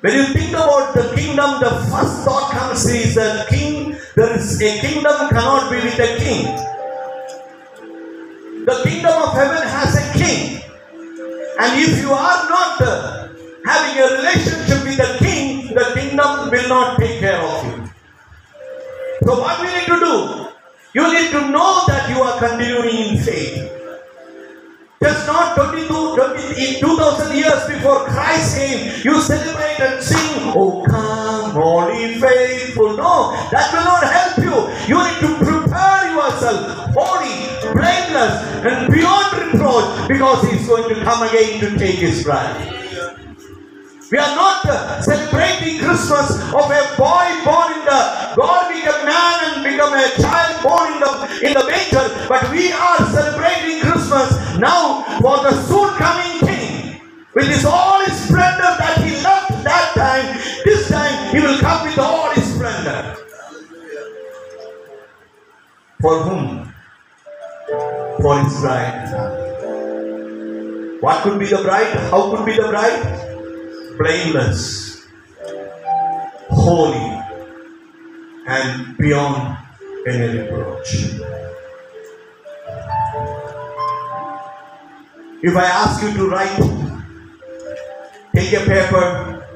When 0.00 0.12
you 0.12 0.24
think 0.32 0.50
about 0.52 0.92
the 0.94 1.12
kingdom, 1.16 1.60
the 1.60 1.70
first 1.88 2.24
thought 2.24 2.52
comes 2.52 2.84
is 2.86 3.14
the 3.14 3.46
king. 3.48 3.69
There 4.16 4.36
is 4.36 4.60
a 4.60 4.80
kingdom 4.80 5.28
cannot 5.30 5.70
be 5.70 5.76
with 5.76 5.98
a 5.98 6.16
king. 6.18 6.44
The 8.64 8.80
kingdom 8.84 9.22
of 9.22 9.32
heaven 9.34 9.62
has 9.68 9.94
a 9.96 10.18
king. 10.18 10.62
And 11.60 11.80
if 11.80 12.00
you 12.00 12.10
are 12.12 12.48
not 12.48 12.80
uh, 12.80 13.28
having 13.64 14.02
a 14.02 14.06
relationship 14.18 14.82
with 14.84 14.96
the 14.96 15.16
king, 15.24 15.74
the 15.74 15.92
kingdom 15.94 16.50
will 16.50 16.68
not 16.68 16.98
take 16.98 17.20
care 17.20 17.40
of 17.40 17.64
you. 17.66 17.90
So, 19.24 19.40
what 19.40 19.60
we 19.60 19.66
need 19.66 19.86
to 19.86 20.00
do? 20.00 20.48
You 20.92 21.12
need 21.12 21.30
to 21.30 21.48
know 21.50 21.84
that 21.86 22.10
you 22.10 22.20
are 22.20 22.38
continuing 22.38 23.14
in 23.14 23.18
faith. 23.18 23.79
Just 25.02 25.26
not 25.26 25.56
22, 25.56 25.88
20, 25.88 26.74
in 26.76 26.80
2000 26.80 27.34
years 27.34 27.66
before 27.66 28.04
Christ 28.04 28.54
came, 28.58 28.92
you 29.02 29.18
celebrate 29.22 29.80
and 29.80 30.02
sing, 30.02 30.52
Oh, 30.54 30.84
come, 30.86 31.52
holy, 31.52 32.20
faithful. 32.20 32.98
No, 32.98 33.32
that 33.50 33.72
will 33.72 33.84
not 33.84 34.04
help 34.04 34.36
you. 34.44 34.92
You 34.92 35.02
need 35.02 35.20
to 35.24 35.42
prepare 35.42 36.12
yourself, 36.12 36.92
holy, 36.92 37.32
blameless, 37.72 38.44
and 38.60 38.92
beyond 38.92 39.32
reproach, 39.40 40.06
because 40.06 40.50
He's 40.50 40.68
going 40.68 40.94
to 40.94 41.02
come 41.02 41.26
again 41.26 41.60
to 41.60 41.78
take 41.78 41.96
His 41.96 42.22
bride. 42.22 42.80
We 44.10 44.18
are 44.18 44.34
not 44.34 44.66
uh, 44.66 45.00
celebrating 45.00 45.78
Christmas 45.78 46.32
of 46.52 46.66
a 46.68 46.82
boy 46.98 47.26
born 47.46 47.72
in 47.72 47.84
the 47.86 48.19
God 48.36 48.72
become 48.72 49.04
man 49.06 49.54
and 49.54 49.64
become 49.64 49.94
a 49.94 50.08
child 50.20 50.62
born 50.62 50.92
in 50.94 51.00
the 51.00 51.12
in 51.46 51.52
the 51.54 51.64
manger, 51.66 52.26
but 52.28 52.50
we 52.50 52.72
are 52.72 52.98
celebrating 53.10 53.80
Christmas 53.80 54.58
now 54.58 55.02
for 55.20 55.38
the 55.42 55.52
soon 55.66 55.88
coming 55.96 56.40
King. 56.40 57.00
With 57.34 57.48
his 57.48 57.64
all 57.64 58.00
his 58.04 58.18
splendor 58.18 58.74
that 58.78 58.98
he 59.04 59.10
left 59.22 59.64
that 59.64 59.92
time, 59.94 60.38
this 60.64 60.88
time 60.88 61.34
he 61.34 61.40
will 61.40 61.58
come 61.58 61.86
with 61.86 61.98
all 61.98 62.30
his 62.30 62.54
splendor. 62.54 63.16
For 66.00 66.22
whom? 66.22 66.74
For 68.22 68.42
his 68.42 68.60
bride. 68.60 69.06
What 71.00 71.22
could 71.22 71.38
be 71.38 71.46
the 71.46 71.62
bride? 71.62 71.96
How 72.10 72.34
could 72.34 72.44
be 72.44 72.56
the 72.56 72.68
bride? 72.68 73.20
blameless, 74.00 75.06
holy, 76.48 77.19
and 78.50 78.96
beyond 78.98 79.56
any 80.08 80.38
reproach. 80.38 80.94
If 85.42 85.56
I 85.56 85.64
ask 85.64 86.02
you 86.02 86.12
to 86.14 86.28
write, 86.28 86.58
take 88.34 88.52
a 88.52 88.64
paper 88.66 89.46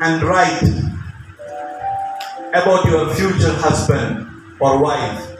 and 0.00 0.22
write 0.22 0.62
about 2.54 2.86
your 2.86 3.14
future 3.14 3.52
husband 3.52 4.26
or 4.60 4.82
wife, 4.82 5.36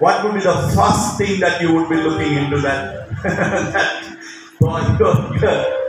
what 0.00 0.22
would 0.24 0.34
be 0.34 0.40
the 0.40 0.72
first 0.76 1.16
thing 1.16 1.40
that 1.40 1.62
you 1.62 1.74
would 1.74 1.88
be 1.88 1.96
looking 1.96 2.34
into 2.34 2.60
that, 2.60 3.08
that 3.22 4.18
boy 4.60 4.82
or 5.04 5.38
girl? 5.38 5.87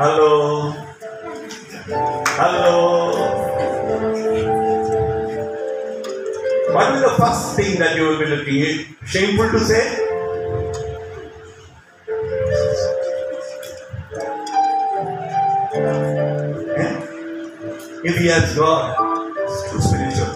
Hello. 0.00 0.70
Hello. 2.38 3.10
What 6.72 6.94
is 6.94 7.02
the 7.02 7.14
first 7.18 7.56
thing 7.56 7.80
that 7.80 7.96
you 7.96 8.04
will 8.04 8.18
be 8.20 8.26
looking 8.26 8.62
at? 8.62 9.08
Shameful 9.08 9.50
to 9.50 9.58
say? 9.58 9.82
Eh? 16.78 16.92
If 18.04 18.18
he 18.18 18.26
has 18.28 18.54
God, 18.54 18.94
it's 19.48 19.72
too 19.72 19.80
spiritual. 19.80 20.32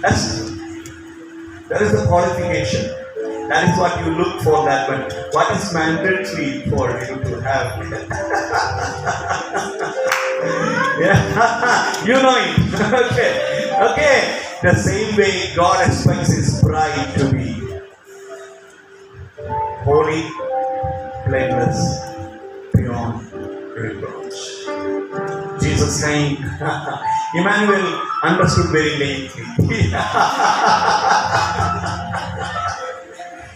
That's 0.00 0.52
that 1.68 1.82
is 1.82 1.90
the 2.00 2.06
qualification. 2.06 3.01
That 3.52 3.68
is 3.68 3.78
what 3.78 4.00
you 4.00 4.16
look 4.16 4.40
for 4.40 4.64
that 4.64 4.88
one. 4.88 5.02
What 5.32 5.54
is 5.54 5.74
mandatory 5.74 6.62
for 6.72 6.88
you 6.88 7.20
to 7.20 7.40
have? 7.42 7.68
Yeah, 10.98 12.04
you 12.06 12.14
know 12.14 12.36
it. 12.36 12.56
okay. 13.12 13.32
Okay. 13.92 14.40
The 14.62 14.74
same 14.76 15.16
way 15.16 15.52
God 15.54 15.86
expects 15.86 16.32
His 16.32 16.62
bride 16.62 17.14
to 17.18 17.30
be 17.30 17.52
holy, 19.84 20.28
blameless, 21.26 22.00
beyond 22.74 23.32
reproach. 23.74 24.62
Jesus 25.60 26.04
came. 26.04 26.36
Emmanuel 27.34 28.02
understood 28.22 28.70
very 28.70 28.96
lately. 28.98 29.44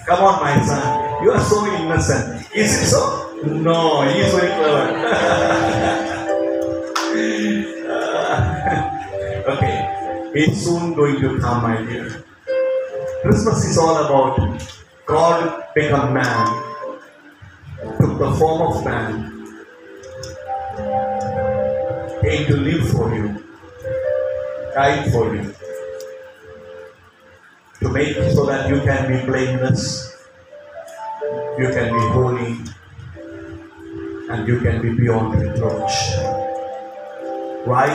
Come 0.07 0.23
on, 0.23 0.41
my 0.41 0.65
son. 0.65 1.25
You 1.25 1.33
are 1.33 1.41
so 1.41 1.67
innocent. 1.67 2.47
Is 2.55 2.81
it 2.81 2.87
so? 2.87 3.43
No, 3.45 4.03
he 4.03 4.21
is 4.21 4.33
very 4.33 4.53
clever. 4.55 4.87
okay, 9.51 10.31
it's 10.33 10.63
soon 10.63 10.95
going 10.95 11.21
to 11.21 11.41
come, 11.41 11.63
my 11.63 11.83
dear. 11.83 12.25
Christmas 13.23 13.65
is 13.65 13.79
all 13.79 13.97
about 13.97 14.63
God 15.07 15.65
become 15.75 16.15
man, 16.15 16.47
took 17.99 18.17
the 18.21 18.33
form 18.39 18.63
of 18.63 18.85
man, 18.85 19.33
came 22.23 22.47
to 22.47 22.57
live 22.57 22.89
for 22.91 23.13
you, 23.13 23.43
died 24.73 25.11
for 25.11 25.35
you, 25.35 25.53
to 27.87 27.93
make 27.93 28.17
so 28.35 28.45
that 28.47 28.69
you 28.69 28.81
can 28.81 29.07
be 29.07 29.27
blameless, 29.27 30.13
you 31.59 31.69
can 31.69 31.93
be 31.95 32.03
holy, 32.11 32.59
and 34.31 34.49
you 34.49 34.59
can 34.61 34.83
be 34.83 34.91
beyond 34.91 35.41
reproach. 35.41 35.95
Why? 37.65 37.89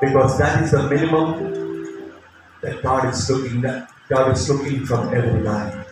Because 0.00 0.38
that 0.38 0.64
is 0.64 0.70
the 0.72 0.82
minimum 0.88 2.10
that 2.62 2.82
God 2.82 3.12
is 3.12 3.30
looking 3.30 3.64
at. 3.64 3.88
God 4.08 4.32
is 4.32 4.48
looking 4.48 4.84
from 4.84 5.14
every 5.14 5.40
life. 5.42 5.86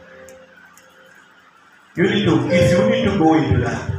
You 1.94 2.04
need 2.04 2.24
to, 2.24 2.48
if 2.50 2.72
you 2.72 2.90
need 2.90 3.04
to 3.04 3.18
go 3.18 3.34
into 3.34 3.58
that, 3.60 3.90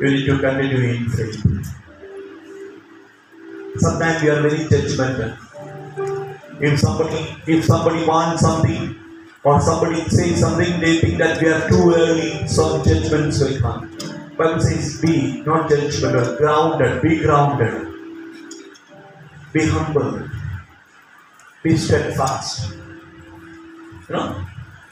you 0.00 0.10
need 0.10 0.26
to 0.26 0.38
continue 0.38 0.94
in 0.94 1.08
faith. 1.08 1.42
Sometimes 3.78 4.22
we 4.22 4.30
are 4.30 4.42
very 4.42 4.58
judgmental. 4.70 5.43
If 6.60 6.80
somebody, 6.80 7.36
if 7.46 7.64
somebody 7.64 8.04
wants 8.06 8.42
something, 8.42 8.96
or 9.42 9.60
somebody 9.60 10.00
says 10.08 10.40
something, 10.40 10.80
they 10.80 11.00
think 11.00 11.18
that 11.18 11.40
we 11.42 11.48
are 11.48 11.68
too 11.68 11.92
early, 11.94 12.48
so 12.48 12.82
judgments 12.82 13.40
will 13.40 13.60
come. 13.60 13.90
Bible 14.36 14.60
says, 14.60 15.00
be 15.00 15.42
not 15.42 15.70
judgmental, 15.70 16.36
grounded, 16.38 17.02
be 17.02 17.20
grounded, 17.20 17.92
be 19.52 19.66
humble, 19.66 20.28
be 21.62 21.76
steadfast. 21.76 22.72
You 22.72 24.14
know? 24.14 24.46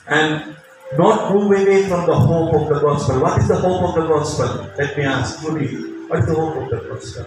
And 0.06 0.56
not 0.98 1.32
move 1.32 1.50
away 1.50 1.88
from 1.88 2.06
the 2.06 2.14
hope 2.14 2.54
of 2.54 2.68
the 2.68 2.80
gospel. 2.80 3.20
What 3.20 3.40
is 3.40 3.48
the 3.48 3.56
hope 3.56 3.88
of 3.88 3.94
the 3.94 4.06
gospel? 4.06 4.70
Let 4.76 4.96
me 4.96 5.04
ask 5.04 5.40
truly, 5.40 5.76
what 6.06 6.20
is 6.20 6.26
the 6.26 6.34
hope 6.34 6.56
of 6.56 6.70
the 6.70 6.88
gospel? 6.88 7.26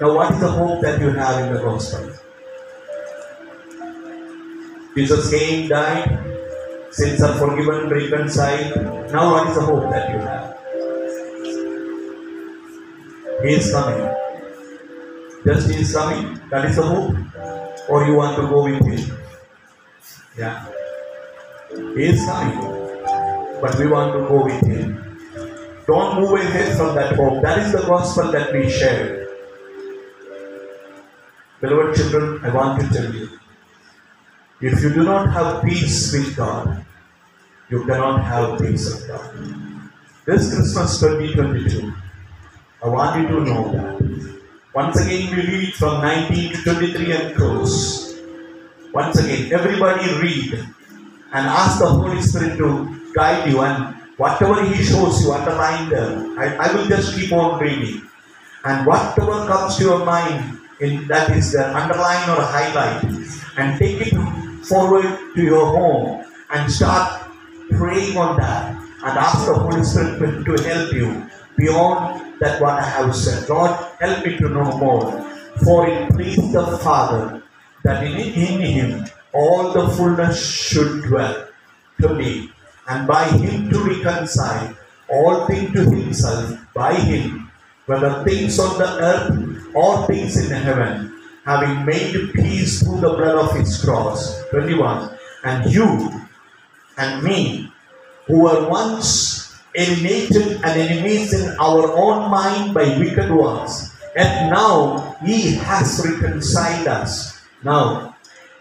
Now, 0.00 0.14
what 0.14 0.32
is 0.32 0.40
the 0.40 0.48
hope 0.48 0.82
that 0.82 1.00
you 1.00 1.10
have 1.10 1.46
in 1.46 1.54
the 1.54 1.60
gospel? 1.60 2.10
Jesus 4.98 5.30
came, 5.30 5.68
died, 5.68 6.10
sins 6.90 7.22
are 7.22 7.38
forgiven, 7.38 7.88
reconciled. 7.88 9.12
Now, 9.12 9.30
what 9.30 9.46
is 9.46 9.54
the 9.54 9.62
hope 9.62 9.88
that 9.92 10.10
you 10.10 10.18
have? 10.18 10.58
He 13.44 13.54
is 13.54 13.70
coming. 13.70 14.02
Just 15.46 15.70
He 15.70 15.82
is 15.82 15.94
coming. 15.94 16.40
That 16.50 16.64
is 16.64 16.74
the 16.74 16.82
hope. 16.82 17.14
Or 17.88 18.06
you 18.06 18.16
want 18.16 18.34
to 18.38 18.48
go 18.48 18.64
with 18.64 18.84
Him? 18.84 19.16
Yeah. 20.36 20.66
He 21.94 22.02
is 22.02 22.24
coming. 22.26 22.58
But 23.62 23.78
we 23.78 23.86
want 23.86 24.14
to 24.14 24.26
go 24.26 24.46
with 24.46 24.66
Him. 24.66 24.98
Don't 25.86 26.20
move 26.20 26.30
away 26.30 26.74
from 26.74 26.96
that 26.96 27.14
hope. 27.14 27.40
That 27.42 27.58
is 27.58 27.70
the 27.70 27.86
gospel 27.86 28.32
that 28.32 28.52
we 28.52 28.68
share. 28.68 29.28
Beloved 31.60 31.94
children, 31.94 32.44
I 32.44 32.52
want 32.52 32.80
to 32.80 32.88
tell 32.88 33.14
you 33.14 33.37
if 34.60 34.82
you 34.82 34.90
do 34.90 35.04
not 35.04 35.30
have 35.32 35.62
peace 35.62 36.12
with 36.12 36.36
God, 36.36 36.84
you 37.70 37.84
cannot 37.84 38.24
have 38.24 38.58
peace 38.58 38.90
of 38.90 39.06
God. 39.06 39.30
This 40.26 40.52
Christmas 40.52 40.98
2022, 40.98 41.94
I 42.82 42.88
want 42.88 43.22
you 43.22 43.28
to 43.28 43.44
know 43.44 43.70
that. 43.70 44.02
Once 44.74 45.00
again, 45.00 45.30
we 45.30 45.46
read 45.46 45.74
from 45.74 46.02
19 46.02 46.52
to 46.52 46.62
23 46.74 47.12
and 47.12 47.36
close. 47.36 48.18
Once 48.92 49.18
again, 49.20 49.52
everybody 49.52 50.10
read 50.18 50.54
and 50.54 51.46
ask 51.46 51.78
the 51.78 51.86
Holy 51.86 52.20
Spirit 52.20 52.58
to 52.58 53.12
guide 53.14 53.48
you 53.48 53.60
and 53.60 53.94
whatever 54.16 54.64
He 54.64 54.82
shows 54.82 55.22
you, 55.22 55.32
underline 55.32 55.88
them. 55.88 56.36
I, 56.36 56.56
I 56.56 56.74
will 56.74 56.86
just 56.86 57.14
keep 57.14 57.32
on 57.32 57.60
reading. 57.60 58.02
And 58.64 58.84
whatever 58.84 59.46
comes 59.46 59.76
to 59.76 59.84
your 59.84 60.04
mind, 60.04 60.58
in 60.80 61.06
that 61.06 61.30
is 61.30 61.52
the 61.52 61.62
underline 61.76 62.28
or 62.30 62.42
highlight, 62.42 63.04
and 63.56 63.78
take 63.78 64.00
it 64.06 64.14
forward 64.68 65.18
to 65.34 65.42
your 65.42 65.66
home 65.66 66.24
and 66.50 66.70
start 66.70 67.30
praying 67.70 68.16
on 68.16 68.36
that 68.36 68.76
and 69.04 69.18
ask 69.18 69.46
the 69.46 69.54
Holy 69.54 69.82
Spirit 69.84 70.44
to 70.44 70.62
help 70.62 70.92
you 70.92 71.26
beyond 71.56 72.40
that 72.40 72.60
what 72.60 72.74
I 72.78 72.82
have 72.82 73.14
said. 73.14 73.48
Lord, 73.48 73.70
help 74.00 74.26
me 74.26 74.36
to 74.38 74.48
know 74.48 74.76
more. 74.78 75.24
For 75.64 75.88
it 75.88 76.10
pleased 76.10 76.52
the 76.52 76.78
Father 76.78 77.42
that 77.84 78.04
in, 78.04 78.16
in 78.16 78.60
him 78.60 79.06
all 79.32 79.72
the 79.72 79.88
fullness 79.96 80.38
should 80.38 81.02
dwell 81.04 81.48
to 82.00 82.14
me, 82.14 82.52
and 82.88 83.06
by 83.06 83.24
him 83.28 83.68
to 83.70 83.78
reconcile 83.80 84.74
all 85.08 85.46
things 85.46 85.72
to 85.72 85.90
himself, 85.90 86.58
by 86.74 86.94
him, 86.94 87.50
whether 87.86 88.22
things 88.24 88.58
on 88.58 88.78
the 88.78 88.88
earth 89.00 89.74
or 89.74 90.06
things 90.06 90.36
in 90.36 90.50
heaven, 90.50 91.07
having 91.48 91.86
made 91.86 92.12
peace 92.34 92.82
through 92.84 93.00
the 93.00 93.08
blood 93.08 93.48
of 93.48 93.56
his 93.56 93.82
cross. 93.82 94.44
21. 94.50 95.16
And 95.44 95.72
you 95.72 96.20
and 96.98 97.22
me, 97.24 97.72
who 98.26 98.42
were 98.42 98.68
once 98.68 99.56
alienated 99.74 100.60
and 100.60 100.74
enemies 100.76 101.32
in 101.32 101.48
our 101.58 101.88
own 101.96 102.30
mind 102.30 102.74
by 102.74 102.98
wicked 102.98 103.30
works, 103.30 103.96
and 104.14 104.50
now 104.50 105.16
he 105.24 105.54
has 105.54 106.04
reconciled 106.04 106.86
us. 106.86 107.40
Now, 107.62 108.14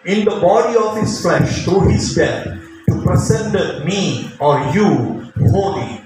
in 0.05 0.23
the 0.23 0.39
body 0.39 0.77
of 0.77 0.95
his 0.95 1.21
flesh 1.21 1.65
through 1.65 1.89
his 1.89 2.15
death, 2.15 2.45
to 2.87 3.01
present 3.03 3.83
me 3.83 4.31
or 4.39 4.63
you 4.71 5.27
holy 5.51 6.01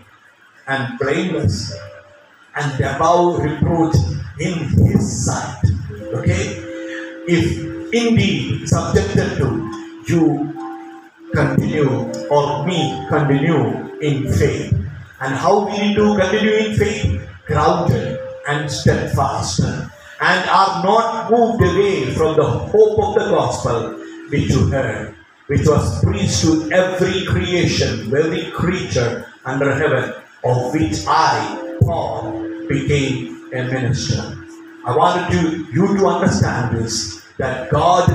and 0.67 0.97
blameless 0.97 1.77
and 2.55 2.81
above 2.81 3.39
reproach 3.39 3.95
in 4.39 4.57
his 4.87 5.25
sight. 5.25 5.61
Okay? 6.13 6.70
If 7.27 7.93
indeed 7.93 8.67
subjected 8.67 9.37
to 9.37 9.47
you 10.07 10.53
continue 11.33 12.11
or 12.29 12.65
me 12.65 13.05
continue 13.09 13.99
in 13.99 14.31
faith. 14.33 14.73
And 15.21 15.35
how 15.35 15.65
we 15.65 15.77
need 15.77 15.95
to 15.95 16.17
continue 16.17 16.53
in 16.53 16.75
faith? 16.75 17.21
Grounded 17.45 18.19
and 18.47 18.71
steadfast 18.71 19.59
and 20.21 20.49
are 20.49 20.83
not 20.83 21.31
moved 21.31 21.61
away 21.63 22.13
from 22.13 22.35
the 22.35 22.45
hope 22.45 22.99
of 22.99 23.15
the 23.15 23.29
gospel 23.29 23.97
which 24.29 24.49
you 24.49 24.67
heard, 24.67 25.15
which 25.47 25.67
was 25.67 26.03
preached 26.03 26.41
to 26.41 26.71
every 26.71 27.25
creation, 27.25 28.15
every 28.15 28.51
creature 28.51 29.25
under 29.45 29.73
heaven, 29.73 30.13
of 30.43 30.73
which 30.73 31.05
I, 31.07 31.77
Paul, 31.81 32.39
became 32.67 33.49
a 33.51 33.63
minister. 33.63 34.40
I 34.85 34.95
wanted 34.95 35.31
to, 35.31 35.71
you 35.71 35.97
to 35.97 36.07
understand 36.07 36.77
this 36.77 37.23
that 37.37 37.69
God 37.69 38.09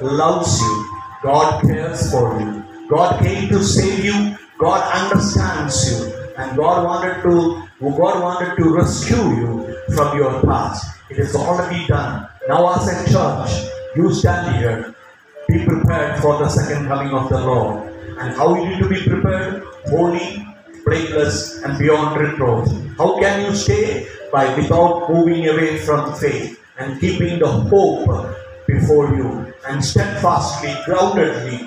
loves 0.00 0.60
you, 0.60 0.98
God 1.22 1.62
cares 1.62 2.10
for 2.10 2.38
you, 2.40 2.64
God 2.88 3.20
came 3.22 3.48
to 3.48 3.62
save 3.62 4.04
you, 4.04 4.36
God 4.58 4.80
understands 4.92 5.90
you, 5.90 6.12
and 6.36 6.56
God 6.56 6.84
wanted 6.84 7.22
to 7.22 7.62
God 7.80 8.22
wanted 8.22 8.56
to 8.56 8.74
rescue 8.74 9.16
you 9.16 9.76
from 9.96 10.18
your 10.18 10.42
past. 10.42 11.00
It 11.08 11.18
is 11.18 11.34
already 11.34 11.86
done. 11.86 12.28
Now, 12.46 12.74
as 12.74 12.86
a 12.88 13.10
church, 13.10 13.72
you 13.96 14.12
stand 14.12 14.56
here, 14.56 14.94
be 15.48 15.64
prepared 15.64 16.20
for 16.20 16.38
the 16.38 16.48
second 16.48 16.88
coming 16.88 17.12
of 17.12 17.30
the 17.30 17.40
Lord. 17.40 17.90
And 18.18 18.36
how 18.36 18.54
you 18.54 18.68
need 18.68 18.78
to 18.80 18.88
be 18.88 19.02
prepared? 19.02 19.64
Holy, 19.86 20.46
blameless, 20.84 21.62
and 21.62 21.78
beyond 21.78 22.20
reproach. 22.20 22.68
How 22.98 23.18
can 23.18 23.46
you 23.46 23.56
stay? 23.56 24.06
By 24.32 24.54
without 24.54 25.10
moving 25.10 25.48
away 25.48 25.78
from 25.78 26.14
faith 26.14 26.60
and 26.78 27.00
keeping 27.00 27.38
the 27.38 27.48
hope 27.48 28.36
before 28.66 29.14
you 29.14 29.52
and 29.66 29.84
steadfastly, 29.84 30.70
groundedly 30.86 31.66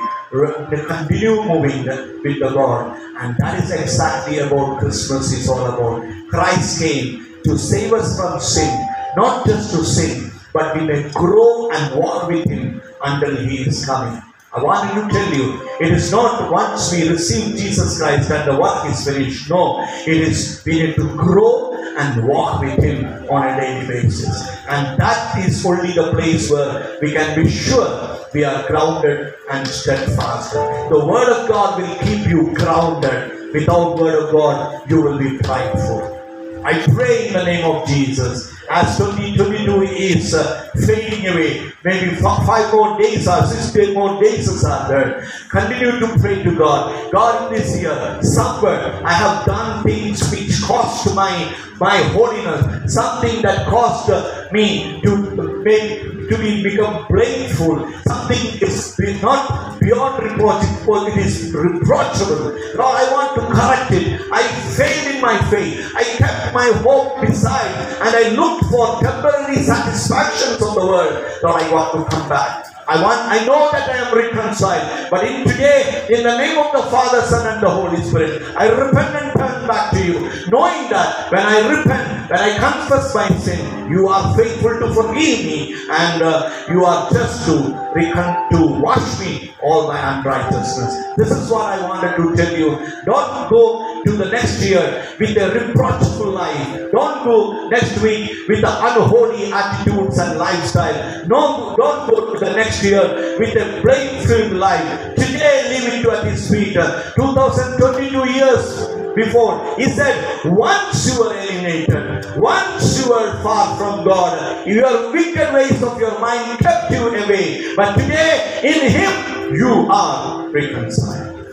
continue 0.88 1.44
moving 1.44 1.86
with 1.86 2.40
the 2.40 2.50
Lord. 2.50 2.98
And 3.20 3.36
that 3.38 3.64
is 3.64 3.72
exactly 3.72 4.40
about 4.40 4.80
Christmas 4.80 5.32
is 5.32 5.48
all 5.48 5.66
about. 5.66 6.30
Christ 6.30 6.82
came 6.82 7.42
to 7.44 7.58
save 7.58 7.94
us 7.94 8.18
from 8.18 8.40
sin, 8.40 8.72
not 9.16 9.46
just 9.46 9.72
to 9.72 9.84
sin, 9.84 10.32
but 10.54 10.76
we 10.76 10.86
may 10.86 11.10
grow 11.12 11.70
and 11.72 12.00
walk 12.00 12.28
with 12.28 12.50
Him 12.50 12.82
until 13.04 13.36
He 13.46 13.58
is 13.62 13.86
coming. 13.86 14.22
I 14.56 14.62
wanted 14.62 15.02
to 15.02 15.10
tell 15.10 15.34
you, 15.34 15.68
it 15.82 15.92
is 15.92 16.12
not 16.12 16.52
once 16.52 16.92
we 16.92 17.10
receive 17.10 17.56
Jesus 17.58 17.98
Christ 17.98 18.30
and 18.30 18.52
the 18.52 18.60
work 18.60 18.86
is 18.86 19.04
finished. 19.04 19.50
No, 19.50 19.84
it 20.06 20.08
is 20.08 20.62
we 20.66 20.84
need 20.84 20.96
to 20.96 21.08
grow 21.16 21.63
and 21.98 22.28
walk 22.28 22.62
with 22.62 22.84
Him 22.84 23.06
on 23.30 23.48
a 23.48 23.60
daily 23.60 23.88
basis. 23.88 24.48
And 24.68 25.00
that 25.00 25.38
is 25.38 25.66
only 25.66 25.94
the 25.94 26.12
place 26.12 26.50
where 26.50 26.98
we 27.02 27.12
can 27.12 27.42
be 27.42 27.50
sure 27.50 28.20
we 28.34 28.44
are 28.44 28.68
grounded 28.68 29.36
and 29.52 29.68
steadfast. 29.68 30.54
The 30.54 31.06
Word 31.06 31.30
of 31.30 31.48
God 31.48 31.82
will 31.82 31.96
keep 32.00 32.28
you 32.28 32.54
grounded. 32.54 33.54
Without 33.54 33.98
Word 33.98 34.24
of 34.24 34.32
God, 34.32 34.90
you 34.90 35.02
will 35.02 35.20
be 35.20 35.38
prideful. 35.40 36.20
I 36.66 36.82
pray 36.94 37.28
in 37.28 37.34
the 37.34 37.44
name 37.44 37.66
of 37.66 37.86
Jesus 37.88 38.53
as 38.70 38.98
2022 38.98 39.82
is 39.84 40.34
uh, 40.34 40.70
fading 40.86 41.28
away. 41.28 41.72
Maybe 41.84 42.16
five 42.16 42.74
more 42.74 42.98
days 42.98 43.28
or 43.28 43.46
six 43.46 43.94
more 43.94 44.22
days 44.22 44.64
are 44.64 44.88
there. 44.88 45.28
Continue 45.50 46.00
to 46.00 46.20
pray 46.20 46.42
to 46.44 46.56
God. 46.56 47.12
God, 47.12 47.52
in 47.52 47.60
this 47.60 47.80
year, 47.80 48.20
somewhere 48.22 49.02
I 49.06 49.14
have 49.14 49.46
done 49.46 49.84
things 49.84 50.32
which 50.32 50.62
cost 50.64 51.14
my 51.16 51.54
my 51.80 51.98
holiness, 52.16 52.94
something 52.94 53.42
that 53.42 53.68
cost 53.68 54.10
uh, 54.10 54.48
me 54.52 55.02
to 55.02 55.62
make 55.64 56.13
to 56.30 56.38
be 56.38 56.64
become 56.64 57.06
blameful. 57.10 57.92
Something 58.04 58.62
is 58.62 58.98
not 59.22 59.80
beyond 59.80 60.24
reproach, 60.24 60.64
it 60.64 61.18
is 61.18 61.54
reproachable. 61.54 62.52
Lord, 62.76 62.96
I 62.98 63.12
want 63.12 63.36
to 63.36 63.42
correct 63.48 63.92
it. 63.92 64.22
I 64.32 64.44
failed 64.76 65.16
in 65.16 65.22
my 65.22 65.38
faith. 65.50 65.92
I 65.96 66.04
kept 66.04 66.54
my 66.54 66.72
hope 66.84 67.22
beside 67.22 67.72
and 68.02 68.16
I 68.16 68.30
looked 68.36 68.66
for 68.66 69.00
temporary 69.02 69.58
satisfactions 69.64 70.62
of 70.62 70.76
the 70.76 70.86
world. 70.86 71.14
Lord, 71.44 71.62
I 71.62 71.72
want 71.72 72.10
to 72.10 72.16
come 72.16 72.30
back. 72.30 72.73
I 72.88 73.02
want 73.02 73.20
I 73.32 73.46
know 73.46 73.72
that 73.72 73.90
I 73.90 73.98
am 74.08 74.16
reconciled, 74.16 75.10
but 75.10 75.24
in 75.26 75.48
today, 75.48 76.06
in 76.10 76.24
the 76.24 76.38
name 76.38 76.58
of 76.58 76.72
the 76.72 76.84
Father, 76.92 77.22
Son, 77.22 77.46
and 77.48 77.64
the 77.64 77.70
Holy 77.70 78.02
Spirit, 78.04 78.42
I 78.58 78.70
repent 78.70 79.16
and 79.16 79.32
turn 79.38 79.68
back 79.68 79.92
to 79.92 80.04
you, 80.04 80.20
knowing 80.52 80.90
that 80.90 81.32
when 81.32 81.42
I 81.46 81.60
repent, 81.70 82.30
when 82.30 82.40
I 82.40 82.52
confess 82.60 83.16
my 83.16 83.30
sin, 83.40 83.90
you 83.90 84.08
are 84.10 84.36
faithful 84.36 84.80
to 84.80 84.94
forgive 84.94 85.46
me, 85.46 85.74
and 85.90 86.22
uh, 86.24 86.52
you 86.70 86.84
are 86.86 87.10
just 87.12 87.46
to 87.48 87.56
recon- 87.96 88.50
to 88.52 88.60
wash 88.82 89.20
me 89.20 89.54
all 89.64 89.88
my 89.88 90.20
unrighteousness. 90.20 90.94
This 91.18 91.32
is 91.32 91.50
what 91.50 91.66
I 91.72 91.80
wanted 91.88 92.18
to 92.18 92.36
tell 92.36 92.58
you. 92.58 92.76
Don't 93.06 93.50
go 93.50 94.04
to 94.04 94.12
the 94.12 94.26
next 94.30 94.62
year 94.62 94.84
with 95.20 95.38
a 95.38 95.48
reproachful 95.54 96.32
life. 96.32 96.92
Don't 96.92 97.24
go 97.24 97.70
next 97.70 98.02
week 98.02 98.30
with 98.50 98.60
the 98.62 98.68
unholy 98.68 99.52
attitudes 99.54 100.18
and 100.18 100.38
lifestyle. 100.38 101.26
No, 101.28 101.76
don't 101.78 102.10
go 102.10 102.34
to 102.34 102.40
the 102.44 102.52
next 102.54 102.83
year 102.84 103.38
with 103.40 103.56
a 103.56 103.82
blame-filled 103.82 104.54
life. 104.54 105.16
Today, 105.16 105.70
leave 105.70 105.94
it 105.94 106.06
at 106.06 106.26
His 106.26 106.50
feet. 106.50 106.74
2022 106.74 108.30
years 108.32 108.88
before. 109.16 109.76
He 109.78 109.86
said, 109.86 110.44
once 110.46 111.08
you 111.08 111.20
were 111.20 111.34
alienated, 111.34 112.40
once 112.40 113.00
you 113.00 113.10
were 113.12 113.42
far 113.42 113.78
from 113.78 114.04
God, 114.06 114.68
your 114.68 115.12
wicked 115.12 115.54
ways 115.54 115.82
of 115.84 116.00
your 116.00 116.20
mind 116.20 116.60
kept 116.60 116.92
you 116.92 117.08
away. 117.08 117.76
But 117.76 117.96
today, 117.96 118.62
in 118.64 118.92
Him, 118.92 119.56
you 119.56 119.88
are 119.90 120.50
reconciled. 120.50 121.46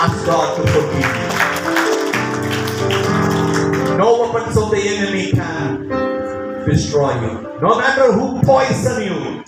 Ask 0.00 0.26
God 0.26 0.56
to 0.56 0.62
forgive 0.72 0.98
you. 0.98 1.42
No 3.96 4.32
weapons 4.32 4.56
of 4.56 4.70
the 4.70 4.80
enemy 4.80 5.32
can 5.32 6.01
destroy 6.66 7.14
you. 7.20 7.58
No 7.60 7.78
matter 7.78 8.12
who 8.12 8.40
poison 8.42 9.02
you, 9.02 9.44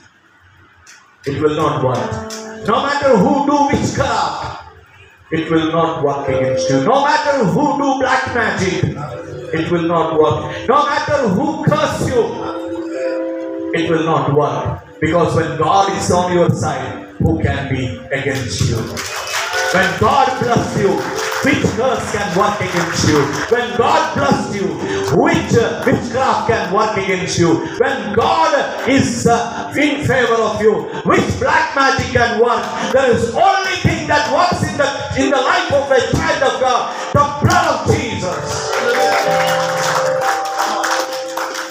it 1.26 1.40
will 1.40 1.56
not 1.56 1.84
work. 1.84 2.66
No 2.66 2.82
matter 2.82 3.16
who 3.16 3.46
do 3.46 3.66
witchcraft, 3.66 4.66
it 5.32 5.50
will 5.50 5.72
not 5.72 6.04
work 6.04 6.28
against 6.28 6.70
you. 6.70 6.84
No 6.84 7.02
matter 7.04 7.44
who 7.44 7.76
do 7.78 7.98
black 7.98 8.34
magic, 8.34 8.84
it 9.54 9.70
will 9.70 9.82
not 9.82 10.18
work. 10.18 10.68
No 10.68 10.84
matter 10.84 11.28
who 11.28 11.64
curse 11.64 12.08
you, 12.08 12.22
it 13.74 13.90
will 13.90 14.04
not 14.04 14.34
work. 14.34 14.84
Because 15.00 15.34
when 15.34 15.58
God 15.58 15.92
is 15.96 16.10
on 16.10 16.32
your 16.32 16.50
side, 16.50 17.08
who 17.18 17.42
can 17.42 17.72
be 17.72 17.98
against 18.12 18.60
you? 18.68 18.76
When 18.76 20.00
God 20.00 20.28
bless 20.40 20.78
you, 20.78 21.33
which 21.44 21.62
curse 21.76 22.12
can 22.12 22.38
work 22.38 22.58
against 22.60 23.08
you? 23.08 23.20
When 23.52 23.76
God 23.76 24.14
bless 24.14 24.54
you, 24.54 24.68
which 25.16 25.52
witchcraft 25.84 26.48
can 26.48 26.72
work 26.72 26.96
against 26.96 27.38
you? 27.38 27.66
When 27.78 28.14
God 28.14 28.88
is 28.88 29.26
uh, 29.26 29.72
in 29.76 30.06
favor 30.06 30.34
of 30.34 30.60
you, 30.62 30.82
which 31.04 31.38
black 31.38 31.74
magic 31.76 32.12
can 32.12 32.40
work? 32.40 32.64
There 32.92 33.10
is 33.10 33.34
only 33.34 33.76
thing 33.84 34.08
that 34.08 34.24
works 34.32 34.62
in 34.64 34.76
the 34.78 34.88
in 35.20 35.30
the 35.30 35.36
life 35.36 35.72
of 35.72 35.90
a 35.90 36.00
child 36.16 36.42
of 36.54 36.60
God, 36.60 36.82
the 37.12 37.24
blood 37.46 37.66
of 37.74 37.94
Jesus. 37.94 38.70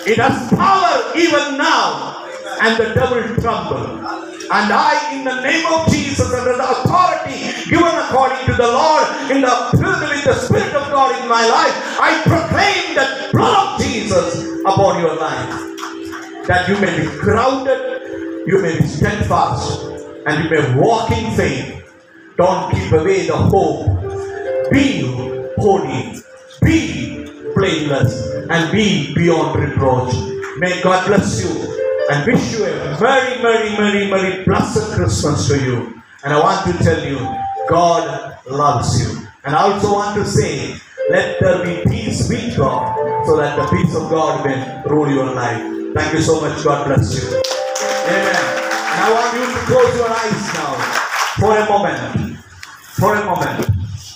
It 0.05 0.17
has 0.17 0.49
power 0.49 1.17
even 1.17 1.57
now, 1.57 2.27
and 2.61 2.77
the 2.77 2.93
devil 2.93 3.23
tremble. 3.41 4.32
And 4.53 4.71
I, 4.71 5.17
in 5.17 5.23
the 5.23 5.41
name 5.41 5.65
of 5.65 5.91
Jesus, 5.91 6.31
under 6.31 6.55
the 6.55 6.61
authority 6.61 7.41
given 7.67 7.89
according 8.05 8.45
to 8.45 8.53
the 8.53 8.67
Lord, 8.69 9.31
in 9.31 9.41
the 9.41 9.73
with 9.73 10.23
the 10.25 10.35
Spirit 10.35 10.75
of 10.75 10.91
God 10.91 11.09
in 11.23 11.27
my 11.27 11.41
life, 11.41 11.73
I 11.99 12.21
proclaim 12.21 12.93
the 12.93 13.29
blood 13.31 13.73
of 13.73 13.83
Jesus 13.83 14.45
upon 14.61 15.01
your 15.01 15.15
life. 15.15 16.45
That 16.45 16.69
you 16.69 16.77
may 16.79 17.01
be 17.01 17.07
grounded, 17.17 18.45
you 18.45 18.61
may 18.61 18.77
be 18.77 18.85
steadfast, 18.85 19.81
and 20.27 20.43
you 20.43 20.49
may 20.51 20.75
walk 20.75 21.09
in 21.09 21.35
faith. 21.35 21.91
Don't 22.37 22.71
keep 22.71 22.91
away 22.91 23.25
the 23.25 23.35
hope. 23.35 23.87
Be 24.71 25.01
holy, 25.57 26.21
be 26.61 27.25
blameless, 27.55 28.29
and 28.51 28.71
be 28.71 29.15
beyond 29.15 29.59
reproach. 29.59 30.13
May 30.59 30.79
God 30.83 31.07
bless 31.07 31.43
you 31.43 31.82
and 32.11 32.25
wish 32.25 32.51
you 32.51 32.65
a 32.65 32.95
very, 32.99 33.41
very, 33.41 33.75
very, 33.75 34.09
very 34.09 34.43
blessed 34.43 34.93
Christmas 34.93 35.47
to 35.47 35.57
you. 35.63 36.01
And 36.23 36.33
I 36.33 36.39
want 36.39 36.65
to 36.65 36.83
tell 36.83 37.03
you, 37.05 37.17
God 37.69 38.37
loves 38.47 38.99
you. 39.01 39.27
And 39.45 39.55
I 39.55 39.71
also 39.71 39.93
want 39.93 40.15
to 40.15 40.25
say, 40.25 40.75
let 41.09 41.39
there 41.39 41.63
be 41.63 41.89
peace 41.89 42.29
with 42.29 42.57
God, 42.57 43.25
so 43.25 43.37
that 43.37 43.57
the 43.57 43.75
peace 43.75 43.95
of 43.95 44.09
God 44.09 44.45
may 44.45 44.83
rule 44.85 45.09
your 45.09 45.33
life. 45.33 45.61
Thank 45.93 46.13
you 46.13 46.21
so 46.21 46.41
much. 46.41 46.63
God 46.63 46.87
bless 46.87 47.13
you. 47.15 47.29
Amen. 48.07 48.35
And 48.35 49.01
I 49.01 49.11
want 49.13 49.33
you 49.35 49.45
to 49.45 49.59
close 49.67 49.95
your 49.95 50.09
eyes 50.09 50.53
now 50.53 50.73
for 51.39 51.57
a 51.57 51.65
moment. 51.69 52.37
For 52.95 53.15
a 53.15 53.25
moment. 53.25 53.69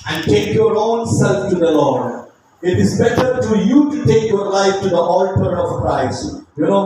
And 0.09 0.23
take 0.23 0.53
your 0.53 0.77
own 0.77 1.05
self 1.07 1.49
to 1.49 1.55
the 1.55 1.71
Lord. 1.71 2.29
It 2.61 2.79
is 2.79 2.97
better 2.97 3.41
to 3.41 3.57
you 3.59 3.91
to 3.91 4.05
take 4.05 4.29
your 4.29 4.49
life 4.49 4.81
to 4.81 4.89
the 4.89 4.97
altar 4.97 5.57
of 5.57 5.81
Christ. 5.81 6.43
You 6.57 6.65
know, 6.65 6.85